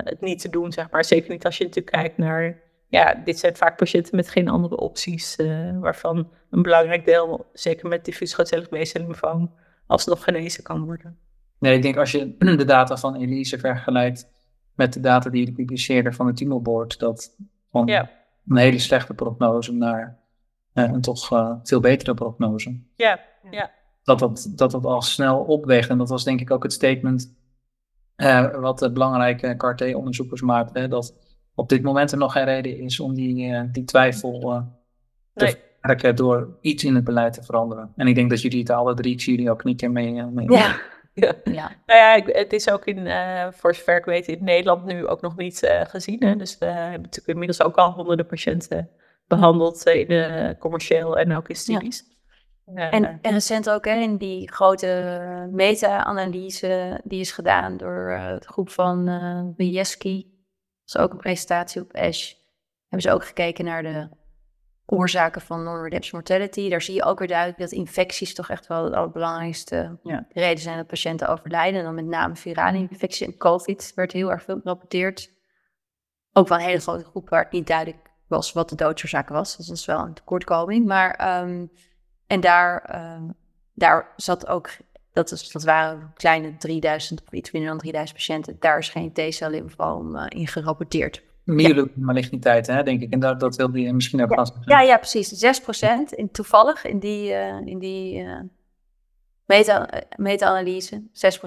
het 0.04 0.22
niet 0.22 0.41
te 0.41 0.50
doen, 0.50 0.72
zeg 0.72 0.89
maar. 0.89 1.06
Zeker 1.06 1.32
niet 1.32 1.46
als 1.46 1.58
je 1.58 1.63
natuurlijk 1.63 1.96
kijkt 1.96 2.17
naar, 2.17 2.62
ja, 2.88 3.13
dit 3.13 3.39
zijn 3.39 3.56
vaak 3.56 3.78
patiënten 3.78 4.15
met 4.15 4.30
geen 4.30 4.50
andere 4.50 4.78
opties, 4.78 5.36
waarvan 5.80 6.32
een 6.50 6.62
belangrijk 6.62 7.06
deel, 7.06 7.46
zeker 7.54 7.88
met 7.88 8.06
diffuus 8.06 8.34
grootcellig 8.34 8.70
B-cel 8.70 9.50
alsnog 9.88 10.24
genezen 10.24 10.63
kan 10.63 10.86
worden. 10.86 11.17
Nee, 11.60 11.76
ik 11.76 11.82
denk 11.82 11.98
als 11.98 12.12
je 12.12 12.36
de 12.58 12.65
data 12.65 12.98
van 12.98 13.15
Elise 13.15 13.60
vergelijkt 13.60 14.30
met 14.76 14.94
de 14.94 15.00
data 15.00 15.30
die 15.30 15.46
je 15.46 15.52
publiceerde 15.52 16.12
van 16.12 16.28
het 16.28 16.38
Tumorboard, 16.38 17.00
dat 17.00 17.36
van 17.72 17.88
ja. 17.88 18.10
een 18.48 18.58
hele 18.58 18.80
slechte 18.80 19.13
prognose 19.13 19.74
naar 19.74 20.21
een 20.74 21.02
toch 21.02 21.32
uh, 21.32 21.56
veel 21.64 21.80
betere 21.80 22.14
prognose. 22.14 22.80
Ja, 22.96 23.20
ja. 23.52 23.72
Dat 24.04 24.20
dat, 24.20 24.52
dat 24.56 24.72
dat 24.72 24.86
al 24.86 25.02
snel 25.02 25.40
opweegt. 25.40 25.90
En 25.90 25.98
dat 25.98 26.10
was 26.10 26.24
denk 26.24 26.42
ik 26.42 26.52
ook 26.52 26.64
het 26.64 26.74
statement 26.74 27.36
uh, 28.18 28.56
wat 28.56 28.80
de 28.80 28.92
belangrijke 28.92 29.56
CAR-T-onderzoekers 29.58 30.42
maakten. 30.42 30.90
Dat 30.90 31.16
op 31.56 31.70
dit 31.70 31.82
moment 31.82 32.12
er 32.12 32.18
nog 32.18 32.32
geen 32.32 32.44
reden 32.44 32.80
is 32.80 33.00
om 33.00 33.14
die, 33.14 33.48
uh, 33.48 33.62
die 33.72 33.84
twijfel 33.84 34.40
te 35.34 35.44
nee. 35.44 35.56
verwerken 35.80 36.16
door 36.16 36.58
iets 36.62 36.84
in 36.84 36.96
het 36.96 37.04
beleid 37.04 37.34
te 37.34 37.44
veranderen. 37.44 37.94
En 37.96 38.08
ik 38.08 38.16
denk 38.16 38.30
dat 38.30 38.42
jullie 38.42 38.60
het 38.60 38.70
alle 38.70 38.94
drie, 38.94 39.16
jullie 39.16 39.52
ook 39.52 39.64
niet 39.64 39.90
mee. 39.90 40.24
mee 40.24 40.52
ja. 40.52 40.76
Ja. 41.14 41.34
ja. 41.44 41.72
Nou 41.86 42.00
ja, 42.00 42.40
het 42.40 42.54
is 42.54 42.70
ook 42.70 42.86
in, 42.86 43.08
voor 43.54 43.76
zover 43.76 43.98
ik 43.98 44.06
weet, 44.06 44.28
in 44.28 44.44
Nederland 44.44 44.86
nu 44.86 45.08
ook 45.08 45.22
nog 45.22 45.38
niet 45.38 45.84
gezien. 45.84 46.24
Hè? 46.24 46.36
Dus 46.36 46.58
we 46.58 46.66
hebben 46.66 47.02
natuurlijk 47.02 47.28
inmiddels 47.28 47.62
ook 47.62 47.76
al 47.76 47.92
honderden 47.92 48.26
patiënten 48.26 48.90
behandeld 49.36 49.86
in 49.86 50.08
de 50.08 50.56
commercieel 50.60 51.17
en 51.17 51.36
ook 51.36 51.50
in 51.50 51.56
studies. 51.56 52.04
en, 52.65 53.20
en, 53.22 53.32
recent 53.32 53.70
ook 53.70 53.86
hè, 53.86 53.96
in 53.96 54.17
die 54.17 54.52
grote 54.52 55.50
meta-analyse 55.52 57.02
die 57.04 57.20
is 57.20 57.32
gedaan 57.32 57.78
door 57.78 58.12
uh, 58.12 58.39
de 58.39 58.48
groep 58.48 58.70
van 58.70 59.10
uh, 59.10 59.41
Bieski. 59.56 60.22
Dat 60.22 60.96
is 60.96 60.98
ook 60.98 61.12
een 61.12 61.17
presentatie 61.17 61.82
op 61.82 61.96
ASH. 61.96 62.34
Hebben 62.88 63.10
ze 63.10 63.15
ook 63.15 63.26
gekeken 63.26 63.65
naar 63.65 63.84
de 63.84 64.10
oorzaken 64.86 65.41
van 65.41 65.63
non-redemption 65.63 66.20
mortality. 66.20 66.70
Daar 66.70 66.82
zie 66.82 66.94
je 66.94 67.04
ook 67.04 67.20
weer 67.20 67.28
duidelijk 67.28 67.60
dat 67.60 67.72
infecties 67.72 68.34
toch 68.34 68.50
echt 68.50 68.67
wel 68.67 68.84
het 68.84 68.94
allerbelangrijkste 68.94 70.00
ja. 70.04 70.26
reden 70.30 70.63
zijn 70.63 70.78
dat 70.78 70.88
patiënten 70.88 71.28
overlijden. 71.28 71.80
En 71.80 71.86
dan 71.86 71.96
met 71.96 72.06
name 72.06 72.36
virale 72.36 72.78
infectie 72.78 73.28
en 73.28 73.38
COVID 73.38 73.91
werd 73.96 74.12
heel 74.12 74.32
erg 74.32 74.44
veel 74.44 74.60
gerapporteerd. 74.60 75.32
Ook 76.34 76.48
wel 76.48 76.58
een 76.58 76.63
hele 76.63 76.80
grote 76.80 77.04
groep 77.04 77.30
waar 77.30 77.44
het 77.44 77.52
niet 77.52 77.67
duidelijk 77.67 78.11
was 78.32 78.54
wat 78.54 78.70
de 78.70 78.76
doodsoorzaak 78.76 79.30
was. 79.30 79.58
Dus 79.58 79.65
dat 79.65 79.78
is 79.78 79.86
wel 79.86 80.00
een 80.00 80.13
tekortkoming. 80.13 80.86
Maar, 80.86 81.41
um, 81.44 81.72
en 82.28 82.39
daar, 82.39 82.96
um, 83.15 83.34
daar 83.74 84.13
zat 84.15 84.48
ook, 84.48 84.70
dat, 85.13 85.32
is, 85.32 85.52
dat 85.52 85.63
waren 85.63 86.12
kleine 86.15 86.58
3000 86.58 87.22
of 87.26 87.34
iets 87.34 87.52
minder 87.52 87.70
dan 87.70 87.80
3000 87.80 88.17
patiënten. 88.17 88.56
Daar 88.60 88.78
is 88.78 88.89
geen 88.89 89.13
T-cel 89.13 89.50
lymfoom 89.50 90.15
uh, 90.15 90.26
in 90.28 90.48
gerapporteerd. 90.48 91.24
Myelomaligniteit, 91.44 92.67
hè, 92.67 92.84
denk 92.84 93.02
ik. 93.02 93.12
En 93.12 93.20
dat, 93.20 93.39
dat 93.39 93.56
wilde 93.56 93.82
je 93.82 93.94
misschien 93.94 94.24
ook 94.24 94.30
ja. 94.30 94.36
vast. 94.36 94.54
Ja, 94.65 94.82
ja, 94.82 94.98
precies. 94.98 95.62
6% 95.62 96.15
in, 96.15 96.32
toevallig 96.32 96.86
in 96.86 97.00
die, 97.00 97.32
uh, 97.32 97.65
in 97.65 97.80
die 97.80 98.22
uh, 98.22 98.39
meta-analyse. 100.15 101.02
6% 101.02 101.04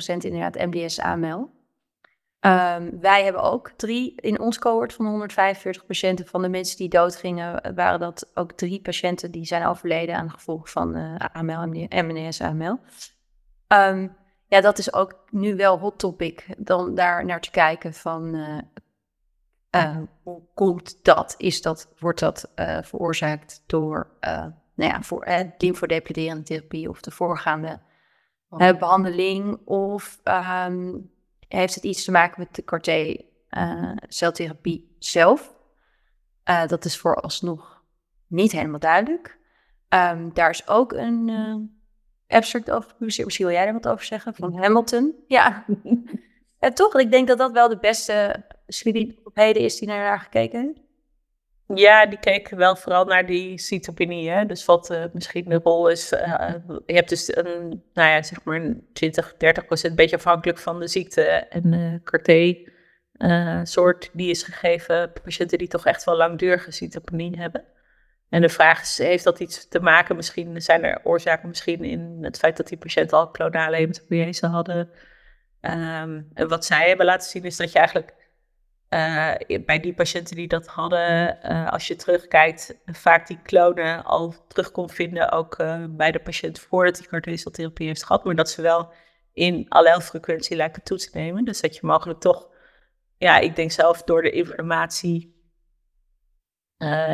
inderdaad 0.07 0.55
MDS-AML. 0.55 1.51
Um, 2.47 3.01
wij 3.01 3.25
hebben 3.25 3.43
ook 3.43 3.71
drie, 3.77 4.13
in 4.17 4.41
ons 4.41 4.59
cohort 4.59 4.93
van 4.93 5.07
145 5.07 5.87
patiënten, 5.87 6.27
van 6.27 6.43
de 6.43 6.49
mensen 6.49 6.77
die 6.77 6.89
doodgingen, 6.89 7.75
waren 7.75 8.01
dat 8.01 8.31
ook 8.35 8.53
drie 8.53 8.81
patiënten 8.81 9.31
die 9.31 9.45
zijn 9.45 9.67
overleden 9.67 10.17
aan 10.17 10.27
de 10.27 10.33
gevolgen 10.33 10.69
van 10.69 10.97
uh, 10.97 11.15
AML, 11.33 11.67
MNS, 11.89 12.41
AML. 12.41 12.79
Um, 13.69 14.17
ja, 14.47 14.61
dat 14.61 14.79
is 14.79 14.93
ook 14.93 15.25
nu 15.31 15.57
wel 15.57 15.79
hot 15.79 15.99
topic, 15.99 16.47
dan 16.59 16.95
daar 16.95 17.25
naar 17.25 17.41
te 17.41 17.51
kijken 17.51 17.95
van 17.95 18.35
uh, 18.35 18.59
uh, 19.71 19.97
hoe 20.23 20.43
komt 20.55 21.05
dat? 21.05 21.35
Is 21.39 21.63
dat, 21.63 21.89
wordt 21.99 22.21
dat 22.21 22.51
veroorzaakt 22.83 23.63
door 23.67 24.09
nou 24.75 24.93
ja, 24.93 25.03
voor, 25.03 25.27
uh, 25.27 25.41
lymfodepleterende 25.59 26.43
therapie 26.43 26.89
of 26.89 27.01
de 27.01 27.11
voorgaande 27.11 27.81
behandeling 28.49 29.59
of 29.65 30.21
um, 30.25 31.13
heeft 31.49 31.75
het 31.75 31.85
iets 31.85 32.05
te 32.05 32.11
maken 32.11 32.41
met 32.41 32.55
de 32.55 32.65
CAR-T-celtherapie 32.65 34.81
uh, 34.81 34.87
zelf? 34.99 35.55
Uh, 36.49 36.67
dat 36.67 36.85
is 36.85 36.99
vooralsnog 36.99 37.83
niet 38.27 38.53
helemaal 38.53 38.79
duidelijk. 38.79 39.39
Um, 39.89 40.31
daar 40.33 40.51
is 40.51 40.69
ook 40.69 40.93
een 40.93 41.29
uh, 41.29 41.57
abstract 42.27 42.71
over 42.71 42.91
gepubliceerd. 42.91 43.25
Misschien 43.25 43.47
wil 43.47 43.57
jij 43.57 43.67
er 43.67 43.73
wat 43.73 43.89
over 43.89 44.05
zeggen, 44.05 44.35
van 44.35 44.57
Hamilton. 44.57 45.15
Ja, 45.27 45.65
en 46.59 46.75
toch, 46.75 46.99
ik 46.99 47.11
denk 47.11 47.29
dat 47.29 47.39
dat 47.39 47.53
wel 47.53 47.69
de 47.69 47.79
beste 47.79 48.45
studie 48.67 49.21
op 49.25 49.37
heden 49.37 49.63
is 49.63 49.79
die 49.79 49.89
naar 49.89 50.07
haar 50.07 50.21
gekeken 50.21 50.61
heeft. 50.61 50.84
Ja, 51.67 52.07
die 52.07 52.19
keken 52.19 52.57
wel 52.57 52.77
vooral 52.77 53.05
naar 53.05 53.27
die 53.27 53.59
cytopenie. 53.59 54.31
Hè? 54.31 54.47
Dus 54.47 54.65
wat 54.65 54.91
uh, 54.91 55.05
misschien 55.13 55.49
de 55.49 55.61
rol 55.63 55.89
is. 55.89 56.13
Uh, 56.13 56.55
je 56.87 56.95
hebt 56.95 57.09
dus 57.09 57.37
een, 57.37 57.83
nou 57.93 58.11
ja, 58.11 58.23
zeg 58.23 58.45
maar 58.45 58.57
een 58.57 58.89
20, 58.93 59.35
30 59.37 59.67
procent, 59.67 59.97
beetje 59.97 60.17
afhankelijk 60.17 60.59
van 60.59 60.81
de 60.81 60.89
ziekte. 60.89 61.23
En 61.23 61.73
uh, 61.73 61.95
CAR-T-soort 62.05 64.11
die 64.13 64.31
is 64.31 64.43
gegeven 64.43 65.13
patiënten 65.23 65.59
die 65.59 65.69
toch 65.69 65.87
echt 65.87 66.05
wel 66.05 66.17
langdurige 66.17 66.71
cytopenie 66.71 67.39
hebben. 67.39 67.65
En 68.29 68.41
de 68.41 68.49
vraag 68.49 68.83
is, 68.83 68.99
heeft 68.99 69.25
dat 69.25 69.41
iets 69.41 69.69
te 69.69 69.81
maken? 69.81 70.17
Misschien 70.17 70.63
zijn 70.63 70.85
er 70.85 71.01
oorzaken 71.05 71.49
misschien 71.49 71.85
in 71.85 72.19
het 72.21 72.39
feit 72.39 72.57
dat 72.57 72.69
die 72.69 72.79
patiënten 72.79 73.19
al 73.19 73.31
klonale 73.31 73.77
hematopoïese 73.77 74.47
hadden. 74.47 74.91
Um, 75.61 76.31
en 76.35 76.49
wat 76.49 76.65
zij 76.65 76.89
hebben 76.89 77.07
laten 77.07 77.31
zien 77.31 77.45
is 77.45 77.57
dat 77.57 77.73
je 77.73 77.79
eigenlijk 77.79 78.24
bij 79.65 79.81
die 79.81 79.95
patiënten 79.95 80.37
die 80.37 80.49
dat 80.49 80.67
hadden, 80.67 81.41
als 81.71 81.87
je 81.87 81.97
terugkijkt, 81.97 82.79
vaak 82.87 83.27
die 83.27 83.39
klonen 83.43 84.05
al 84.05 84.35
terug 84.49 84.71
kon 84.71 84.91
vinden, 84.91 85.33
ook 85.33 85.57
bij 85.91 86.11
de 86.13 86.21
patiënt 86.21 86.59
voordat 86.59 86.99
hij 86.99 87.07
carteseltherapie 87.07 87.87
heeft 87.87 88.05
gehad, 88.05 88.25
maar 88.25 88.35
dat 88.35 88.51
ze 88.51 88.63
wel 88.63 88.93
in 89.33 89.67
allelfrequentie 89.69 90.57
lijken 90.57 90.83
toe 90.83 90.99
te 90.99 91.11
nemen. 91.13 91.45
Dus 91.45 91.61
dat 91.61 91.75
je 91.77 91.87
mogelijk 91.87 92.21
toch, 92.21 92.49
ja, 93.17 93.39
ik 93.39 93.57
denk 93.57 93.71
zelf 93.71 94.03
door 94.03 94.23
de 94.23 94.31
inflammatie 94.31 95.33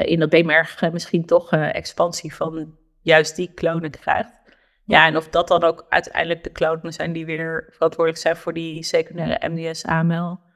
in 0.03 0.19
dat 0.19 0.31
beenmerg 0.31 0.93
misschien 0.93 1.27
toch 1.27 1.53
expansie 1.53 2.35
van 2.35 2.79
juist 3.01 3.37
die 3.37 3.55
klonen 3.55 3.91
krijgt. 3.91 4.39
Ja, 4.85 5.07
en 5.07 5.17
of 5.17 5.29
dat 5.29 5.49
dan 5.49 5.63
ook 5.63 5.87
uiteindelijk 5.89 6.45
de 6.45 6.51
klonen 6.51 6.93
zijn 6.93 7.13
die 7.13 7.27
weer 7.27 7.69
verantwoordelijk 7.71 8.23
zijn 8.23 8.37
voor 8.37 8.53
die 8.53 8.83
secundaire 8.83 9.49
MDS-AML. 9.49 10.49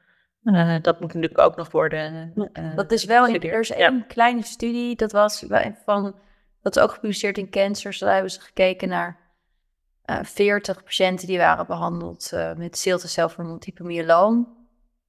Uh, 0.44 0.76
dat 0.82 1.00
moet 1.00 1.14
natuurlijk 1.14 1.40
ook 1.40 1.56
nog 1.56 1.70
worden. 1.70 2.32
Uh, 2.52 2.76
dat 2.76 2.92
is 2.92 3.04
wel, 3.04 3.26
in, 3.26 3.42
er 3.42 3.60
is 3.60 3.74
een 3.74 4.06
kleine 4.06 4.42
studie, 4.42 4.96
dat 4.96 5.12
was 5.12 5.44
van, 5.84 6.14
dat 6.62 6.76
is 6.76 6.82
ook 6.82 6.92
gepubliceerd 6.92 7.38
in 7.38 7.50
Cancers. 7.50 7.98
Daar 7.98 8.12
hebben 8.12 8.30
ze 8.30 8.40
gekeken 8.40 8.88
naar 8.88 9.18
uh, 10.06 10.18
eh, 10.18 10.24
40 10.24 10.84
patiënten 10.84 11.26
die 11.26 11.38
waren 11.38 11.66
behandeld 11.66 12.32
met 12.56 12.78
zieltecel 12.78 13.28
voor 13.28 13.44
multiple 13.44 13.84
myeloom. 13.84 14.40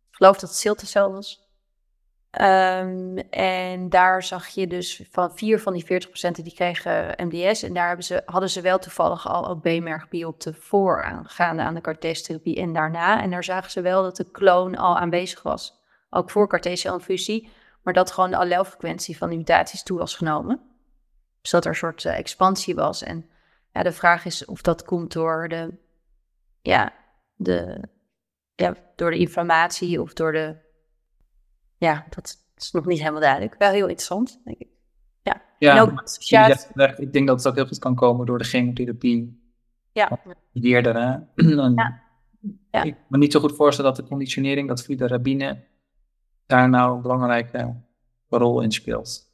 Ik 0.10 0.16
geloof 0.16 0.38
dat 0.38 0.50
het 0.50 0.60
zieltecel 0.60 1.12
was. 1.12 1.45
Um, 2.42 3.18
en 3.30 3.90
daar 3.90 4.24
zag 4.24 4.48
je 4.48 4.68
dus 4.68 5.04
van 5.12 5.38
vier 5.38 5.60
van 5.60 5.74
die 5.74 5.84
40% 5.84 5.88
die 6.32 6.54
kregen 6.54 7.16
MDS. 7.18 7.64
En 7.64 7.74
daar 7.74 7.88
hebben 7.88 8.06
ze, 8.06 8.22
hadden 8.26 8.50
ze 8.50 8.62
wel 8.62 8.80
toevallig 8.80 9.28
al 9.28 9.44
op 9.44 9.62
B-mergbiopte 9.62 10.54
voorgaande 10.54 11.62
aan 11.62 11.74
de 11.74 11.82
cartesiotherapie 11.82 12.56
en 12.56 12.74
daarna. 12.74 13.22
En 13.22 13.30
daar 13.30 13.44
zagen 13.44 13.72
ze 13.72 13.82
wel 13.82 14.04
dat 14.04 14.16
de 14.16 14.32
kloon 14.32 14.76
al 14.76 14.98
aanwezig 14.98 15.42
was. 15.42 15.82
Ook 16.10 16.32
voor 16.32 16.48
cartesial-infusie. 16.48 17.50
Maar 17.84 17.94
dat 17.94 18.12
gewoon 18.12 18.30
de 18.30 18.38
allelfrequentie 18.38 19.18
van 19.18 19.30
mutaties 19.30 19.84
toe 19.84 19.98
was 19.98 20.16
genomen. 20.16 20.62
Dus 21.42 21.52
dat 21.52 21.64
er 21.64 21.70
een 21.70 21.76
soort 21.76 22.04
uh, 22.04 22.18
expansie 22.18 22.76
was. 22.76 23.04
En 23.04 23.30
ja, 23.72 23.84
de 23.84 23.92
vraag 23.92 24.26
is 24.26 24.46
of 24.46 24.62
dat 24.62 24.84
komt 24.84 25.14
door 25.14 25.48
de, 25.48 25.74
ja, 26.62 26.94
de, 27.36 27.82
ja, 28.56 28.76
door 28.96 29.12
de 29.12 29.18
inflammatie 29.18 30.02
of 30.02 30.14
door 30.14 30.32
de 30.32 30.65
ja, 31.78 32.06
dat 32.10 32.38
is 32.58 32.72
nog 32.72 32.86
niet 32.86 33.00
helemaal 33.00 33.22
duidelijk. 33.22 33.56
Wel 33.58 33.72
heel 33.72 33.88
interessant, 33.88 34.42
denk 34.44 34.58
ik. 34.58 34.68
Ja, 35.22 35.42
ja 35.60 35.82
ook, 35.82 36.04
ik 36.98 37.14
denk 37.14 37.28
dat 37.28 37.38
het 37.38 37.48
ook 37.48 37.56
heel 37.56 37.68
goed 37.68 37.80
kan 37.80 37.96
komen 37.96 38.26
door 38.26 38.38
de 38.38 38.44
chemotherapie. 38.44 39.44
Ja. 39.92 40.20
Eerder, 40.54 40.96
hè? 40.96 41.18
ja. 41.74 42.02
ja. 42.72 42.84
Ik 42.84 42.96
me 43.10 43.18
niet 43.18 43.32
zo 43.32 43.40
goed 43.40 43.56
voorstellen 43.56 43.94
dat 43.94 44.04
de 44.04 44.10
conditionering, 44.10 44.68
dat 44.68 44.84
fludarabine, 44.84 45.64
daar 46.46 46.70
nou 46.70 46.96
een 46.96 47.02
belangrijke 47.02 47.84
rol 48.30 48.62
in 48.62 48.72
speelt. 48.72 49.34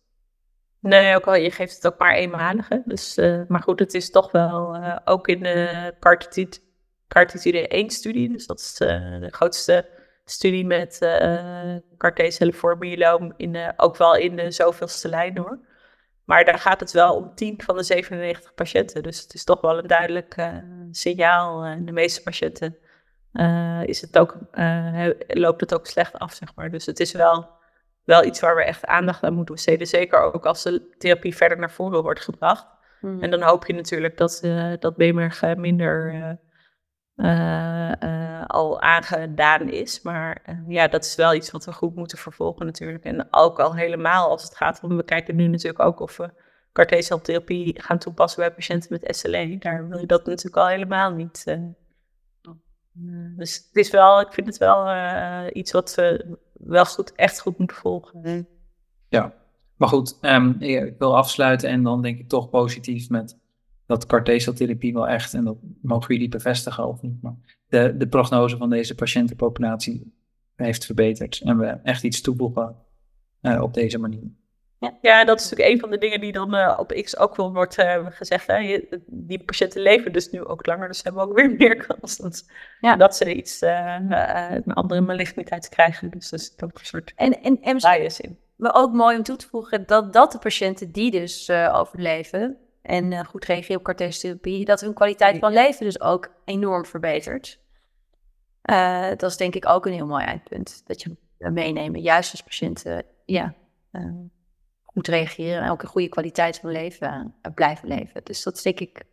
Nee, 0.79 1.15
ook 1.15 1.27
al, 1.27 1.35
je 1.35 1.51
geeft 1.51 1.75
het 1.75 1.93
ook 1.93 1.99
maar 1.99 2.13
eenmalige. 2.13 2.81
Dus, 2.85 3.17
uh, 3.17 3.41
maar 3.47 3.61
goed, 3.61 3.79
het 3.79 3.93
is 3.93 4.09
toch 4.09 4.31
wel 4.31 4.75
uh, 4.75 4.97
ook 5.05 5.27
in 5.27 5.43
de 5.43 5.93
cartitide 7.07 7.83
1-studie, 7.85 8.31
dus 8.31 8.45
dat 8.45 8.59
is 8.59 8.81
uh, 8.81 9.19
de 9.19 9.29
grootste 9.31 9.89
studie 10.31 10.65
met 10.65 10.99
uh, 11.03 11.75
in 13.37 13.51
de, 13.51 13.73
ook 13.77 13.97
wel 13.97 14.15
in 14.15 14.35
de 14.35 14.51
zoveelste 14.51 15.09
lijn 15.09 15.37
hoor. 15.37 15.59
Maar 16.25 16.45
daar 16.45 16.59
gaat 16.59 16.79
het 16.79 16.91
wel 16.91 17.15
om 17.15 17.35
10 17.35 17.61
van 17.61 17.77
de 17.77 17.83
97 17.83 18.53
patiënten. 18.53 19.03
Dus 19.03 19.21
het 19.21 19.33
is 19.33 19.43
toch 19.43 19.61
wel 19.61 19.77
een 19.77 19.87
duidelijk 19.87 20.37
uh, 20.37 20.57
signaal. 20.91 21.65
In 21.65 21.85
de 21.85 21.91
meeste 21.91 22.23
patiënten 22.23 22.77
uh, 23.33 23.83
is 23.83 24.01
het 24.01 24.17
ook, 24.17 24.37
loopt 25.27 25.61
het 25.61 25.73
ook 25.73 25.87
slecht 25.87 26.19
af, 26.19 26.33
zeg 26.33 26.55
maar. 26.55 26.71
Dus 26.71 26.85
het 26.85 26.99
is 26.99 27.11
wel, 27.11 27.49
wel 28.03 28.25
iets 28.25 28.39
waar 28.39 28.55
we 28.55 28.63
echt 28.63 28.85
aandacht 28.85 29.23
aan 29.23 29.33
moeten 29.33 29.55
besteden. 29.55 29.87
Zeker 29.87 30.19
ook 30.19 30.45
als 30.45 30.63
de 30.63 30.95
therapie 30.97 31.35
verder 31.35 31.57
naar 31.57 31.71
voren 31.71 32.03
wordt 32.03 32.21
gebracht. 32.21 32.67
Hmm. 32.99 33.21
En 33.21 33.31
dan 33.31 33.41
hoop 33.41 33.65
je 33.65 33.73
natuurlijk 33.73 34.17
dat, 34.17 34.41
dat 34.79 34.95
BMR 34.95 35.53
minder 35.57 36.39
al 38.47 38.81
aangedaan 38.81 39.69
is. 39.69 40.01
Maar 40.01 40.43
uh, 40.49 40.55
ja, 40.67 40.87
dat 40.87 41.05
is 41.05 41.15
wel 41.15 41.33
iets 41.33 41.51
wat 41.51 41.65
we 41.65 41.73
goed 41.73 41.95
moeten 41.95 42.17
vervolgen 42.17 42.65
natuurlijk. 42.65 43.03
En 43.03 43.27
ook 43.31 43.59
al 43.59 43.75
helemaal 43.75 44.29
als 44.29 44.43
het 44.43 44.55
gaat 44.55 44.79
om, 44.83 44.97
we 44.97 45.03
kijken 45.03 45.35
nu 45.35 45.47
natuurlijk 45.47 45.83
ook 45.83 45.99
of 45.99 46.17
we 46.17 46.29
carteseltherapie 46.73 47.81
gaan 47.81 47.97
toepassen 47.97 48.39
bij 48.39 48.53
patiënten 48.53 48.89
met 48.91 49.15
SLE. 49.15 49.57
Daar 49.59 49.87
wil 49.87 49.99
je 49.99 50.05
dat 50.05 50.25
natuurlijk 50.25 50.57
al 50.57 50.67
helemaal 50.67 51.11
niet. 51.11 51.43
dus 53.37 53.55
het 53.55 53.75
is 53.75 53.89
wel, 53.89 54.21
ik 54.21 54.33
vind 54.33 54.47
het 54.47 54.57
wel 54.57 54.87
iets 55.53 55.71
wat 55.71 55.95
we 55.95 56.37
wel 56.53 56.85
goed, 56.85 57.15
echt 57.15 57.39
goed 57.39 57.57
moeten 57.57 57.77
volgen. 57.77 58.47
Ja, 59.09 59.33
maar 59.75 59.89
goed, 59.89 60.17
um, 60.21 60.55
ik 60.59 60.95
wil 60.97 61.17
afsluiten 61.17 61.69
en 61.69 61.83
dan 61.83 62.01
denk 62.01 62.19
ik 62.19 62.29
toch 62.29 62.49
positief 62.49 63.09
met 63.09 63.40
dat 63.91 64.05
carteseltherapie 64.05 64.93
wel 64.93 65.07
echt, 65.07 65.33
en 65.33 65.43
dat 65.43 65.57
mogen 65.81 66.13
jullie 66.13 66.29
bevestigen 66.29 66.87
of 66.87 67.01
niet, 67.01 67.21
maar 67.21 67.35
de, 67.67 67.97
de 67.97 68.07
prognose 68.07 68.57
van 68.57 68.69
deze 68.69 68.95
patiëntenpopulatie 68.95 70.13
heeft 70.55 70.85
verbeterd 70.85 71.41
en 71.43 71.57
we 71.57 71.65
echt 71.83 72.03
iets 72.03 72.21
toevoegen 72.21 72.75
uh, 73.41 73.61
op 73.61 73.73
deze 73.73 73.97
manier. 73.97 74.23
Ja. 74.79 74.97
ja, 75.01 75.25
dat 75.25 75.39
is 75.39 75.49
natuurlijk 75.49 75.73
een 75.73 75.79
van 75.79 75.89
de 75.89 75.97
dingen 75.97 76.19
die 76.19 76.31
dan 76.31 76.55
uh, 76.55 76.75
op 76.79 76.91
X 76.91 77.17
ook 77.17 77.35
wel 77.35 77.53
wordt 77.53 77.79
uh, 77.79 78.05
gezegd. 78.09 78.47
Hè? 78.47 78.87
Die 79.05 79.43
patiënten 79.43 79.81
leven 79.81 80.13
dus 80.13 80.29
nu 80.29 80.43
ook 80.43 80.65
langer, 80.65 80.87
dus 80.87 80.97
ze 80.97 81.03
hebben 81.03 81.23
ook 81.23 81.35
weer 81.35 81.51
meer 81.57 81.85
kans 81.85 82.17
dat, 82.17 82.51
ja. 82.79 82.95
dat 82.95 83.15
ze 83.15 83.35
iets, 83.35 83.61
een 83.61 84.73
andere 84.73 85.01
maligniteit 85.01 85.69
krijgen. 85.69 86.09
Dus 86.09 86.29
dat 86.29 86.39
is 86.39 86.53
ook 86.63 86.79
een 86.79 86.85
soort 86.85 87.13
en, 87.15 87.41
en, 87.41 87.61
en 87.61 87.77
bias 87.77 88.19
in. 88.19 88.37
Maar 88.55 88.75
ook 88.75 88.93
mooi 88.93 89.17
om 89.17 89.23
toe 89.23 89.35
te 89.35 89.47
voegen 89.47 89.87
dat, 89.87 90.13
dat 90.13 90.31
de 90.31 90.37
patiënten 90.39 90.91
die 90.91 91.11
dus 91.11 91.49
overleven, 91.49 92.57
en 92.81 93.11
uh, 93.11 93.19
goed 93.19 93.45
reageren 93.45 93.77
op 93.77 93.83
cartesiotherapie, 93.83 94.65
dat 94.65 94.81
hun 94.81 94.93
kwaliteit 94.93 95.39
van 95.39 95.53
leven 95.53 95.85
dus 95.85 96.01
ook 96.01 96.31
enorm 96.45 96.85
verbetert. 96.85 97.59
Uh, 98.69 99.07
dat 99.09 99.23
is 99.23 99.37
denk 99.37 99.55
ik 99.55 99.67
ook 99.67 99.85
een 99.85 99.93
heel 99.93 100.05
mooi 100.05 100.23
eindpunt, 100.23 100.81
dat 100.85 101.01
je 101.01 101.17
meenemen, 101.37 102.01
juist 102.01 102.31
als 102.31 102.43
patiënten 102.43 103.05
ja, 103.25 103.53
uh, 103.91 104.13
goed 104.83 105.07
reageren 105.07 105.63
en 105.63 105.69
ook 105.69 105.81
een 105.81 105.87
goede 105.87 106.09
kwaliteit 106.09 106.59
van 106.59 106.71
leven 106.71 107.35
blijven 107.55 107.87
leven. 107.87 108.23
Dus 108.23 108.43
dat 108.43 108.55
is 108.55 108.61
denk 108.61 108.79
ik 108.79 109.03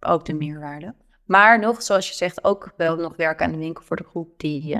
ook 0.00 0.24
de 0.24 0.34
meerwaarde. 0.34 0.94
Maar 1.24 1.58
nog, 1.58 1.82
zoals 1.82 2.08
je 2.08 2.14
zegt, 2.14 2.44
ook 2.44 2.72
wel 2.76 2.96
nog 2.96 3.16
werken 3.16 3.46
aan 3.46 3.52
de 3.52 3.58
winkel 3.58 3.84
voor 3.84 3.96
de 3.96 4.04
groep 4.04 4.38
die, 4.38 4.76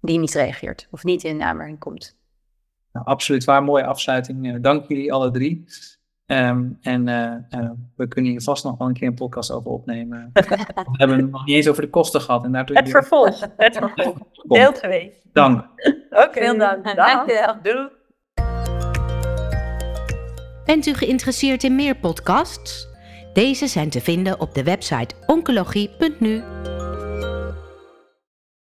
die 0.00 0.18
niet 0.18 0.34
reageert 0.34 0.88
of 0.90 1.04
niet 1.04 1.24
in 1.24 1.42
aanmerking 1.42 1.78
komt. 1.78 2.20
Nou, 2.92 3.06
absoluut 3.06 3.44
waar, 3.44 3.62
mooie 3.62 3.86
afsluiting. 3.86 4.60
Dank 4.60 4.88
jullie 4.88 5.12
alle 5.12 5.30
drie. 5.30 5.64
Um, 6.32 6.78
en 6.80 7.06
uh, 7.06 7.70
we 7.96 8.08
kunnen 8.08 8.30
hier 8.30 8.42
vast 8.42 8.64
nog 8.64 8.78
wel 8.78 8.88
een 8.88 8.94
keer 8.94 9.08
een 9.08 9.14
podcast 9.14 9.50
over 9.50 9.70
opnemen. 9.70 10.30
we 10.32 10.40
hebben 10.92 11.16
het 11.16 11.30
nog 11.30 11.44
niet 11.44 11.56
eens 11.56 11.68
over 11.68 11.82
de 11.82 11.90
kosten 11.90 12.20
gehad. 12.20 12.44
En 12.44 12.54
het 12.54 12.90
vervolg. 12.90 13.40
Het 13.56 13.76
vervolg. 13.76 14.18
Deel 14.42 14.72
2. 14.72 15.12
Dank. 15.32 15.60
Oké. 15.64 15.96
Okay. 16.10 16.30
Veel 16.32 16.58
dank. 16.58 16.96
Dankjewel. 16.96 17.56
Doei. 17.62 17.88
Bent 20.64 20.86
u 20.86 20.94
geïnteresseerd 20.94 21.64
in 21.64 21.74
meer 21.74 21.96
podcasts? 21.96 22.88
Deze 23.32 23.66
zijn 23.66 23.90
te 23.90 24.00
vinden 24.00 24.40
op 24.40 24.54
de 24.54 24.62
website 24.62 25.14
oncologie.nu. 25.26 26.42